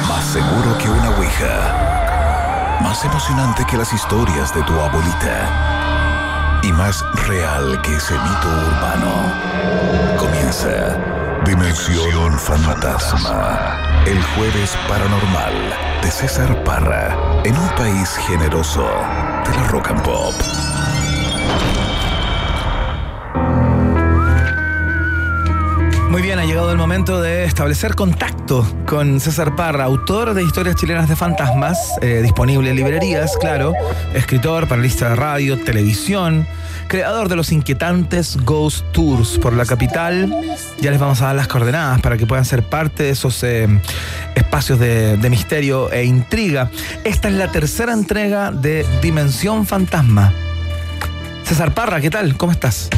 [0.09, 1.96] Más seguro que una ouija.
[2.97, 6.61] Más emocionante que las historias de tu abuelita.
[6.63, 10.17] Y más real que ese mito urbano.
[10.17, 10.97] Comienza
[11.45, 13.77] Dimensión Fantasma.
[14.07, 15.53] El jueves paranormal
[16.01, 17.15] de César Parra.
[17.45, 18.89] En un país generoso
[19.45, 20.35] de la rock and pop.
[26.11, 30.77] Muy bien, ha llegado el momento de establecer contacto con César Parra, autor de Historias
[30.77, 33.75] Chilenas de Fantasmas, eh, disponible en librerías, claro,
[34.15, 36.47] escritor, panelista de radio, televisión,
[36.89, 40.33] creador de los inquietantes Ghost Tours por la capital.
[40.81, 43.69] Ya les vamos a dar las coordenadas para que puedan ser parte de esos eh,
[44.37, 46.71] espacios de, de misterio e intriga.
[47.05, 50.33] Esta es la tercera entrega de Dimensión Fantasma.
[51.43, 52.37] César Parra, ¿qué tal?
[52.37, 52.89] ¿Cómo estás?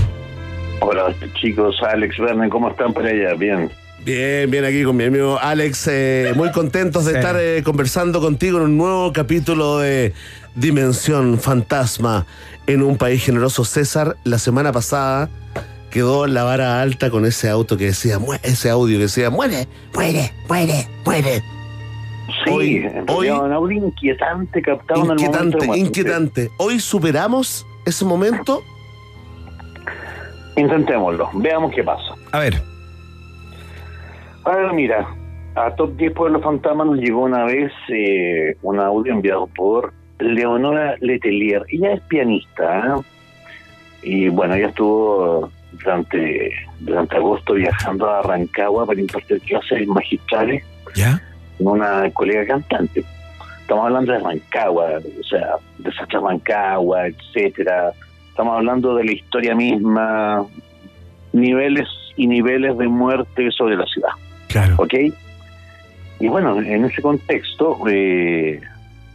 [0.80, 3.34] Hola chicos, Alex, Verne, ¿cómo están por allá?
[3.34, 3.70] Bien.
[4.04, 7.18] Bien, bien aquí con mi amigo Alex, eh, muy contentos de Sí.
[7.18, 10.12] estar eh, conversando contigo en un nuevo capítulo de
[10.54, 12.24] Dimensión Fantasma
[12.66, 13.64] en un país generoso.
[13.64, 15.28] César, la semana pasada
[15.90, 19.66] quedó la vara alta con ese auto que decía, "Mue- ese audio que decía, muere,
[19.94, 21.42] muere, muere, muere.
[22.44, 26.50] Sí, Hoy- hoy- un audio inquietante captado en el momento Inquietante, inquietante.
[26.58, 28.62] Hoy superamos ese momento.
[30.58, 32.14] Intentémoslo, veamos qué pasa.
[32.32, 32.60] A ver,
[34.44, 35.06] A ver, mira,
[35.54, 40.96] a Top 10 Pueblos Fantasma nos llegó una vez eh, un audio enviado por Leonora
[41.00, 41.64] Letelier.
[41.68, 43.02] Ella es pianista, ¿eh?
[44.02, 51.20] Y bueno, ella estuvo durante, durante agosto viajando a Rancagua para impartir clases magistrales ¿ya?
[51.58, 53.04] con una colega cantante.
[53.60, 57.92] Estamos hablando de Rancagua, o sea, de Rancagua, etcétera.
[58.38, 60.46] Estamos hablando de la historia misma,
[61.32, 64.10] niveles y niveles de muerte sobre la ciudad.
[64.46, 64.76] Claro.
[64.78, 64.94] ¿ok?
[66.20, 68.60] Y bueno, en ese contexto, eh,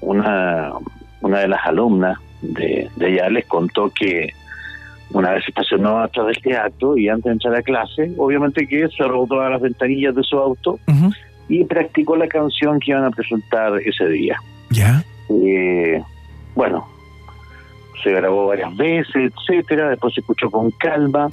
[0.02, 0.74] una,
[1.22, 4.34] una de las alumnas de, de allá les contó que
[5.12, 8.90] una vez se estacionó atrás del teatro y antes de entrar a clase, obviamente que
[8.90, 10.80] cerró todas las ventanillas de su auto
[11.48, 14.36] y practicó la canción que iban a presentar ese día.
[14.70, 15.02] ¿Ya?
[15.30, 16.04] Eh,
[16.56, 16.86] bueno,
[18.04, 21.30] se grabó varias veces, etcétera, después se escuchó con calma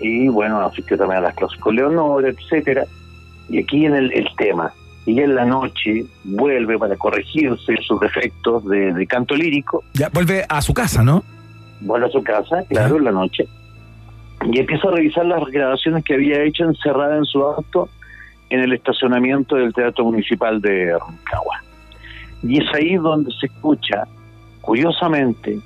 [0.00, 2.84] y bueno, asistió también a las clases con Leonora, etcétera.
[3.48, 4.72] Y aquí en el, el tema,
[5.04, 10.44] y en la noche vuelve para corregirse sus defectos de, de canto lírico, Ya, vuelve
[10.48, 11.22] a su casa, ¿no?
[11.80, 13.46] vuelve a su casa, claro, en la noche,
[14.44, 17.88] y empieza a revisar las grabaciones que había hecho encerrada en su auto
[18.50, 21.62] en el estacionamiento del Teatro Municipal de Rancagua.
[22.42, 24.06] Y es ahí donde se escucha,
[24.60, 25.58] curiosamente,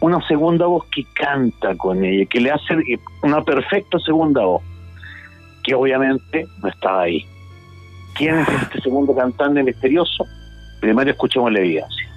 [0.00, 4.62] una segunda voz que canta con ella, que le hace eh, una perfecta segunda voz,
[5.64, 7.26] que obviamente no estaba ahí.
[8.14, 10.24] ¿Quién es este segundo cantante misterioso?
[10.80, 12.08] Primero escuchemos la evidencia.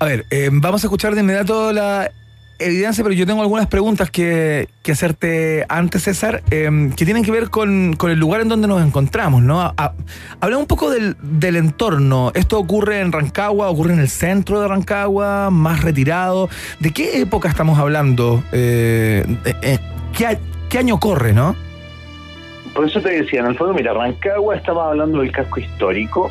[0.00, 2.10] A ver, eh, vamos a escuchar de inmediato la
[2.58, 7.30] evidencia, pero yo tengo algunas preguntas que, que hacerte antes, César, eh, que tienen que
[7.30, 9.60] ver con, el lugar en donde nos encontramos, ¿no?
[9.60, 9.92] A- a-
[10.40, 11.16] Habla un poco del,
[11.56, 12.30] entorno.
[12.34, 13.68] ¿Esto ocurre en Rancagua?
[13.68, 15.50] ¿Ocurre en el centro de Rancagua?
[15.50, 16.48] ¿Más retirado?
[16.80, 18.42] ¿De qué época estamos hablando?
[18.52, 19.78] Eh, eh, eh,
[20.16, 20.38] ¿qué, a-
[20.68, 21.54] ¿Qué año corre, no?
[22.74, 26.30] Por eso te decía, en el fondo, mira, Rancagua estaba hablando del casco histórico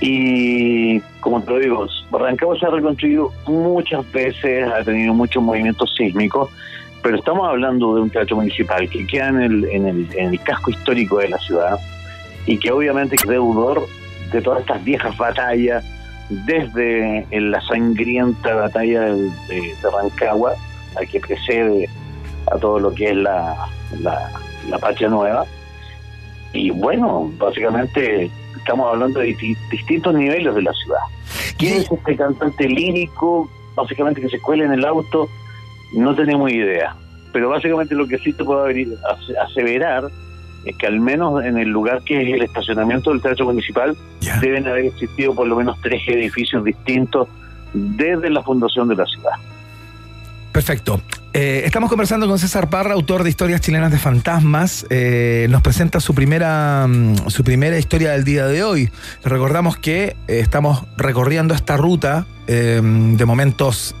[0.00, 5.92] y, como te lo digo, Rancagua se ha reconstruido muchas veces, ha tenido muchos movimientos
[5.96, 6.50] sísmicos,
[7.02, 10.40] pero estamos hablando de un teatro municipal que queda en el, en el, en el
[10.42, 11.78] casco histórico de la ciudad
[12.46, 13.86] y que obviamente es deudor
[14.32, 15.84] de todas estas viejas batallas,
[16.28, 20.54] desde la sangrienta batalla de, de- de Rancagua,
[21.00, 21.88] a que precede
[22.52, 23.56] a todo lo que es la,
[24.00, 24.30] la,
[24.68, 25.44] la Nueva.
[26.52, 31.00] Y bueno, básicamente estamos hablando de disti- distintos niveles de la ciudad.
[31.56, 33.50] ¿Quién es este cantante lírico?
[33.74, 35.28] Básicamente que se cuela en el auto,
[35.94, 36.96] no tenemos idea.
[37.32, 38.66] Pero básicamente lo que sí te puedo
[39.44, 40.04] aseverar
[40.64, 43.96] es que al menos en el lugar que es el estacionamiento del Teatro Municipal
[44.40, 47.28] deben haber existido por lo menos tres edificios distintos
[47.72, 49.32] desde la fundación de la ciudad.
[50.58, 51.00] Perfecto.
[51.34, 54.86] Eh, estamos conversando con César Parra, autor de Historias Chilenas de Fantasmas.
[54.90, 58.90] Eh, nos presenta su primera, mm, su primera historia del día de hoy.
[59.22, 63.94] Recordamos que eh, estamos recorriendo esta ruta de momentos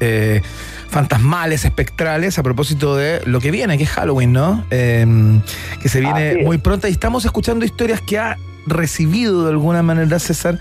[0.88, 4.64] fantasmales, espectrales, a propósito de lo que viene, que es Halloween, ¿no?
[4.70, 8.38] Que se viene muy pronto y estamos escuchando historias que ha
[8.68, 10.58] recibido de alguna manera César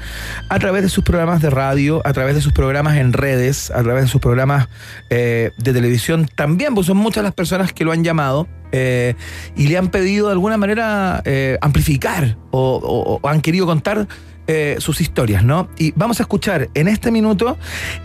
[0.50, 3.84] a través de sus programas de radio, a través de sus programas en redes, a
[3.84, 4.68] través de sus programas
[5.10, 9.16] eh, de televisión también, pues son muchas las personas que lo han llamado eh,
[9.56, 14.08] y le han pedido de alguna manera eh, amplificar o, han querido contar
[14.48, 15.70] eh, sus historias, ¿no?
[15.78, 17.58] Y vamos a escuchar en este minuto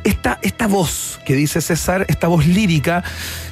[0.04, 3.04] esta, esta voz que dice César, esta voz lírica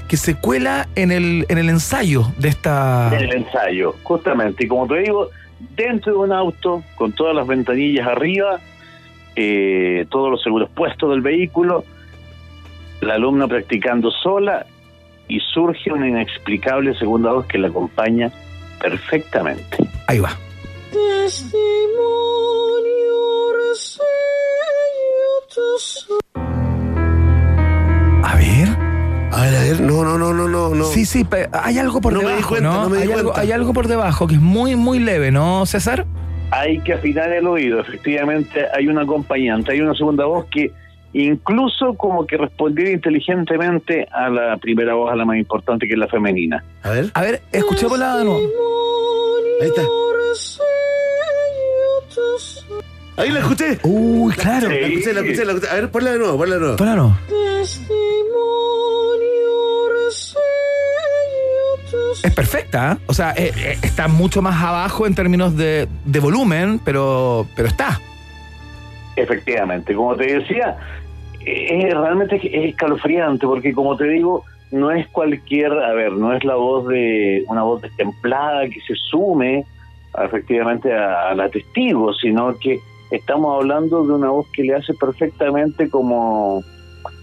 [0.08, 3.10] que se cuela en el, en el ensayo de esta...
[3.12, 4.64] en el ensayo, justamente.
[4.64, 5.30] Y como te digo,
[5.76, 8.60] dentro de un auto, con todas las ventanillas arriba,
[9.36, 11.84] eh, todos los seguros puestos del vehículo,
[13.00, 14.66] la alumna practicando sola
[15.28, 18.30] y surge una inexplicable segunda voz que la acompaña
[18.80, 19.78] perfectamente.
[20.08, 20.30] Ahí va.
[28.22, 28.89] A ver.
[29.32, 30.84] A ver, a ver, no, no, no, no, no, no.
[30.84, 32.82] Sí, sí, hay algo por No me di debajo, cuenta, ¿no?
[32.82, 33.40] no me di hay, algo, cuenta.
[33.40, 36.04] hay algo por debajo que es muy, muy leve, ¿no, César?
[36.50, 40.72] Hay que afinar el oído, efectivamente hay un acompañante, hay una segunda voz que
[41.12, 45.98] incluso como que respondiera inteligentemente a la primera voz, a la más importante que es
[45.98, 46.64] la femenina.
[46.82, 48.40] A ver, A ver, escuchémosla de nuevo.
[49.60, 49.82] ahí está.
[53.20, 53.78] Ahí la escuché.
[53.82, 54.68] Uy, claro.
[54.68, 55.70] La escuché, la escuché, la escuché.
[55.70, 56.76] A ver, ponla de nuevo, ponla de nuevo.
[56.76, 57.18] Ponla no.
[62.24, 63.04] Es perfecta, ¿eh?
[63.06, 67.68] o sea, eh, eh, está mucho más abajo en términos de, de volumen, pero, pero
[67.68, 68.00] está.
[69.16, 70.76] Efectivamente, como te decía,
[71.44, 76.44] es realmente es escalofriante porque como te digo, no es cualquier, a ver, no es
[76.44, 79.64] la voz de una voz destemplada que se sume
[80.14, 82.80] a, efectivamente a, a la testigo, sino que
[83.10, 86.62] estamos hablando de una voz que le hace perfectamente como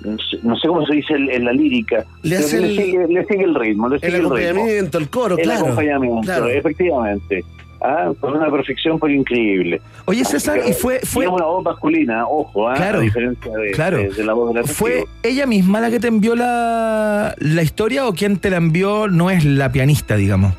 [0.03, 3.07] no sé, no sé cómo se dice en la lírica, Le hace le, el- sigue,
[3.07, 4.35] le sigue el ritmo, le sigue El el, ritmo.
[4.35, 5.65] acompañamiento, el coro, El claro.
[5.65, 6.47] acompañamiento, claro.
[6.49, 7.43] efectivamente.
[7.79, 9.79] Ah, con una perfección por increíble.
[10.05, 12.73] Oye, César, y fue, fue, una voz masculina, ojo, ¿ah?
[12.73, 13.97] Claro, a diferencia de, claro.
[13.97, 17.61] de- de la voz de la ¿Fue ella misma la que te envió la, la
[17.61, 20.53] historia o quien te la envió no es la pianista, digamos?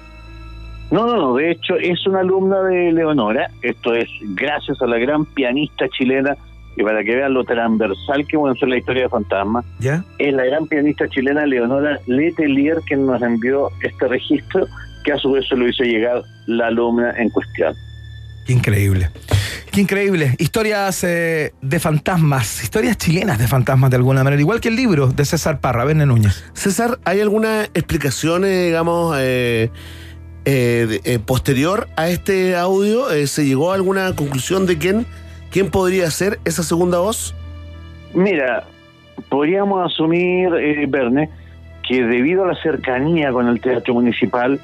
[0.90, 4.98] No, no, no, de hecho es una alumna de Leonora, esto es gracias a la
[4.98, 6.34] gran pianista chilena,
[6.76, 10.04] y para que vean lo transversal que puede ser la historia de Fantasma, ¿Ya?
[10.18, 14.66] es la gran pianista chilena Leonora Letelier quien nos envió este registro,
[15.04, 17.74] que a su vez se lo hizo llegar la alumna en cuestión.
[18.46, 19.10] Qué increíble.
[19.70, 20.34] Qué increíble.
[20.38, 25.08] Historias eh, de fantasmas, historias chilenas de fantasmas de alguna manera, igual que el libro
[25.08, 26.44] de César Parra, Verne Núñez.
[26.54, 29.70] César, ¿hay alguna explicación, eh, digamos, eh,
[30.50, 33.10] eh, eh, posterior a este audio?
[33.10, 35.04] Eh, ¿Se llegó a alguna conclusión de quién,
[35.50, 37.34] quién podría ser esa segunda voz?
[38.14, 38.64] Mira,
[39.28, 41.28] podríamos asumir, eh, Verne,
[41.86, 44.58] que debido a la cercanía con el teatro municipal,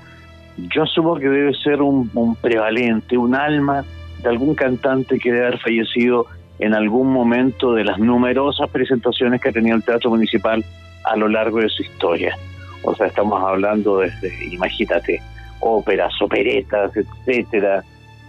[0.57, 3.85] yo asumo que debe ser un, un prevalente, un alma
[4.23, 6.27] de algún cantante que debe haber fallecido
[6.61, 10.65] en algún momento de las numerosas presentaciones que ha tenido el teatro municipal
[11.05, 12.39] a lo largo de su historia.
[12.85, 15.21] O sea, estamos hablando desde, imagínate,
[15.65, 17.83] óperas, operetas, etcétera.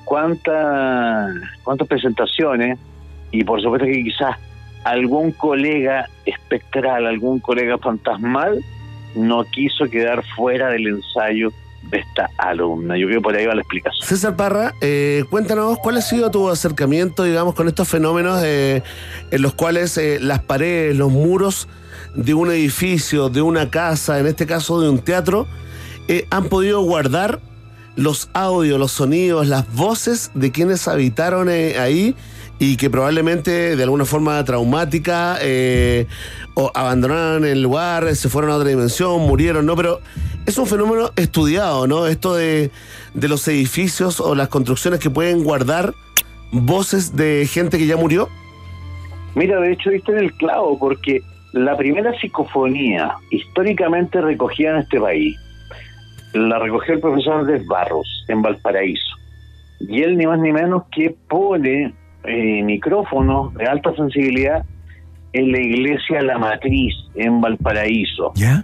[0.06, 2.80] ¿Cuántas, cuántas presentaciones?
[3.32, 4.38] Y por supuesto que quizás
[4.84, 8.64] algún colega espectral, algún colega fantasmal,
[9.16, 11.52] no quiso quedar fuera del ensayo
[11.90, 12.98] de esta alumna.
[12.98, 14.08] Yo creo que por ahí va la explicación.
[14.08, 18.82] César Parra, eh, cuéntanos cuál ha sido tu acercamiento, digamos, con estos fenómenos eh,
[19.32, 21.68] en los cuales eh, las paredes, los muros
[22.16, 25.48] de un edificio, de una casa, en este caso de un teatro,
[26.08, 27.40] eh, han podido guardar
[27.96, 32.16] los audios, los sonidos, las voces de quienes habitaron eh, ahí
[32.60, 36.08] y que probablemente de alguna forma traumática eh,
[36.54, 39.76] o abandonaron el lugar, se fueron a otra dimensión, murieron, ¿no?
[39.76, 40.00] Pero
[40.46, 42.08] es un fenómeno estudiado, ¿no?
[42.08, 42.72] Esto de,
[43.14, 45.94] de los edificios o las construcciones que pueden guardar
[46.52, 48.30] voces de gente que ya murió.
[49.36, 55.00] Mira, de hecho, diste en el clavo, porque la primera psicofonía históricamente recogida en este
[55.00, 55.38] país
[56.36, 59.16] la recogió el profesor Andrés Barros en Valparaíso.
[59.80, 64.66] Y él ni más ni menos que pone eh, micrófonos de alta sensibilidad
[65.34, 68.32] en la iglesia La Matriz en Valparaíso.
[68.36, 68.64] ¿Ya?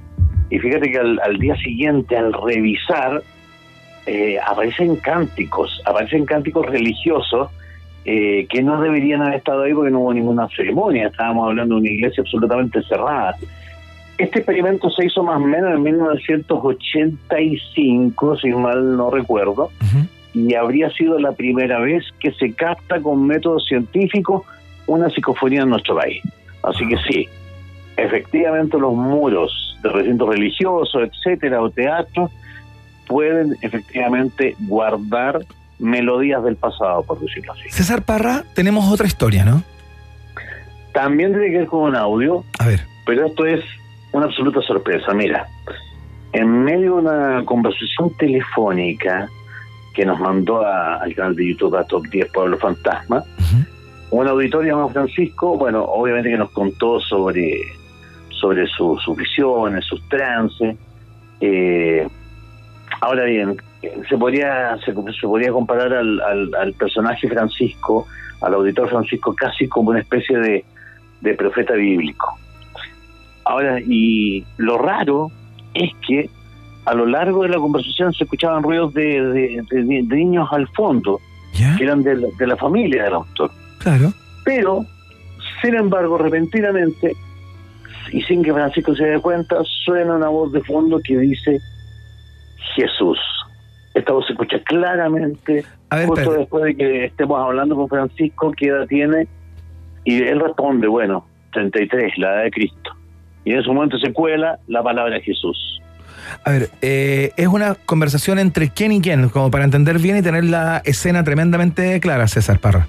[0.50, 3.24] Y fíjate que al, al día siguiente, al revisar,
[4.06, 7.50] eh, aparecen cánticos, aparecen cánticos religiosos
[8.04, 11.08] eh, que no deberían haber estado ahí porque no hubo ninguna ceremonia.
[11.08, 13.36] Estábamos hablando de una iglesia absolutamente cerrada.
[14.22, 19.72] Este experimento se hizo más o menos en 1985, si mal no recuerdo,
[20.34, 24.44] y habría sido la primera vez que se capta con métodos científicos
[24.86, 26.22] una psicofonía en nuestro país.
[26.62, 27.28] Así que sí,
[27.98, 32.30] efectivamente los muros de recintos religiosos, etcétera, o teatros,
[33.08, 35.40] pueden efectivamente guardar
[35.80, 37.70] melodías del pasado, por decirlo así.
[37.72, 39.64] César Parra, tenemos otra historia, ¿no?
[40.94, 42.82] También tiene que ver con un audio, A ver.
[43.06, 43.62] pero esto es
[44.14, 45.14] una absoluta sorpresa.
[45.14, 45.48] Mira,
[46.34, 49.28] en medio de una conversación telefónica
[49.94, 53.24] que nos mandó a- al canal de YouTube a Top 10 Pueblo Fantasma,
[54.12, 57.62] un auditor llamado Francisco, bueno, obviamente que nos contó sobre,
[58.30, 60.76] sobre su- sus visiones, sus trances.
[61.40, 62.08] Eh,
[63.02, 63.58] ahora bien,
[64.10, 68.06] se podría, se, se podría comparar al, al- al personaje Francisco,
[68.42, 70.66] al auditor Francisco, casi como una especie de,
[71.22, 72.38] de profeta bíblico.
[73.52, 75.30] Ahora, y lo raro
[75.74, 76.30] es que
[76.86, 80.68] a lo largo de la conversación se escuchaban ruidos de, de- de- de niños al
[80.70, 81.20] fondo,
[81.54, 81.76] ¿Ya?
[81.78, 83.52] que eran de la, de la familia del autor.
[83.80, 84.14] Claro.
[84.46, 84.86] Pero,
[85.62, 87.14] sin embargo, repentinamente,
[88.14, 91.60] y sin que Francisco se dé cuenta, suena una voz de fondo que dice
[92.76, 93.20] Jesús.
[93.94, 98.68] Esta voz se escucha claramente ver, justo después de que estemos hablando con Francisco, qué
[98.68, 99.28] edad tiene,
[100.06, 102.92] y él responde, bueno, 33, la edad de Cristo.
[103.46, 105.82] Y en ese momento se cuela la palabra Jesús.
[106.44, 110.22] A ver, eh, es una conversación entre quién y quién, como para entender bien y
[110.22, 112.88] tener la escena tremendamente clara, César Parra.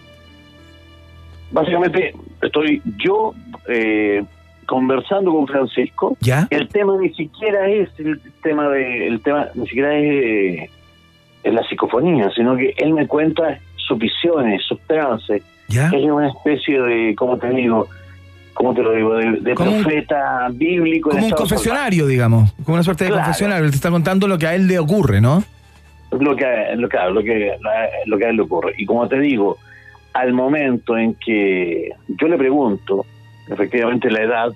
[1.50, 3.34] Básicamente, estoy yo
[3.68, 4.22] eh,
[4.66, 6.16] conversando con Francisco.
[6.20, 6.46] ¿Ya?
[6.50, 10.70] El tema ni siquiera es el tema de, el tema ni siquiera es, eh,
[11.42, 15.42] es la psicofonía, sino que él me cuenta sus visiones, sus trances.
[15.68, 15.88] ¿Ya?
[15.88, 17.88] Es una especie de, ¿cómo te digo?
[18.54, 19.14] ¿Cómo te lo digo?
[19.14, 21.10] De, de Como un- profeta bíblico.
[21.10, 22.52] Como un estado confesionario, digamos.
[22.64, 23.24] Como una suerte de Claro.
[23.24, 23.64] confesionario.
[23.64, 25.42] Él te está contando lo que a él le ocurre, ¿no?
[26.12, 26.44] lo que
[26.76, 27.52] lo que lo que
[28.04, 29.56] lo que a él le ocurre y como te digo
[30.12, 33.06] al momento en que yo le pregunto
[33.48, 34.48] efectivamente la edad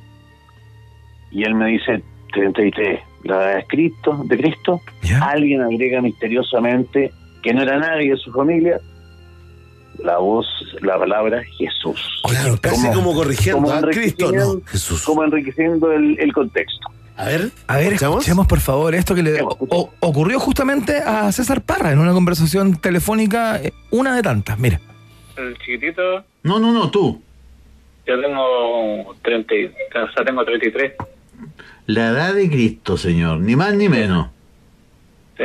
[1.30, 2.02] y él me dice
[2.34, 5.18] 33 la edad de Cristo de Cristo ¿Ya?
[5.20, 7.10] alguien agrega misteriosamente
[7.42, 8.78] que no era nadie de su familia
[10.02, 10.46] la voz
[10.82, 13.62] la palabra Jesús Claro, casi Como- como, corrigiendo.
[13.62, 13.80] como ¿ah?
[13.90, 15.02] Cristo, no, enriqueciendo- Jesús.
[15.02, 18.16] como enriqueciendo el, el contexto A ver, A ver, ¿escuchamos?
[18.18, 22.76] escuchemos por favor esto que le o- ocurrió justamente a César Parra en una conversación
[22.76, 24.58] telefónica, eh, una de tantas.
[24.58, 24.80] Mira.
[25.36, 27.22] El chiquitito, No, no, no, tú.
[28.06, 30.92] yo tengo 30, y- o sea, tengo 33.
[31.86, 33.38] La edad de Cristo, señor.
[33.40, 34.28] Ni más ni menos.
[35.38, 35.44] Sí.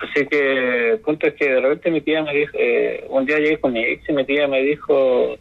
[0.00, 3.38] Así que el punto es que de repente mi tía me dijo, eh, un día
[3.38, 5.36] llegué con mi ex y mi tía me dijo,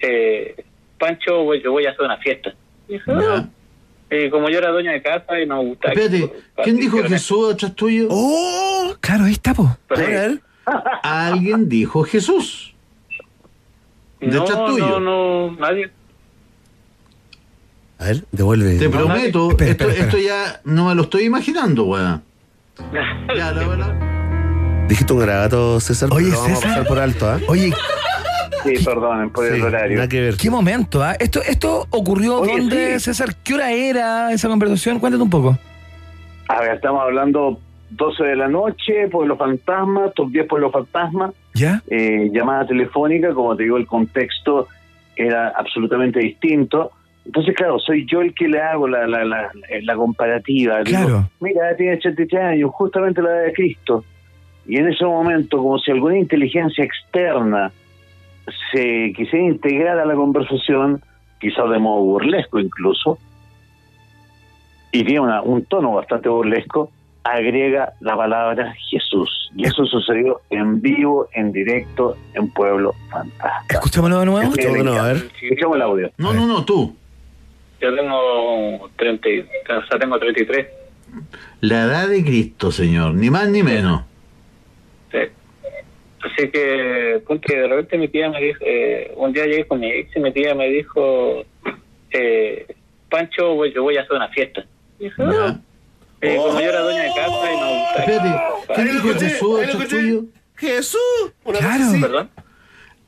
[0.00, 0.56] eh,
[0.98, 2.54] Pancho, voy- yo voy a hacer una fiesta.
[2.88, 3.12] Y dije.
[3.12, 3.48] "Ah".
[4.10, 5.92] Y como yo era dueña de casa y no me gustaba...
[5.94, 8.06] Espérate, que- ¿quién dijo Jesús atrás tuyo?
[8.10, 8.94] ¡Oh!
[9.00, 9.76] Claro, ahí está, po.
[9.96, 10.40] ver,
[11.02, 12.74] Alguien dijo Jesús.
[14.20, 15.00] detrás No, tuyo.
[15.00, 15.90] no, no, nadie.
[17.98, 18.78] a ver, devuelve.
[18.78, 22.22] Te prometo, Espera, esto, espera, esto ya no me lo estoy imaginando, weón.
[23.36, 24.86] Ya, la verdad.
[24.88, 26.70] Dijiste un garabato, César, Oye, pero lo vamos César.
[26.70, 27.38] a pasar por alto, ¿ah?
[27.48, 27.72] Oye,
[28.64, 30.36] sí perdonen por Sí, el horario nada que ver.
[30.36, 31.14] qué momento, ¿ah?
[31.18, 33.06] Esto, esto ocurrió Oye, dónde, sí.
[33.06, 33.34] César?
[33.42, 34.98] ¿Qué hora era esa conversación?
[34.98, 35.56] Cuéntate un poco.
[36.48, 37.58] A ver, estamos hablando
[37.90, 41.82] 12 de la noche, Pueblo Fantasma, top 10 Pueblo Fantasma, ¿Ya?
[41.88, 44.68] eh, llamada telefónica, como te digo, el contexto
[45.16, 46.90] era absolutamente distinto.
[47.24, 49.50] Entonces, claro, soy yo el que le hago la, la, la,
[49.82, 50.82] la comparativa.
[50.82, 51.30] Digo, Claro.
[51.40, 54.04] Mira, tiene 83 años, justamente la edad de Cristo.
[54.66, 57.72] Y en ese momento, como si alguna inteligencia externa
[58.72, 61.00] se quisiera integrar a la conversación,
[61.40, 63.18] quizás de modo burlesco incluso,
[64.92, 66.90] y tiene una- un tono bastante burlesco,
[67.24, 69.50] agrega la palabra Jesús.
[69.56, 73.64] Y eso sucedió en vivo, en directo, en Pueblo Fantasma.
[73.70, 74.42] Escuchémoslo de nuevo.
[74.42, 75.16] Escuchémoslo, a ver.
[75.42, 76.10] Escuchamos el audio.
[76.18, 76.94] No, no, no, tú.
[77.84, 80.66] Yo tengo 30, y- o sea, tengo 33.
[81.60, 83.14] La edad de Cristo, señor.
[83.14, 84.02] Ni más ni menos.
[85.12, 85.18] Sí.
[86.22, 89.80] Así que, punto que de repente mi tía me dijo, eh, un día llegué con
[89.80, 91.44] mi ex y mi tía me dijo,
[92.10, 92.66] eh,
[93.10, 94.64] Pancho, voy, yo voy a hacer una fiesta.
[94.98, 95.22] Y dije.
[96.22, 100.24] Eh, como yo era dueña de casa y no gustaba Espérate, ¿quién dijo Jesús, tuyo?
[100.56, 101.32] Jesús.
[101.44, 101.84] Una Claro.
[101.84, 102.00] así.
[102.00, 102.30] ¿Perdón?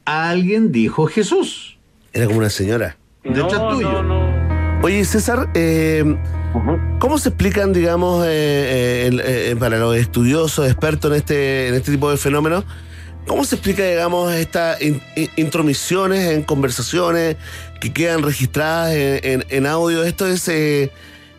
[0.05, 1.79] Alguien dijo Jesús.
[2.13, 2.97] Era como una señora.
[3.25, 3.91] No, tuyo.
[3.91, 4.46] no, no.
[4.83, 6.05] Oye, César, eh.
[7.01, 11.75] ¿cómo se explican, digamos, eh, eh, el- eh, para los estudiosos, expertos en este, en
[11.75, 12.65] este tipo de fenómenos,
[13.27, 17.37] cómo se explica, digamos, estas in- in- intromisiones en conversaciones
[17.81, 20.05] que quedan registradas en, en- en audio?
[20.05, 20.91] Esto es eh,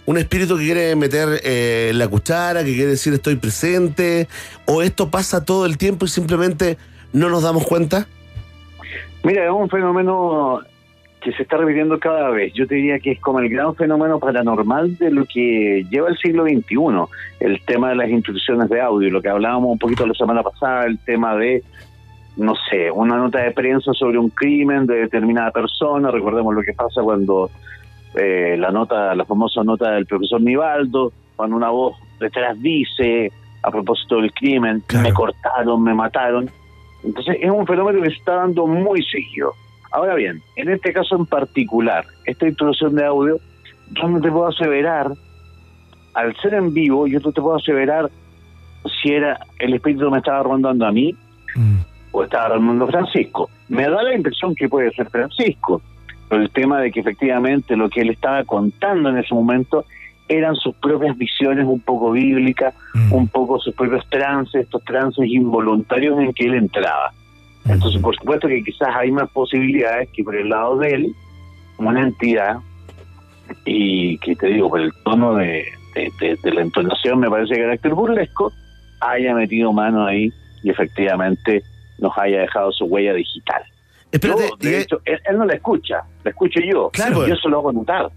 [0.06, 4.28] un espíritu que quiere meter eh, la cuchara, que quiere decir estoy presente,
[4.66, 6.78] o esto pasa todo el tiempo y simplemente
[7.14, 8.08] no nos damos cuenta.
[9.24, 10.62] Mira, es un fenómeno
[11.22, 12.54] que se está repitiendo cada vez.
[12.54, 16.18] Yo te diría que es como el gran fenómeno paranormal de lo que lleva el
[16.18, 16.76] siglo XXI,
[17.40, 20.86] el tema de las instrucciones de audio, lo que hablábamos un poquito la semana pasada,
[20.86, 21.64] el tema de,
[22.38, 26.74] no sé, una nota de prensa sobre un crimen de determinada persona, recordemos lo que
[26.74, 27.50] pasa cuando
[28.16, 33.32] eh, la nota, la famosa nota del profesor Nivaldo, cuando una voz detrás dice,
[33.64, 36.50] a propósito del crimen, me cortaron, me mataron.
[37.04, 39.54] Entonces es un fenómeno que se está dando muy seguido.
[39.98, 43.40] Ahora bien, en este caso en particular, esta introducción de audio,
[43.94, 45.12] yo no te puedo aseverar,
[46.14, 48.08] al ser en vivo, yo no te puedo aseverar
[49.02, 51.16] si era el espíritu me estaba rondando a mí
[52.12, 53.50] o estaba rondando Francisco.
[53.70, 55.82] Me da la impresión que puede ser Francisco,
[56.30, 59.84] pero el tema de que efectivamente lo que él estaba contando en ese momento
[60.28, 62.76] eran sus propias visiones un poco bíblicas,
[63.10, 67.14] un poco sus propios trances, estos trances involuntarios en que él entraba.
[67.70, 71.16] Entonces, por supuesto que quizás hay más posibilidades que por el lado de él,
[71.78, 72.58] una entidad,
[73.66, 75.66] y que te digo, por el tono de,
[75.96, 78.52] de- de- de la entonación me parece de carácter burlesco,
[79.02, 80.32] haya metido mano ahí
[80.64, 81.64] y efectivamente
[82.00, 83.64] nos haya dejado su huella digital.
[84.12, 86.90] Espérate, Yo, de y- hecho, él, él no la escucha, la escucho yo.
[86.92, 87.28] Claro.
[87.28, 88.10] Yo se lo hago notar.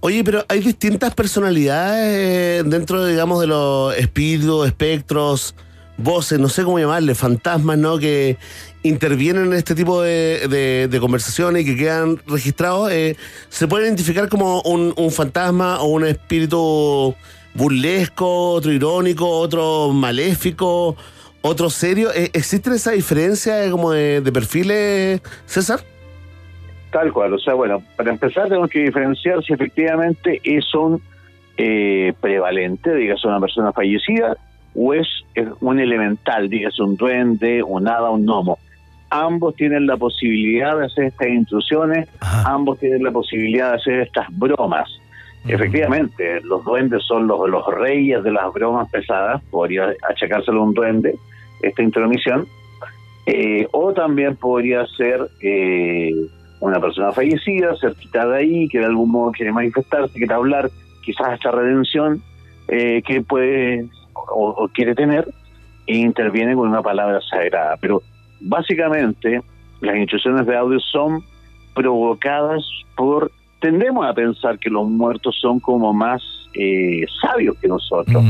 [0.00, 5.54] Oye, pero hay distintas personalidades eh, dentro, digamos, de los espíritus, espectros,
[5.96, 7.98] voces, no sé cómo llamarle, fantasmas, ¿no?
[7.98, 8.36] Que
[8.82, 12.90] intervienen en este tipo de, conversaciones y que quedan registrados.
[12.90, 13.16] eh,
[13.48, 17.14] ¿Se puede identificar como un, fantasma o un espíritu
[17.54, 20.96] burlesco, otro irónico, otro maléfico,
[21.42, 22.10] otro serio?
[22.14, 25.80] Eh, ¿Existe esa diferencia como de, de perfiles, César?
[26.92, 31.00] Tal cual, o sea, bueno, para empezar tenemos que diferenciar si efectivamente es un
[31.56, 34.36] eh, prevalente, digas una persona fallecida,
[34.74, 35.06] o es
[35.60, 38.58] un elemental, digas un duende, un hada, un gnomo.
[39.10, 42.08] Ambos tienen la posibilidad de hacer estas intrusiones,
[42.46, 44.88] ambos tienen la posibilidad de hacer estas bromas.
[45.46, 50.72] Efectivamente, los duendes son los, los reyes de las bromas pesadas, podría achacárselo a un
[50.72, 51.16] duende,
[51.62, 52.46] esta intromisión,
[53.26, 56.10] eh, o también podría ser eh,
[56.60, 60.70] una persona fallecida, cerquita de ahí, que de algún modo quiere manifestarse, quiere hablar,
[61.04, 62.22] quizás esta redención
[62.68, 65.28] eh, que puede o, o quiere tener,
[65.86, 67.76] e interviene con una palabra sagrada.
[67.80, 68.02] Pero
[68.40, 69.42] básicamente
[69.80, 71.22] las instrucciones de audio son
[71.74, 72.62] provocadas
[72.96, 76.22] por, tendemos a pensar que los muertos son como más
[76.54, 78.22] eh, sabios que nosotros,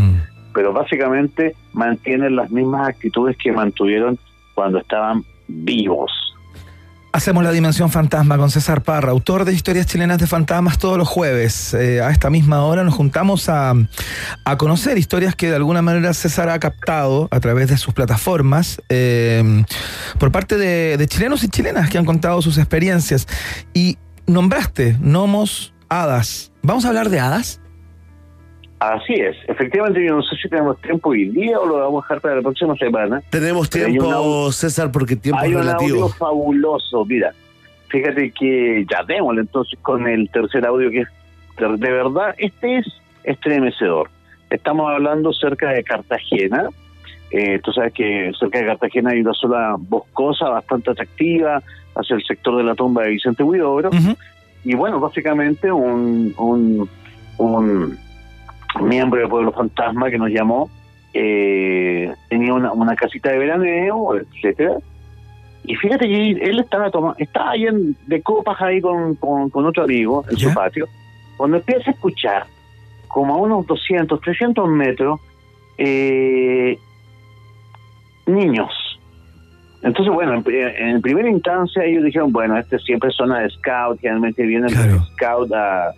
[0.55, 4.19] pero básicamente mantienen las mismas actitudes que mantuvieron
[4.55, 6.11] cuando estaban vivos.
[7.15, 11.07] Hacemos la dimensión fantasma con César Parra, autor de historias chilenas de fantasmas todos los
[11.07, 11.75] jueves.
[11.75, 13.75] Eh, a esta misma hora nos juntamos a,
[14.45, 18.81] a conocer historias que de alguna manera César ha captado a través de sus plataformas
[18.89, 19.63] eh,
[20.19, 23.29] por parte de, de chilenos y chilenas que han contado sus experiencias.
[23.75, 26.51] Y nombraste gnomos, hadas.
[26.63, 27.62] ¿Vamos a hablar de hadas?
[28.83, 32.07] Así es, efectivamente yo no sé si tenemos tiempo hoy día o lo vamos a
[32.09, 33.23] dejar para la próxima semana.
[33.31, 37.33] Tenemos tiempo, audio- César, porque tiempo Hay es un audio fabuloso, mira,
[37.91, 41.09] fíjate que ya démosle entonces con el tercer audio que es,
[41.59, 42.87] de de verdad, este es
[43.23, 44.11] estremecedor.
[44.51, 46.69] Estamos hablando cerca de Cartagena,
[47.31, 51.63] eh, tú sabes que cerca de Cartagena hay una zona boscosa bastante atractiva
[51.95, 53.91] hacia el sector de la tumba de Vicente Huidobro,
[54.65, 56.89] Y bueno, básicamente un, un,
[57.39, 57.99] un
[58.81, 60.71] miembro del Pueblo Fantasma que nos llamó
[61.15, 64.77] eh, tenía una, una casita de veraneo, etcétera.
[65.65, 69.65] Y fíjate que él estaba tomando, estaba ahí en- de copas ahí con, con, con
[69.67, 70.87] otro amigo en su patio,
[71.37, 72.47] cuando empieza a escuchar,
[73.09, 75.21] como a unos 200, 300 metros,
[75.79, 76.79] eh,
[78.27, 78.71] niños.
[79.83, 84.01] Entonces, bueno, en, en primera instancia ellos dijeron, bueno, este siempre es zona de scout,
[84.01, 85.93] generalmente vienen los scout a,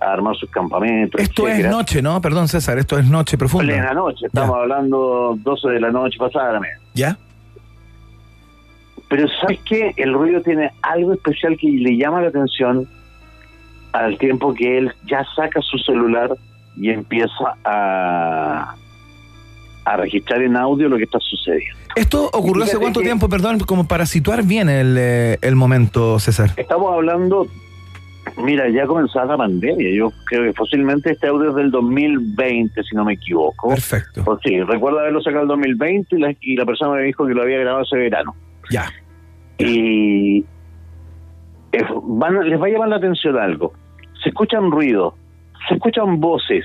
[0.00, 1.20] a armar sus campamentos.
[1.20, 2.20] Esto es noche, ¿no?
[2.20, 3.66] Perdón, César, esto es noche profunda.
[3.66, 6.78] Plena noche, estamos hablando 12 de la noche pasada la media.
[6.94, 7.18] ¿Ya?
[9.08, 9.94] Pero ¿sabes qué?
[9.96, 12.86] El ruido tiene algo especial que le llama la atención
[13.92, 16.30] al tiempo que él ya saca su celular
[16.76, 18.74] y empieza a,
[19.84, 21.78] a registrar en audio lo que está sucediendo.
[21.96, 26.52] ¿Esto ocurrió hace cuánto tiempo, perdón, como para situar bien el, eh, el momento, César?
[26.56, 27.48] Estamos hablando,
[28.36, 29.90] mira, ya comenzaba la pandemia.
[29.94, 33.70] Yo creo que fácilmente este audio es del 2020, si no me equivoco.
[33.70, 34.24] Perfecto.
[34.24, 37.34] Pues sí, recuerdo haberlo sacado el 2020 y la, y la persona me dijo que
[37.34, 38.34] lo había grabado ese verano.
[38.70, 38.86] Ya.
[39.58, 40.44] Y
[41.72, 43.72] eh, van a- les va a llamar la atención algo.
[44.22, 45.14] Se escuchan ruidos,
[45.68, 46.64] se escuchan voces,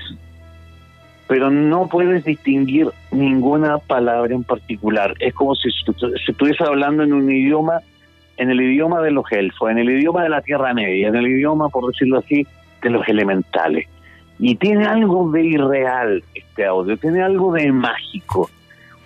[1.28, 5.14] pero no puedes distinguir ninguna palabra en particular.
[5.20, 7.80] Es como si si estuviese hablando en un idioma,
[8.36, 11.26] en el idioma de los elfos, en el idioma de la Tierra Media, en el
[11.26, 12.46] idioma, por decirlo así,
[12.82, 13.88] de los elementales.
[14.38, 18.50] Y tiene algo de irreal este audio, tiene algo de mágico.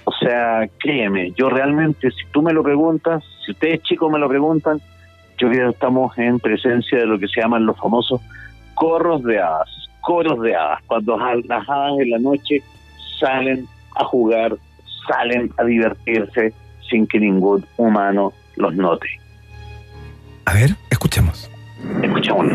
[0.04, 4.28] O sea, créeme, yo realmente, si tú me lo preguntas, si ustedes chicos me lo
[4.28, 4.80] preguntan,
[5.36, 8.20] yo creo que estamos en presencia de lo que se llaman los famosos
[8.74, 9.68] corros de hadas,
[10.00, 12.62] coros de hadas, cuando las hadas en la noche
[13.20, 13.66] salen
[13.96, 14.56] a jugar,
[15.06, 16.52] salen a divertirse
[16.88, 19.08] sin que ningún humano los note.
[20.44, 21.50] A ver, escuchemos.
[22.02, 22.54] Escuchémoslo.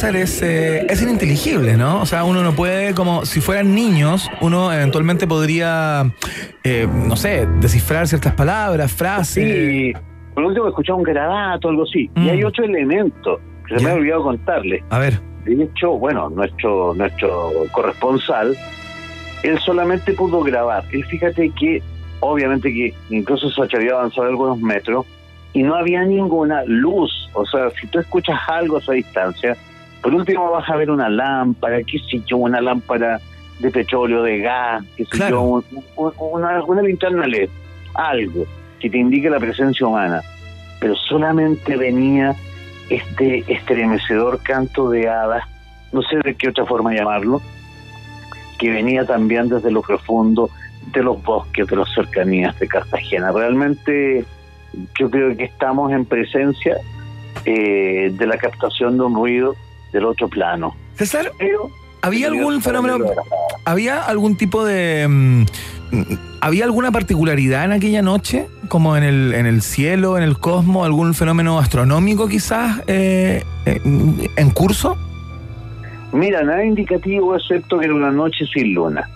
[0.00, 2.00] César, es, eh, es ininteligible, ¿no?
[2.00, 6.10] O sea, uno no puede, como si fueran niños, uno eventualmente podría,
[6.64, 9.44] eh, no sé, descifrar ciertas palabras, frases.
[9.44, 9.92] Sí,
[10.32, 12.10] por último escuchaba un garabato, algo así.
[12.16, 14.82] Y hay otro elemento que se me ha olvidado contarle.
[14.88, 15.20] A ver.
[15.44, 18.56] De hecho, bueno, nuestro, nuestro corresponsal,
[19.42, 20.82] él solamente pudo grabar.
[20.92, 21.82] Él fíjate que,
[22.20, 25.04] obviamente que incluso se había avanzado algunos metros
[25.52, 27.12] y no había ninguna luz.
[27.34, 29.58] O sea, si tú escuchas algo a esa distancia,
[30.02, 33.20] por último vas a ver una lámpara, qué sé yo, una lámpara
[33.58, 35.64] de petróleo, de gas, qué sé yo, un-
[35.96, 37.48] un- una, una linterna LED,
[37.94, 38.44] algo
[38.78, 40.22] que te indique la presencia humana.
[40.80, 42.34] Pero solamente venía
[42.88, 45.44] este estremecedor canto de hadas,
[45.92, 47.42] no sé de qué otra forma llamarlo,
[48.58, 50.48] que venía también desde lo profundo
[50.92, 53.30] de los bosques, de las cercanías de Cartagena.
[53.32, 54.24] Realmente
[54.98, 56.76] yo creo que estamos en presencia
[57.44, 59.54] eh, de la captación de un ruido
[59.92, 60.74] del otro plano.
[60.94, 61.70] César, Pero,
[62.02, 62.98] ¿había algún fenómeno,
[63.64, 65.06] había algún tipo de...
[65.08, 65.42] mm,
[65.92, 68.46] mm, ¿Había alguna particularidad en aquella noche?
[68.68, 73.80] Como en el, en el cielo, en el cosmos, algún fenómeno astronómico quizás eh, eh,
[74.36, 74.96] en curso?
[76.12, 79.08] Mira, nada indicativo excepto que era una noche sin luna.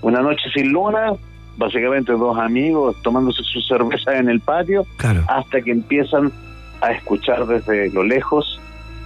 [0.00, 1.12] Una noche sin luna,
[1.56, 4.84] básicamente dos amigos tomándose su cerveza en el patio,
[5.28, 6.32] hasta que empiezan
[6.80, 8.60] a escuchar desde lo lejos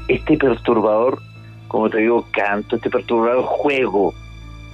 [0.08, 1.18] este perturbador,
[1.68, 4.14] como te digo, canto, este perturbador juego,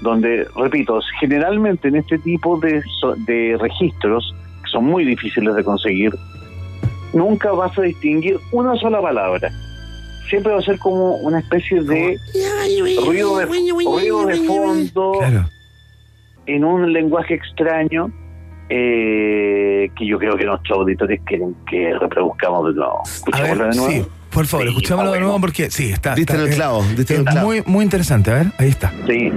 [0.03, 5.62] donde, repito, generalmente en este tipo de, so- de registros, que son muy difíciles de
[5.64, 6.12] conseguir,
[7.12, 9.51] nunca vas a distinguir una sola palabra.
[10.28, 12.16] Siempre va a ser como una especie de
[13.07, 15.12] ruido de, ruido de fondo
[16.47, 18.11] en un lenguaje extraño
[18.68, 23.03] eh, que yo creo que nuestros auditores quieren que reproduzcamos de nuevo.
[23.05, 24.05] Escuchémoslo ver, de nuevo.
[24.05, 26.14] sí, por favor, escuchémoslo de nuevo porque sí, está.
[26.14, 27.47] Diste está, en el clavo, diste en el clavo.
[27.47, 28.93] Muy, muy interesante, a ver, ahí está.
[29.07, 29.30] Sí.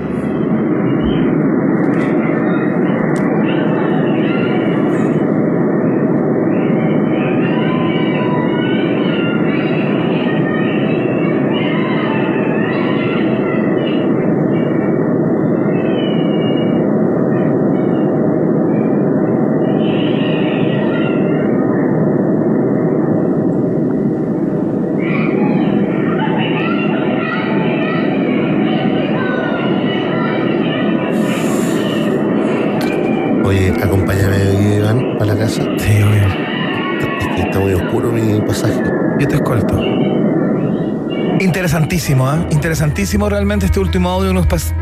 [42.95, 44.29] Interesantísimo realmente este último audio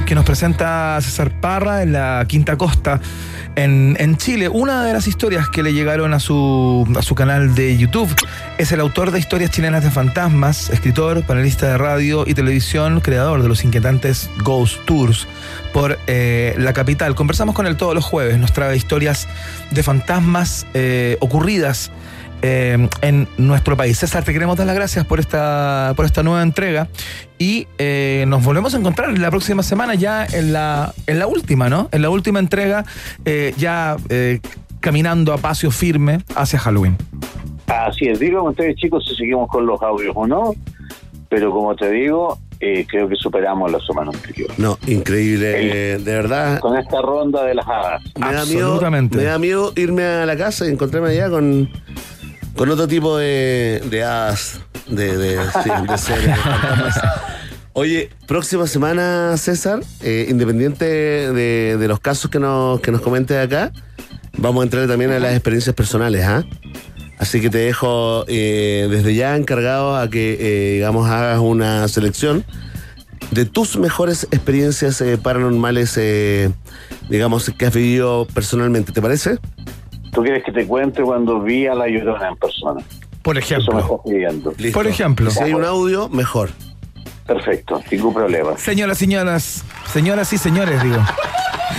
[0.05, 3.01] que nos, presenta César Parra en la Quinta Costa,
[3.55, 4.49] en, Chile.
[4.49, 8.13] Una de las historias que le llegaron a su, a su canal de YouTube
[8.59, 13.41] es el autor de Historias Chilenas de Fantasmas, escritor, panelista de radio y televisión, creador
[13.41, 15.27] de los inquietantes Ghost Tours
[15.73, 17.15] por eh, la capital.
[17.15, 19.27] Conversamos con él todos los jueves, nos trae historias
[19.71, 21.89] de fantasmas eh, ocurridas
[22.43, 23.97] eh, en nuestro país.
[23.97, 26.87] César, te queremos dar las gracias por esta, por esta nueva entrega
[27.39, 31.69] y eh, nos volvemos a encontrar la próxima semana ya en la, en la última,
[31.69, 31.89] ¿no?
[31.91, 32.85] En la última entrega,
[33.25, 34.39] eh, ya eh,
[34.79, 36.97] caminando a paso firme hacia Halloween.
[37.67, 40.53] Así es, díganme ustedes chicos si seguimos con los audios o no,
[41.29, 44.51] pero como te digo, eh, creo que superamos la semana anterior.
[44.57, 46.59] No, increíble, eh, de verdad.
[46.59, 48.01] Con esta ronda de las hadas.
[48.17, 49.17] Me da, miedo, Absolutamente.
[49.17, 51.69] me da miedo irme a la casa y encontrarme allá con,
[52.55, 57.01] con otro tipo de, de hadas, de, de, de fantasmas.
[57.73, 63.35] Oye, próxima semana, César, eh, independiente de, de los casos que nos, que nos comentes
[63.43, 63.71] acá,
[64.37, 66.43] vamos a entrar también a las experiencias personales, ¿ah?
[67.17, 72.43] Así que te dejo eh, desde ya encargado a que, eh, digamos, hagas una selección
[73.31, 75.99] de tus mejores experiencias paranormales,
[77.09, 78.91] digamos, que has vivido personalmente.
[78.91, 79.37] ¿Te parece?
[80.13, 82.81] ¿Tú quieres que te cuente cuando vi a la llorona en persona?
[83.21, 83.79] Por Eso me ejemplo.
[83.79, 84.53] estás pidiendo.
[84.57, 84.77] Listo.
[84.79, 85.31] Por ejemplo.
[85.31, 86.49] Si hay un audio, mejor.
[87.25, 88.57] Perfecto, ningún problema.
[88.57, 90.97] Señoras, señoras, señoras y señores, digo.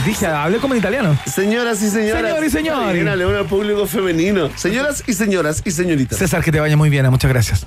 [0.06, 1.16] Dije, hablé como en italiano.
[1.27, 2.23] Señoras y señoras.
[2.23, 2.93] Señor y señor.
[2.93, 4.48] Bien, hablé al público femenino.
[4.56, 6.19] Señoras y señoras y señoritas.
[6.19, 7.66] César, que te vaya muy bien, muchas gracias.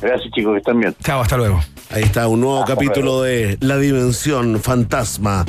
[0.00, 0.94] Gracias chicos, que están bien.
[1.02, 1.60] Chao, hasta luego.
[1.90, 5.44] Ahí está un nuevo Hasta capítulo de La Dimensión Fantasma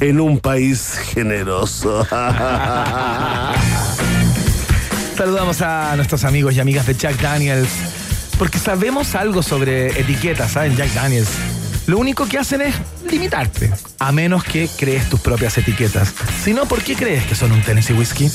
[0.00, 2.06] en un país generoso.
[5.16, 7.68] Saludamos a nuestros amigos y amigas de Jack Daniels,
[8.38, 10.74] porque sabemos algo sobre etiquetas, ¿saben?
[10.76, 11.28] Jack Daniels.
[11.86, 12.74] Lo único que hacen es
[13.10, 16.14] limitarte, a menos que crees tus propias etiquetas.
[16.42, 18.30] Si no, ¿por qué crees que son un Tennessee Whiskey?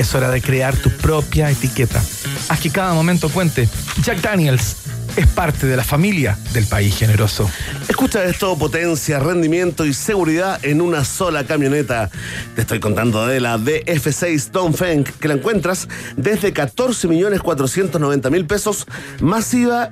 [0.00, 2.02] Es hora de crear tu propia etiqueta.
[2.48, 3.68] Haz que cada momento cuente.
[4.02, 4.76] Jack Daniels
[5.14, 7.50] es parte de la familia del país generoso.
[7.86, 12.08] Escucha esto, potencia, rendimiento y seguridad en una sola camioneta.
[12.54, 15.86] Te estoy contando de la DF6 Dongfeng, que la encuentras
[16.16, 18.86] desde 14 millones 490 mil pesos
[19.20, 19.90] masiva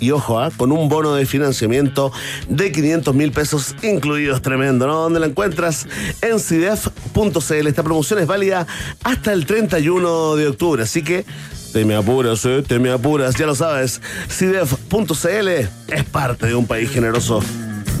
[0.00, 0.50] y ojo, ¿ah?
[0.56, 2.12] con un bono de financiamiento
[2.48, 4.42] de 500 mil pesos incluidos.
[4.42, 4.94] Tremendo, ¿no?
[4.94, 5.86] ¿Dónde la encuentras?
[6.22, 7.66] En CIDEF.cl.
[7.66, 8.66] Esta promoción es válida
[9.04, 11.24] hasta el 31 de octubre, así que
[11.72, 12.64] te me apuras, ¿eh?
[12.66, 14.00] Te me apuras, ya lo sabes.
[14.28, 17.40] CIDEF.cl es parte de un país generoso.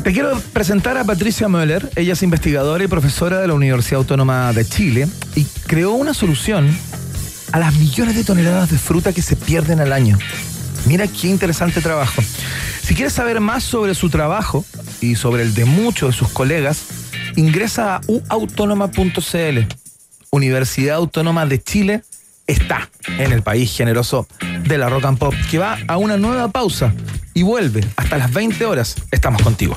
[0.02, 1.90] Te quiero presentar a Patricia Möller.
[1.94, 5.06] Ella es investigadora y profesora de la Universidad Autónoma de Chile
[5.36, 6.74] y creó una solución
[7.52, 10.18] a las millones de toneladas de fruta que se pierden al año.
[10.86, 12.22] Mira qué interesante trabajo.
[12.82, 14.64] Si quieres saber más sobre su trabajo
[15.00, 16.84] y sobre el de muchos de sus colegas,
[17.36, 19.58] ingresa a uautónoma.cl.
[20.30, 22.02] Universidad Autónoma de Chile
[22.46, 24.26] está en el país generoso
[24.64, 26.92] de la Rock and Pop, que va a una nueva pausa
[27.34, 28.96] y vuelve hasta las 20 horas.
[29.10, 29.76] Estamos contigo.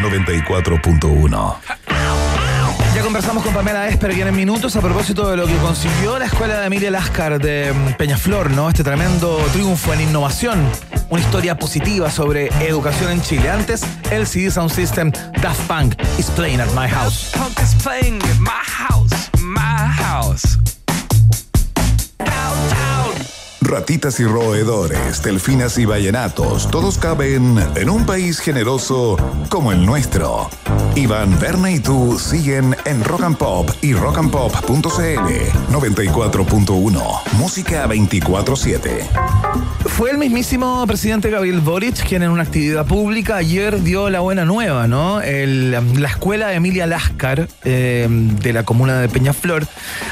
[0.00, 1.56] 94.1.
[2.94, 6.60] Ya conversamos con Pamela Esper en minutos a propósito de lo que consiguió la escuela
[6.60, 8.68] de Emilia Lascar de mm, Peñaflor, ¿no?
[8.68, 10.66] Este tremendo triunfo en innovación.
[11.10, 13.50] Una historia positiva sobre educación en Chile.
[13.50, 15.12] Antes, el CD Sound System
[15.42, 17.32] Daft Punk is playing at my house.
[17.32, 20.79] Punk is playing at my house, my house.
[23.70, 29.16] Ratitas y roedores, delfinas y vallenatos, todos caben en un país generoso
[29.48, 30.50] como el nuestro.
[30.96, 37.20] Iván, Berna y tú siguen en Rock and Pop y rockandpop.cl 94.1.
[37.34, 39.60] Música 24-7.
[39.86, 44.44] Fue el mismísimo presidente Gabriel Boric quien en una actividad pública ayer dio la buena
[44.44, 45.20] nueva, ¿no?
[45.20, 49.66] La escuela Emilia Lascar eh, de la comuna de Peñaflor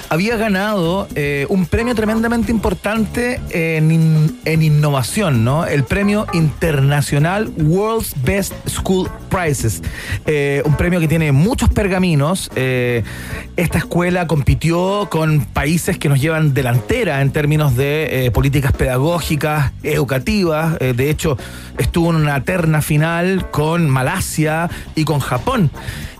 [0.09, 5.64] había ganado eh, un premio tremendamente importante en, in- en innovación, ¿no?
[5.66, 9.82] El premio internacional World's Best School Prizes.
[10.26, 12.50] Eh, un premio que tiene muchos pergaminos.
[12.56, 13.02] Eh,
[13.56, 19.72] esta escuela compitió con países que nos llevan delantera en términos de eh, políticas pedagógicas,
[19.82, 20.78] educativas.
[20.78, 21.36] De hecho,
[21.78, 25.70] estuvo en una terna final con Malasia y con Japón.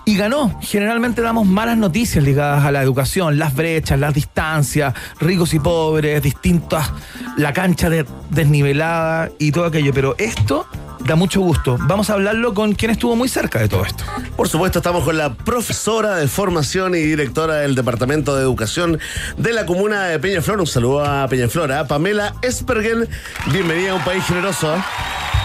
[0.09, 0.59] Y ganó.
[0.63, 6.23] Generalmente damos malas noticias ligadas a la educación, las brechas, las distancias, ricos y pobres,
[6.23, 6.91] distintas,
[7.37, 9.93] la cancha de- desnivelada y todo aquello.
[9.93, 10.67] Pero esto
[11.01, 11.77] da mucho gusto.
[11.81, 14.05] Vamos a hablarlo con quien estuvo muy cerca de todo esto.
[14.37, 18.99] Por supuesto, estamos con la profesora de formación y directora del Departamento de Educación
[19.37, 20.61] de la Comuna de Peñaflor.
[20.61, 23.09] Un saludo a Peñaflor, a Pamela Espergen.
[23.53, 24.75] Bienvenida a un país generoso.
[24.75, 24.81] ¿eh?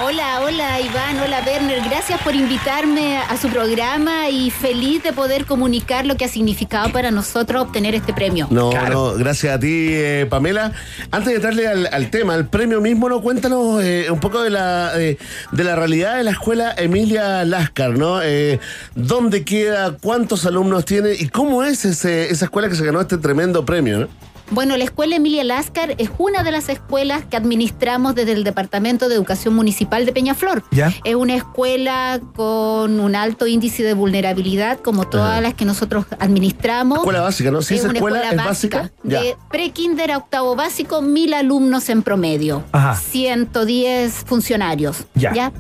[0.01, 5.45] Hola, hola Iván, hola Werner, gracias por invitarme a su programa y feliz de poder
[5.45, 8.47] comunicar lo que ha significado para nosotros obtener este premio.
[8.49, 10.73] No, no, gracias a ti, eh, Pamela.
[11.11, 13.21] Antes de entrarle al, al tema, al premio mismo, ¿no?
[13.21, 15.17] Cuéntanos eh, un poco de la, eh,
[15.51, 18.21] de la realidad de la escuela Emilia Lascar, ¿no?
[18.21, 18.59] Eh,
[18.95, 19.97] ¿Dónde queda?
[20.01, 21.13] ¿Cuántos alumnos tiene?
[21.13, 23.99] ¿Y cómo es ese, esa escuela que se ganó este tremendo premio?
[23.99, 24.07] ¿no?
[24.51, 29.09] Bueno, la Escuela Emilia Láscar es una de las escuelas que administramos desde el Departamento
[29.09, 30.63] de Educación Municipal de Peñaflor.
[30.71, 30.93] ¿Ya?
[31.03, 35.41] Es una escuela con un alto índice de vulnerabilidad, como todas Ajá.
[35.41, 36.99] las que nosotros administramos.
[36.99, 37.61] Escuela básica, ¿no?
[37.61, 39.21] Si es una escuela, escuela es básica, ya.
[39.21, 42.63] De pre-kinder a octavo básico, mil alumnos en promedio.
[42.71, 42.95] Ajá.
[42.95, 45.05] 110 funcionarios.
[45.15, 45.51] Ya.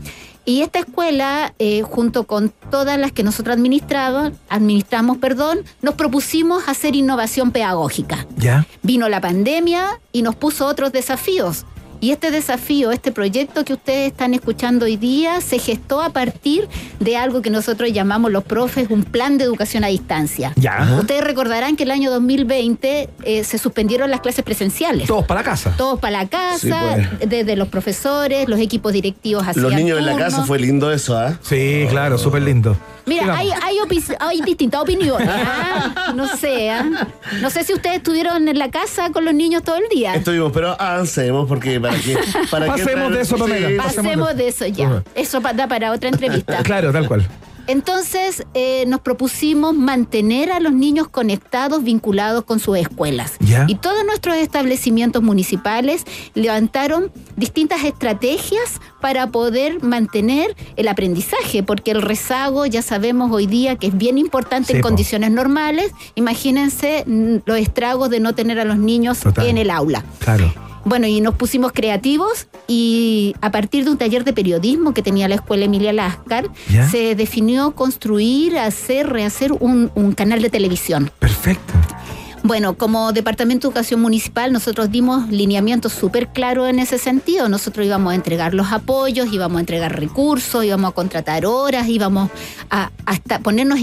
[0.45, 6.67] Y esta escuela, eh, junto con todas las que nosotros administramos, administramos, perdón, nos propusimos
[6.67, 8.27] hacer innovación pedagógica.
[8.35, 8.65] ¿Ya?
[8.81, 11.65] Vino la pandemia y nos puso otros desafíos.
[12.03, 16.67] Y este desafío, este proyecto que ustedes están escuchando hoy día, se gestó a partir
[16.99, 20.51] de algo que nosotros llamamos los profes un plan de educación a distancia.
[20.57, 20.97] Ya.
[20.99, 25.07] Ustedes recordarán que el año 2020 eh, se suspendieron las clases presenciales.
[25.07, 25.75] Todos para la casa.
[25.77, 26.69] Todos para la casa, Sí,
[27.19, 27.29] pues.
[27.29, 31.17] desde los profesores, los equipos directivos hacían Los niños en la casa fue lindo eso,
[31.17, 31.39] ¿ah?
[31.41, 32.75] Sí, claro, súper lindo.
[33.05, 33.77] Mira, hay, hay,
[34.19, 35.27] hay distintas opiniones.
[35.29, 36.11] ¿ah?
[36.15, 37.07] No sé, ¿ah?
[37.41, 40.15] no sé si ustedes estuvieron en la casa con los niños todo el día.
[40.15, 42.17] Estuvimos, pero avancemos porque para que
[42.51, 43.69] para que Pasemos de eso, Pamela.
[43.69, 45.03] Sí, Pasemos de eso ya.
[45.15, 46.63] Eso da para otra entrevista.
[46.63, 47.27] Claro, tal cual.
[47.67, 53.33] Entonces eh, nos propusimos mantener a los niños conectados, vinculados con sus escuelas.
[53.67, 62.01] Y todos nuestros establecimientos municipales levantaron distintas estrategias para poder mantener el aprendizaje, porque el
[62.01, 64.87] rezago ya sabemos hoy día que es bien importante Sí, en po.
[64.89, 65.91] condiciones normales.
[66.15, 69.47] Imagínense mm, los estragos de no tener a los niños Total.
[69.47, 70.03] en el aula.
[70.19, 70.53] Claro.
[70.85, 75.27] Bueno, y nos pusimos creativos y a partir de un taller de periodismo que tenía
[75.27, 76.89] la escuela Emilia Lascar, ¿Ya?
[76.89, 81.11] se definió construir, hacer, rehacer un, un canal de televisión.
[81.19, 81.73] Perfecto.
[82.43, 87.47] Bueno, como Departamento de Educación Municipal, nosotros dimos lineamientos súper claros en ese sentido.
[87.47, 92.29] Nosotros íbamos a entregar los apoyos, íbamos a entregar recursos, íbamos a contratar horas, íbamos
[92.69, 93.79] a hasta ponernos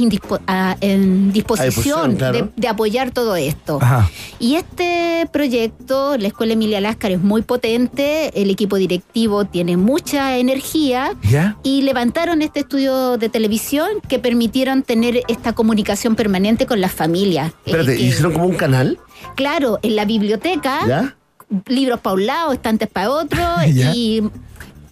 [0.47, 2.37] a- en disposición claro.
[2.37, 3.79] de, de apoyar todo esto.
[3.81, 4.11] Ajá.
[4.39, 10.37] Y este proyecto, la Escuela Emilia Láscar, es muy potente, el equipo directivo tiene mucha
[10.37, 11.57] energía ¿Ya?
[11.63, 17.53] y levantaron este estudio de televisión que permitieron tener esta comunicación permanente con las familias.
[17.53, 18.99] Eh, Espérate, que- ¿hicieron como un canal?
[19.37, 21.17] Claro, en la biblioteca, ¿Ya?
[21.67, 23.41] libros para un lado, estantes para otro
[23.73, 23.93] Ya.
[23.95, 24.23] y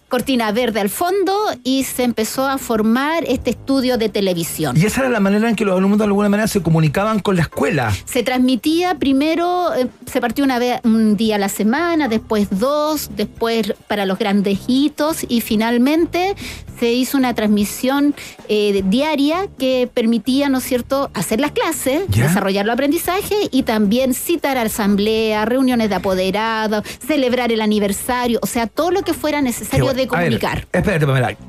[0.09, 4.75] cortina verde al fondo y se empezó a formar este estudio de televisión.
[4.75, 7.35] Y esa era la manera en que los alumnos de alguna manera se comunicaban con
[7.35, 7.93] la escuela.
[8.05, 13.11] Se transmitía primero, eh, se partió una vez un día a la semana, después dos,
[13.15, 16.35] después para los grandes hitos y finalmente
[16.79, 18.15] se hizo una transmisión
[18.47, 22.23] eh, diaria que permitía, ¿no es cierto?, hacer las clases, ¿Ya?
[22.23, 28.47] desarrollar el aprendizaje y también citar a asamblea, reuniones de apoderados, celebrar el aniversario, o
[28.47, 30.15] sea, todo lo que fuera necesario de.
[30.15, 30.67] A ver, comunicar.
[30.71, 31.48] espérate, Pamela.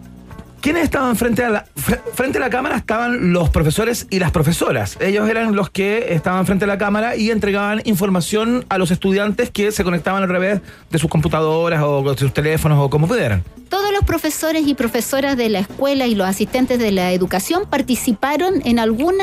[0.61, 2.77] ¿Quiénes estaban frente a la fre- frente a la cámara?
[2.77, 4.99] Estaban los profesores y las profesoras.
[5.01, 9.51] Ellos eran los que estaban frente a la cámara y entregaban información a los estudiantes
[9.51, 10.61] que se conectaban a través
[10.91, 13.43] de sus computadoras o de sus teléfonos o como pudieran.
[13.70, 18.61] Todos los profesores y profesoras de la escuela y los asistentes de la educación participaron
[18.65, 19.15] en algún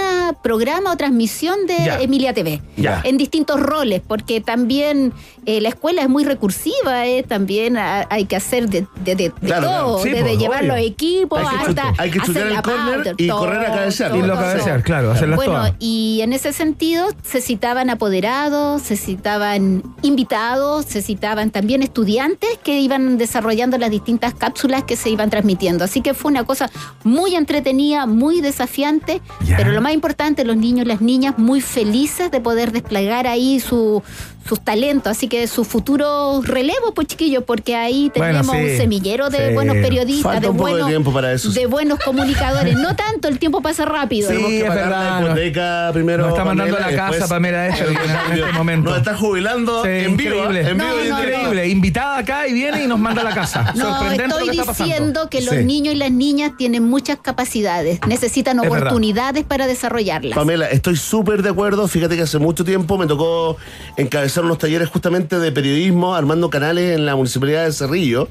[0.41, 1.99] programa o transmisión de Ya.
[1.99, 2.61] Emilia TV.
[2.77, 3.01] Ya.
[3.03, 5.11] En distintos roles, porque también
[5.45, 9.23] eh, la escuela es muy recursiva, eh, también ha- hay que hacer de, de- de-
[9.29, 9.85] de Claro, claro.
[9.85, 10.75] todo, Sí, desde pues, llevar obvio.
[10.75, 13.73] los equipos Hay que hasta chutar- hay que chutar hacer el pauta, y correr a
[13.75, 14.15] cabecear.
[14.15, 15.73] Y lo cabecear, claro, hacerlas Bueno, todas.
[15.79, 22.79] y en ese sentido se citaban apoderados, se citaban invitados, se citaban también estudiantes que
[22.79, 25.83] iban desarrollando las distintas cápsulas que se iban transmitiendo.
[25.83, 26.69] Así que fue una cosa
[27.03, 29.21] muy entretenida, muy desafiante,
[29.57, 33.59] pero lo más importante, los niños y las niñas muy felices de poder desplegar ahí
[33.59, 34.01] su,
[34.47, 38.77] sus talentos, así que su futuro relevo, pues chiquillos, porque ahí Bueno, tenemos sí, un
[38.77, 39.53] semillero de sí.
[39.53, 41.59] buenos periodistas, Falta de un poco de buenos, tiempo para eso, sí.
[41.59, 42.75] de buenos comunicadores.
[42.87, 44.29] No tanto, el tiempo pasa rápido.
[44.29, 46.23] Sí, Tenemos que es pagar verdad, la no- hipoteca primero.
[46.23, 48.89] nos está mandando a la casa después- Pamela Escher en este momento.
[48.89, 50.35] Nos está jubilando Sí, en vivo.
[50.35, 50.69] increíble, ¿eh?
[50.71, 51.67] En vivo No, no, increíble.
[51.67, 53.73] Invitada acá y viene y nos manda a la casa.
[53.75, 55.65] No, lo estoy diciendo que los Sí.
[55.65, 58.77] niños y las niñas tienen muchas capacidades, necesitan Es verdad.
[58.79, 60.35] oportunidades para desarrollarlas.
[60.35, 61.87] Pamela, estoy súper de acuerdo.
[61.87, 63.57] Fíjate que hace mucho tiempo me tocó
[63.97, 68.27] encabezar unos talleres justamente de periodismo, armando canales en la municipalidad de Cerrillo,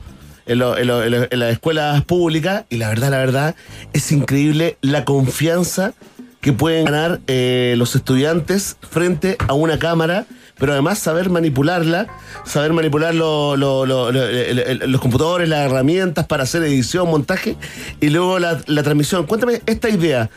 [0.46, 2.64] en, las escuelas públicas.
[2.70, 3.56] Y la verdad, la verdad,
[3.92, 5.94] es increíble la confianza
[6.40, 10.26] que pueden ganar eh, los estudiantes frente a una cámara.
[10.58, 12.06] Pero además saber manipularla,
[12.46, 17.56] saber manipular los computadores, las herramientas para hacer edición, montaje
[18.00, 19.26] y luego la transmisión.
[19.26, 20.30] Cuéntame esta idea.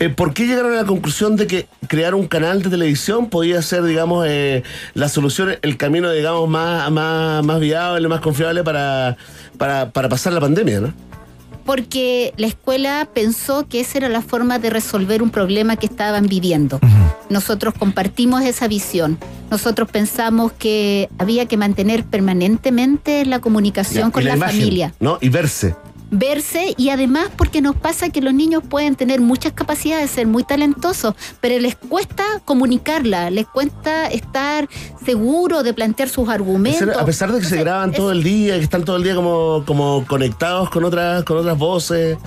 [0.00, 3.60] Eh, ¿Por qué llegaron a la conclusión de que crear un canal de televisión podía
[3.60, 4.62] ser, digamos, eh,
[4.94, 9.18] la solución, el camino, digamos, más, más, más viable, más confiable para,
[9.58, 10.94] para, para pasar la pandemia, ¿no?
[11.70, 16.26] porque la escuela pensó que esa era la forma de resolver un problema que estaban
[16.26, 16.80] viviendo.
[17.28, 19.18] Nosotros compartimos esa visión.
[19.52, 24.94] Nosotros pensamos que había que mantener permanentemente la comunicación Ya, con la, imagen, familia.
[24.98, 25.18] ¿no?
[25.20, 25.76] Y verse.
[26.10, 30.42] Verse y además porque nos pasa que los niños pueden tener muchas capacidades, ser muy
[30.44, 34.68] talentosos, pero les cuesta comunicarla, les cuesta estar
[35.04, 36.96] seguro de plantear sus argumentos.
[36.96, 39.14] A pesar de que se graban es- todo el día, que están todo el día
[39.14, 42.18] como, como conectados con otras, con otras voces.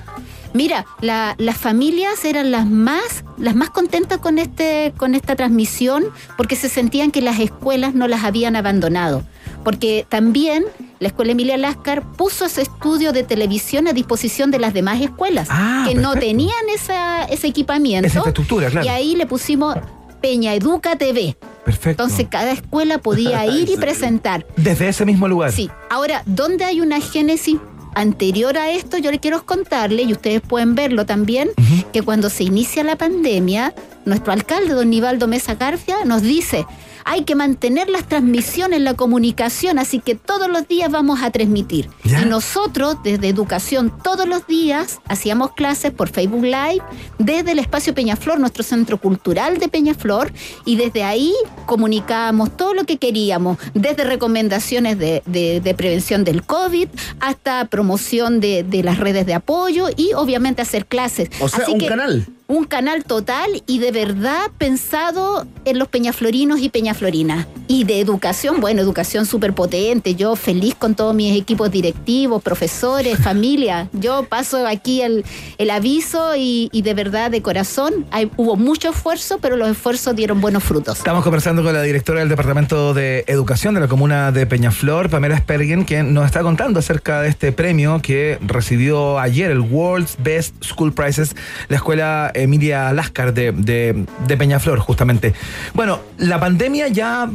[0.54, 6.04] Mira, la- las familias eran las más, las más contentas con este, con esta transmisión,
[6.38, 9.24] porque se sentían que las escuelas no las habían abandonado.
[9.64, 10.66] Porque también
[11.00, 15.48] la escuela Emilia Lascar puso ese estudio de televisión a disposición de las demás escuelas
[15.50, 18.08] Ah, que no tenían esa, ese equipamiento.
[18.08, 18.86] Esa infraestructura, claro.
[18.86, 19.76] Y ahí le pusimos
[20.22, 21.36] Peña Educa TV.
[21.66, 22.04] Perfecto.
[22.04, 24.46] Entonces cada escuela podía ir y presentar.
[24.58, 25.52] Desde ese mismo lugar.
[25.52, 25.70] Sí.
[25.90, 27.58] Ahora, ¿dónde hay una génesis
[27.96, 28.98] anterior a esto?
[28.98, 31.50] Yo le quiero contarle, y ustedes pueden verlo también,
[31.92, 33.74] que cuando se inicia la pandemia,
[34.06, 36.66] nuestro alcalde, don Nivaldo Mesa García, nos dice,
[37.06, 41.90] hay que mantener las transmisiones, la comunicación, así que todos los días vamos a transmitir.
[42.04, 42.22] Ya.
[42.22, 46.82] Y nosotros, desde educación, todos los días hacíamos clases por Facebook Live,
[47.20, 50.32] desde el espacio Peñaflor, nuestro centro cultural de Peñaflor,
[50.66, 51.34] y desde ahí
[51.66, 56.88] comunicábamos todo lo que queríamos, desde recomendaciones de, de- de prevención del COVID
[57.20, 61.30] hasta promoción de, de las redes de apoyo y obviamente hacer clases.
[61.42, 62.28] O sea, Así un que- canal.
[62.48, 67.48] Un canal total y de verdad pensado en los peñaflorinos y peñaflorinas.
[67.68, 70.16] Y de educación, bueno, educación súper potente.
[70.16, 73.88] Yo feliz con todos mis equipos directivos, profesores, familia.
[73.94, 75.24] Yo paso aquí el,
[75.58, 80.16] el aviso y, y de verdad, de corazón, hay- hubo mucho esfuerzo, pero los esfuerzos
[80.16, 80.98] dieron buenos frutos.
[80.98, 85.38] Estamos conversando con la directora del Departamento de Educación de la Comuna de Peñaflor, Pamela
[85.38, 90.56] Spergen, quien nos está contando acerca de este premio que recibió ayer el World's Best
[90.64, 91.36] School Prizes,
[91.70, 95.34] la escuela Emilia Lascar de, de- de Peñaflor, justamente.
[95.74, 97.30] Bueno, la pandemia ya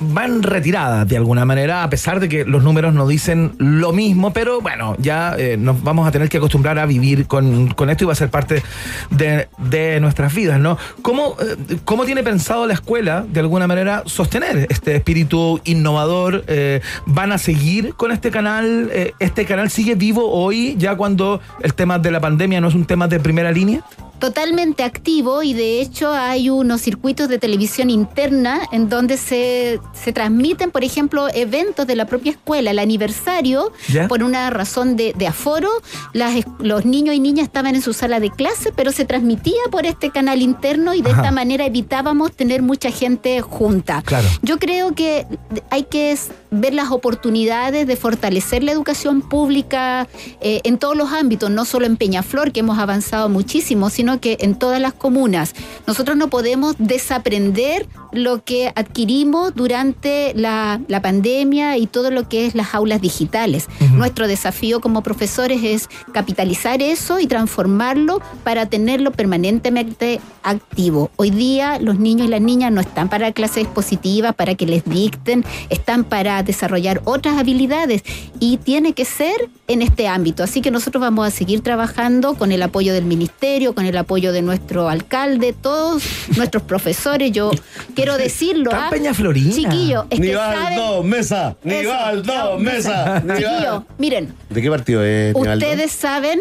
[0.00, 3.92] va en retirada de alguna manera, a pesar de que los números no dicen lo
[3.92, 7.90] mismo, pero bueno, ya eh, nos vamos a tener que acostumbrar a vivir con, con
[7.90, 8.62] esto y va a ser parte
[9.10, 10.78] de, de nuestras vidas, ¿no?
[11.02, 16.44] ¿Cómo, eh, ¿Cómo tiene pensado la escuela, de alguna manera, sostener este espíritu innovador?
[16.48, 18.90] Eh, ¿Van a seguir con este canal?
[19.18, 22.84] ¿Este canal sigue vivo hoy, ya cuando el tema de la pandemia no es un
[22.84, 23.84] tema de primera línea?
[24.24, 30.12] totalmente activo y de hecho hay unos circuitos de televisión interna en donde se, se
[30.12, 32.70] transmiten, por ejemplo, eventos de la propia escuela.
[32.70, 34.08] El aniversario, ¿Ya?
[34.08, 35.70] por una razón de, de aforo,
[36.12, 39.86] las los niños y niñas estaban en su sala de clase, pero se transmitía por
[39.86, 41.22] este canal interno y de Ajá.
[41.22, 44.02] esta manera evitábamos tener mucha gente junta.
[44.02, 44.28] Claro.
[44.42, 45.26] Yo creo que
[45.70, 46.16] hay que
[46.50, 50.08] ver las oportunidades de fortalecer la educación pública
[50.40, 54.38] eh, en todos los ámbitos, no solo en Peñaflor, que hemos avanzado muchísimo, sino que
[54.40, 55.54] en todas las comunas.
[55.86, 62.46] Nosotros no podemos desaprender lo que adquirimos durante la, la pandemia y todo lo que
[62.46, 63.68] es las aulas digitales.
[63.92, 71.10] Nuestro desafío como profesores es capitalizar eso y transformarlo para tenerlo permanentemente activo.
[71.16, 74.84] Hoy día los niños y las niñas no están para clases positivas, para que les
[74.84, 78.02] dicten, están para desarrollar otras habilidades
[78.40, 80.42] y tiene que ser en este ámbito.
[80.42, 84.32] Así que nosotros vamos a seguir trabajando con el apoyo del ministerio, con el apoyo
[84.32, 86.02] de nuestro alcalde, todos
[86.36, 87.32] nuestros profesores.
[87.32, 87.50] Yo
[88.04, 88.70] quiero decirlo.
[88.70, 88.90] Está ¿ah?
[88.90, 89.52] Peñaflorina.
[89.54, 93.22] Chiquillo, es que saben- Nivaldo Mesa, Nivaldo Mesa.
[93.26, 95.66] Chiquillo, miren, ¿De qué partido es Nivaldo?
[95.66, 96.40] ustedes saben,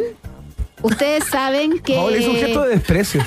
[0.81, 3.25] ustedes saben que Oh, le hizo un gesto de desprecio.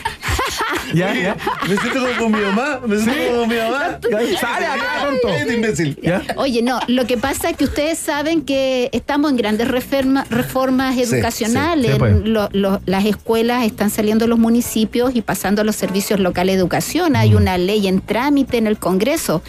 [0.95, 1.15] ¿Ya?
[1.15, 1.37] ¿Ya?
[1.69, 2.81] Me siento como con mi mamá.
[2.87, 3.99] Me siento como con mi mamá.
[4.41, 5.53] Sale acá, tonto.
[5.53, 5.99] Imbécil.
[6.03, 6.23] ¿Ya?
[6.37, 10.97] Oye, no, lo que pasa es que ustedes saben que estamos en grandes reforma- reformas
[10.97, 11.87] educacionales.
[11.87, 12.17] sí, sí, pues.
[12.25, 16.55] Lo- lo- las escuelas están saliendo de los municipios y pasando a los servicios locales
[16.57, 17.17] de educación.
[17.17, 19.43] Hay una ley en trámite en el Congreso.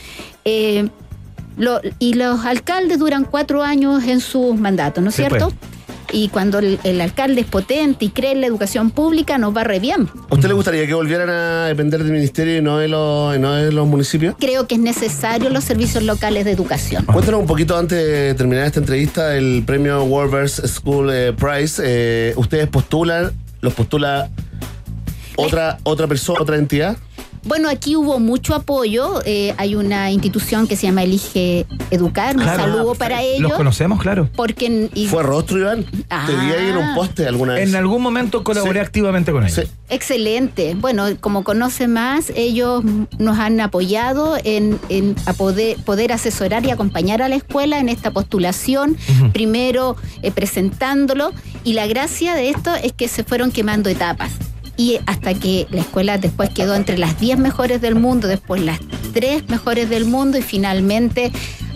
[0.45, 0.89] Eh,
[1.57, 5.45] lo- y los alcaldes duran cuatro años en sus mandatos, ¿no es Sí, cierto?
[5.49, 5.76] pues.
[6.11, 9.63] Y cuando el, el alcalde es potente y cree en la educación pública, nos va
[9.63, 10.09] re bien.
[10.29, 13.39] ¿A usted le gustaría que volvieran a depender del ministerio y no de los, y
[13.39, 14.35] no de los municipios?
[14.39, 17.05] Creo que es necesario los servicios locales de educación.
[17.05, 21.81] Cuéntanos un poquito antes de terminar esta entrevista el premio Warburg School eh, Prize.
[21.83, 23.31] Eh, ¿Ustedes postulan,
[23.61, 24.29] los postula
[25.35, 26.97] otra, otra persona, otra entidad?
[27.47, 29.21] Bueno, aquí hubo mucho apoyo.
[29.25, 32.35] eh, hay una institución que se llama Elige Educar.
[32.35, 32.63] Un Claro.
[32.63, 33.41] saludo para ellos.
[33.41, 34.29] Los conocemos, claro.
[34.35, 35.85] Porque en- y- ¿Fue rostro, Iván?
[36.09, 36.25] Ah.
[36.27, 37.69] Te vi ahí en un poste alguna vez.
[37.69, 38.85] En algún momento colaboré Sí.
[38.85, 39.55] activamente con ellos.
[39.65, 39.71] Sí.
[39.89, 40.75] excelente.
[40.75, 42.83] Bueno, como conoce más, ellos
[43.19, 47.87] nos han apoyado en, en a poder, poder asesorar y acompañar a la escuela en
[47.87, 48.97] esta postulación.
[49.31, 51.31] Primero eh, presentándolo.
[51.63, 54.31] Y la gracia de esto es que se fueron quemando etapas.
[54.77, 58.79] Y hasta que la escuela después quedó entre las 10 mejores del mundo, después las
[59.13, 61.31] 3 mejores del mundo y finalmente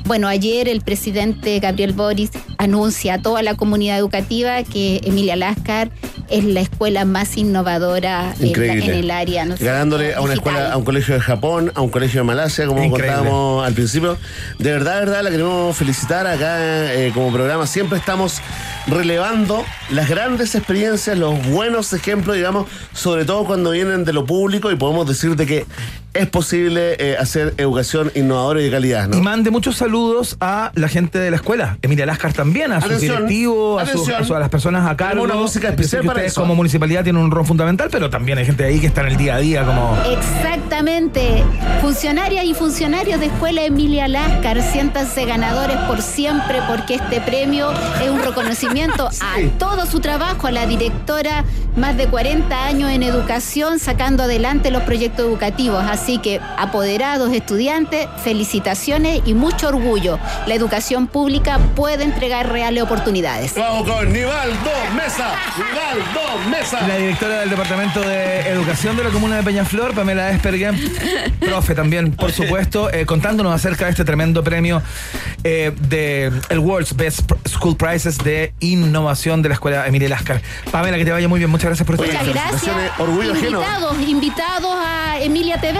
[0.06, 5.92] bueno, ayer el presidente Gabriel Boris anuncia a toda la comunidad educativa que Emilia Lascar
[6.32, 8.86] es la escuela más innovadora en, la- Increíble.
[8.86, 9.46] en el área.
[9.46, 10.54] ¿no es Ganándole a una digital.
[10.56, 13.08] escuela, a un colegio de Japón, a un colegio de Malasia, como Increíble.
[13.16, 14.18] contábamos al principio.
[14.60, 17.68] De verdad, de verdad, la queremos felicitar acá eh, como programa.
[17.68, 18.42] Siempre estamos
[18.88, 24.72] relevando las grandes experiencias, los buenos ejemplos, digamos, sobre todo cuando vienen de lo público
[24.72, 25.66] y podemos decir de que
[26.14, 29.18] es posible eh, hacer educación innovadora y de calidad, ¿no?
[29.18, 31.78] Y mande muchos saludos a la gente de la escuela.
[31.82, 33.84] Emilia Lascar también, a sus Atención, directivos, a,
[34.20, 35.22] a su- a las personas a cargo.
[35.22, 38.38] Tenemos una música especial que para ustedes como municipalidad tienen un rol fundamental, pero también
[38.38, 39.98] hay gente ahí que está en el día a día como...
[40.06, 41.44] Exactamente.
[41.82, 47.72] Funcionarias y funcionarios de Escuela Emilia Láscar, siéntanse ganadores por siempre porque este premio
[48.02, 51.44] es un reconocimiento a todo su trabajo, a la directora,
[51.76, 55.84] más de 40 años en educación, sacando adelante los proyectos educativos.
[55.90, 60.20] Así que, apoderados, estudiantes, felicitaciones y mucho orgullo.
[60.48, 63.56] La educación pública puede entregar reales oportunidades.
[63.56, 65.34] Vamos con Nivaldo Mesa.
[65.58, 66.11] Nivaldo
[66.50, 66.88] Mesa.
[66.88, 70.80] La directora del Departamento de Educación de la Comuna de Peñaflor, Pamela Espergen,
[71.40, 74.82] profe también, por supuesto, eh, contándonos acerca de este tremendo premio
[75.44, 80.42] eh, de el World's Best School Prizes de innovación de la Escuela Emilia Lascar.
[80.72, 81.50] Pamela, que te vaya muy bien.
[81.50, 83.00] Muchas gracias por estar Muchas gracias.
[83.00, 83.62] orgullo ajeno.
[84.08, 85.80] invitados a Emilia TV.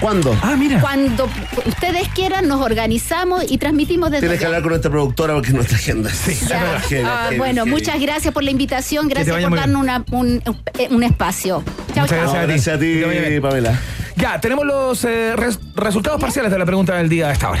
[0.00, 0.36] ¿Cuándo?
[0.42, 0.80] Ah, mira.
[0.80, 1.28] Cuando
[1.66, 5.76] ustedes quieran, nos organizamos y transmitimos desde Tienes que hablar con nuestra productora porque nuestra
[5.76, 6.10] agenda.
[6.10, 6.80] Sí, Ya.
[7.04, 10.42] Ah, bueno, muchas gracias por la invitación, gracias por darnos una- un,
[10.90, 11.62] un espacio.
[11.94, 12.18] Chao, Muchas chao.
[12.32, 13.00] gracias a ti.
[13.00, 13.40] gracias a ti.
[13.40, 13.78] Pamela.
[14.16, 17.60] Ya, tenemos los eh, res- resultados parciales de la pregunta del día a esta hora.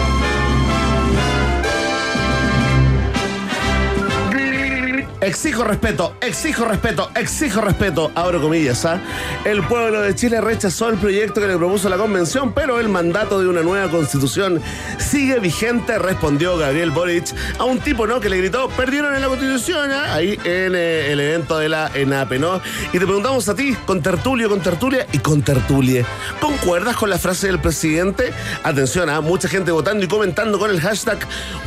[5.21, 8.11] Exijo respeto, exijo respeto, exijo respeto.
[8.15, 8.99] Abro comillas, ¿ah?
[9.45, 13.39] El pueblo de Chile rechazó el proyecto que le propuso la convención, pero el mandato
[13.39, 14.59] de una nueva constitución
[14.97, 18.19] sigue vigente, respondió Gabriel Boric a un tipo, ¿no?
[18.19, 20.15] Que le gritó, perdieron en la constitución, ¿ah?
[20.15, 22.59] Ahí en eh, el evento de la ENAPE, ¿no?
[22.91, 26.03] Y te preguntamos a ti, con tertulio, con tertulia y con tertulie.
[26.39, 28.33] ¿Concuerdas con la frase del presidente?
[28.63, 29.21] Atención, ¿ah?
[29.21, 31.19] Mucha gente votando y comentando con el hashtag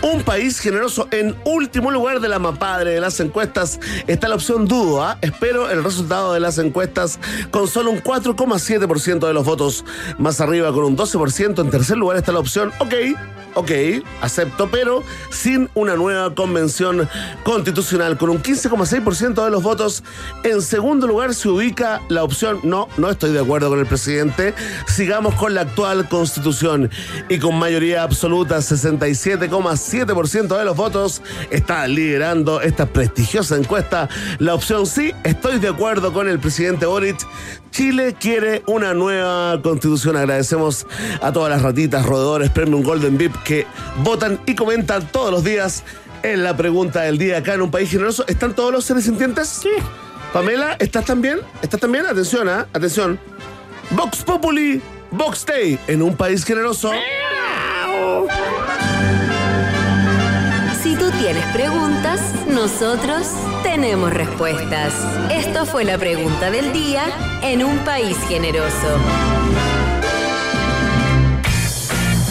[0.03, 3.44] Un país generoso en último lugar de la mapadre de las encuestas.
[4.07, 5.19] Está la opción dudo, ¿ah?
[5.21, 7.19] Espero el resultado de las encuestas
[7.51, 9.85] con solo un 4,7% de los votos.
[10.19, 11.61] Más arriba con un 12%.
[11.61, 12.95] En tercer lugar está la opción ok.
[13.57, 13.71] Ok,
[14.21, 17.09] acepto, pero sin una nueva convención
[17.45, 18.19] constitucional.
[18.19, 20.03] Con un 15,6% de los votos.
[20.43, 24.55] En segundo lugar se ubica la opción no, no estoy de acuerdo con el presidente.
[24.89, 26.91] Sigamos con la actual constitución.
[27.29, 34.09] Y con mayoría absoluta, 67,7% de los votos, está liderando esta prestigiosa encuesta.
[34.39, 37.17] La opción sí, estoy de acuerdo con el presidente Boric.
[37.71, 40.17] Chile quiere una nueva constitución.
[40.17, 40.87] Agradecemos
[41.21, 43.67] a todas las ratitas, roedores, Premium Golden VIP que
[44.05, 45.83] votan y comentan todos los días
[46.23, 48.25] en la pregunta del día acá en un país generoso.
[48.29, 49.49] ¿Están todos los seres sintientes?
[49.49, 49.71] Sí.
[50.33, 51.41] Pamela, ¿estás también?
[51.61, 52.07] ¿Estás también?
[52.07, 52.67] Atención, ¿ah?
[52.73, 53.19] Atención.
[53.91, 54.81] Vox Populi,
[55.11, 56.91] Vox Day, en un país generoso.
[56.91, 56.97] Tú
[61.25, 63.27] tienes preguntas, nosotros
[63.63, 64.93] tenemos respuestas.
[65.31, 67.05] Esto fue la pregunta del día
[67.41, 68.99] en un país generoso.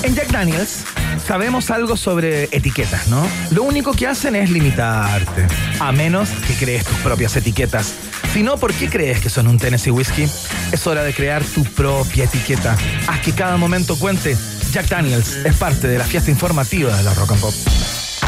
[0.03, 0.83] En Jack Daniels
[1.25, 3.27] sabemos algo sobre etiquetas, ¿no?
[3.49, 5.47] Lo único que hacen es limitarte,
[5.79, 7.95] a menos que crees tus propias etiquetas.
[8.31, 10.29] Si no, ¿por qué crees que son un Tennessee Whiskey?
[10.71, 12.77] Es hora de crear tu propia etiqueta.
[13.07, 14.37] Haz que cada momento cuente.
[14.71, 17.53] Jack Daniels es parte de la fiesta informativa de la Rock and Pop.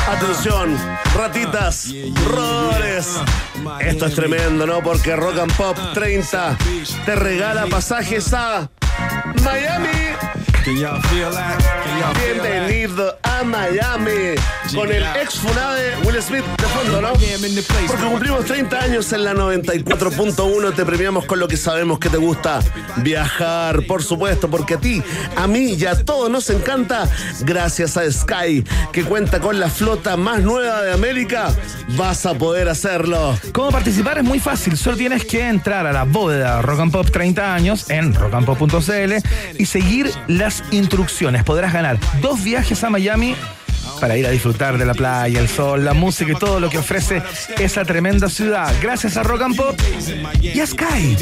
[0.08, 0.78] Atención,
[1.16, 1.92] ratitas,
[2.28, 3.20] roedores.
[3.80, 4.82] Esto es tremendo, ¿no?
[4.84, 6.58] Porque Rock and Pop 30
[7.06, 8.70] te regala pasajes a
[9.44, 10.16] Miami.
[12.16, 14.36] Bienvenido a Miami
[14.74, 17.14] con el ex Funade Will Smith de fondo, ¿no?
[17.88, 22.18] Porque cumplimos 30 años en la 94.1, te premiamos con lo que sabemos que te
[22.18, 22.60] gusta
[22.98, 25.04] viajar, por supuesto, porque a ti,
[25.36, 27.10] a mí y a todos nos encanta,
[27.42, 31.54] gracias a Sky, que cuenta con la flota más nueva de América,
[31.90, 33.38] vas a poder hacerlo.
[33.52, 34.18] ¿Cómo participar?
[34.18, 34.78] Es muy fácil.
[34.78, 39.14] Solo tienes que entrar a la bóveda Rock and Pop 30 años en rockandpop.cl
[39.58, 41.44] y seguir las instrucciones.
[41.44, 43.65] Podrás ganar dos viajes a Miami me
[44.00, 46.78] para ir a disfrutar de la playa, el sol, la música y todo lo que
[46.78, 47.22] ofrece
[47.60, 48.74] esa tremenda ciudad.
[48.82, 49.80] Gracias a Rock and Pop
[50.42, 51.18] y a Sky.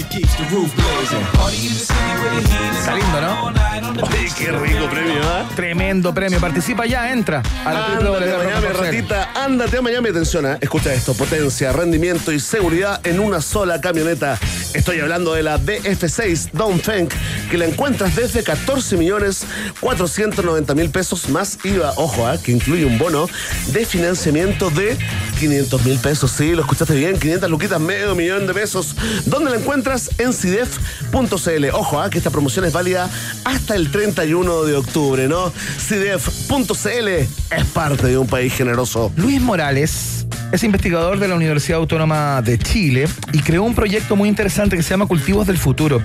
[2.79, 3.53] Está lindo, ¿no?
[4.01, 5.49] Oye, qué rico premio, ¿ah?
[5.55, 6.39] Tremendo premio.
[6.39, 10.57] Participa ya, entra a la Ándate a Miami, ratita, ándate a Miami, atención, ¿ah?
[10.59, 14.39] escucha esto, potencia, rendimiento y seguridad en una sola camioneta.
[14.73, 17.07] Estoy hablando de la DF6 Dongfeng,
[17.51, 19.45] que la encuentras desde 14 millones
[19.79, 21.93] 490 mil pesos más IVA.
[21.97, 22.37] Ojo, ¿ah?
[22.43, 23.27] que incluye un bono
[23.73, 24.98] de financiamiento de
[25.40, 26.31] 500 mil pesos.
[26.31, 28.95] Sí, lo escuchaste bien, 500 luquitas, medio millón de pesos.
[29.26, 30.11] ¿Dónde la encuentras?
[30.18, 31.65] En CIDEF.cl.
[31.73, 32.10] Ojo, ¿ah?
[32.10, 33.10] que esta promoción es válida
[33.44, 35.52] hasta el 31 de octubre, ¿no?
[35.52, 39.11] CIDEF.cl es parte de un país generoso.
[39.18, 44.30] Luis Morales es investigador de la Universidad Autónoma de Chile y creó un proyecto muy
[44.30, 45.99] interesante que se llama Cultivos del Futuro,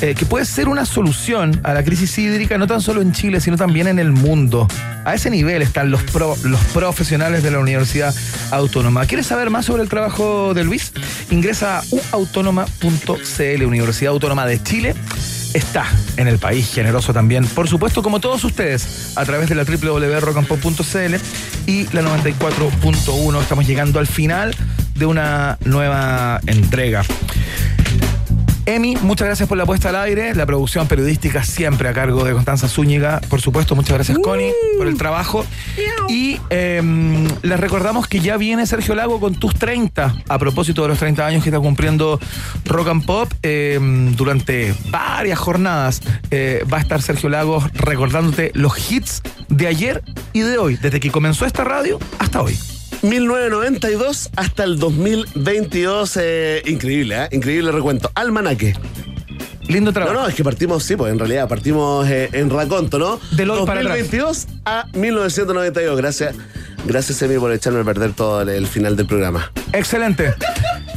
[0.00, 3.40] eh, que puede ser una solución a la crisis hídrica no tan solo en Chile,
[3.40, 4.66] sino también en el mundo.
[5.04, 8.14] A ese nivel están los, pro- los profesionales de la Universidad
[8.50, 9.06] Autónoma.
[9.06, 10.92] ¿Quieres saber más sobre el trabajo de Luis?
[11.30, 11.82] Ingresa a
[12.12, 14.94] uautónoma.cl, Universidad Autónoma de Chile
[15.52, 15.84] está
[16.16, 17.44] en el país generoso también.
[17.44, 21.14] Por supuesto, como todos ustedes, a través de la www.rockandpop.cl
[21.66, 23.40] y la 94.1.
[23.42, 24.54] Estamos llegando al final
[24.94, 27.02] de una nueva entrega.
[28.66, 30.34] Emi, muchas gracias por la puesta al aire.
[30.34, 33.20] La producción periodística siempre a cargo de Constanza Zúñiga.
[33.28, 35.44] Por supuesto, muchas gracias, Connie, por el trabajo.
[36.08, 40.88] Y em, les recordamos que ya viene Sergio Lago con tus 30, a propósito de
[40.88, 42.20] los 30 años que está cumpliendo
[42.64, 43.32] Rock and Pop.
[43.42, 46.00] em, durante varias jornadas
[46.30, 51.00] eh, va a estar Sergio Lago recordándote los hits de ayer y de hoy, desde
[51.00, 52.58] que comenzó esta radio hasta hoy.
[53.02, 56.18] 1992 hasta el 2022.
[56.20, 57.28] eh, increíble, ¿eh?
[57.32, 58.10] Increíble recuento.
[58.14, 58.74] Almanaque.
[59.68, 60.14] Lindo trabajo.
[60.14, 63.20] No, no, es que partimos, sí, pues en realidad partimos eh, en raconto, ¿no?
[63.32, 63.98] Del hoy para atrás.
[63.98, 65.96] 2022 a 1992.
[65.96, 66.34] Gracias,
[66.86, 69.52] gracias, Emi, por echarme a perder todo el, el final del programa.
[69.72, 70.34] Excelente.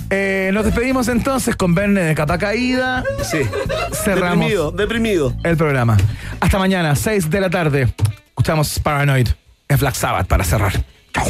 [0.10, 3.04] Eh, nos despedimos entonces con Verne de capa caída.
[3.24, 3.40] Sí.
[4.04, 5.36] Cerramos Deprimido, deprimido.
[5.44, 5.96] el programa.
[6.40, 7.94] Hasta mañana, 6 de la tarde.
[8.30, 9.28] Escuchamos Paranoid
[9.70, 10.74] en Black Sabbath para cerrar.
[11.14, 11.26] Chao.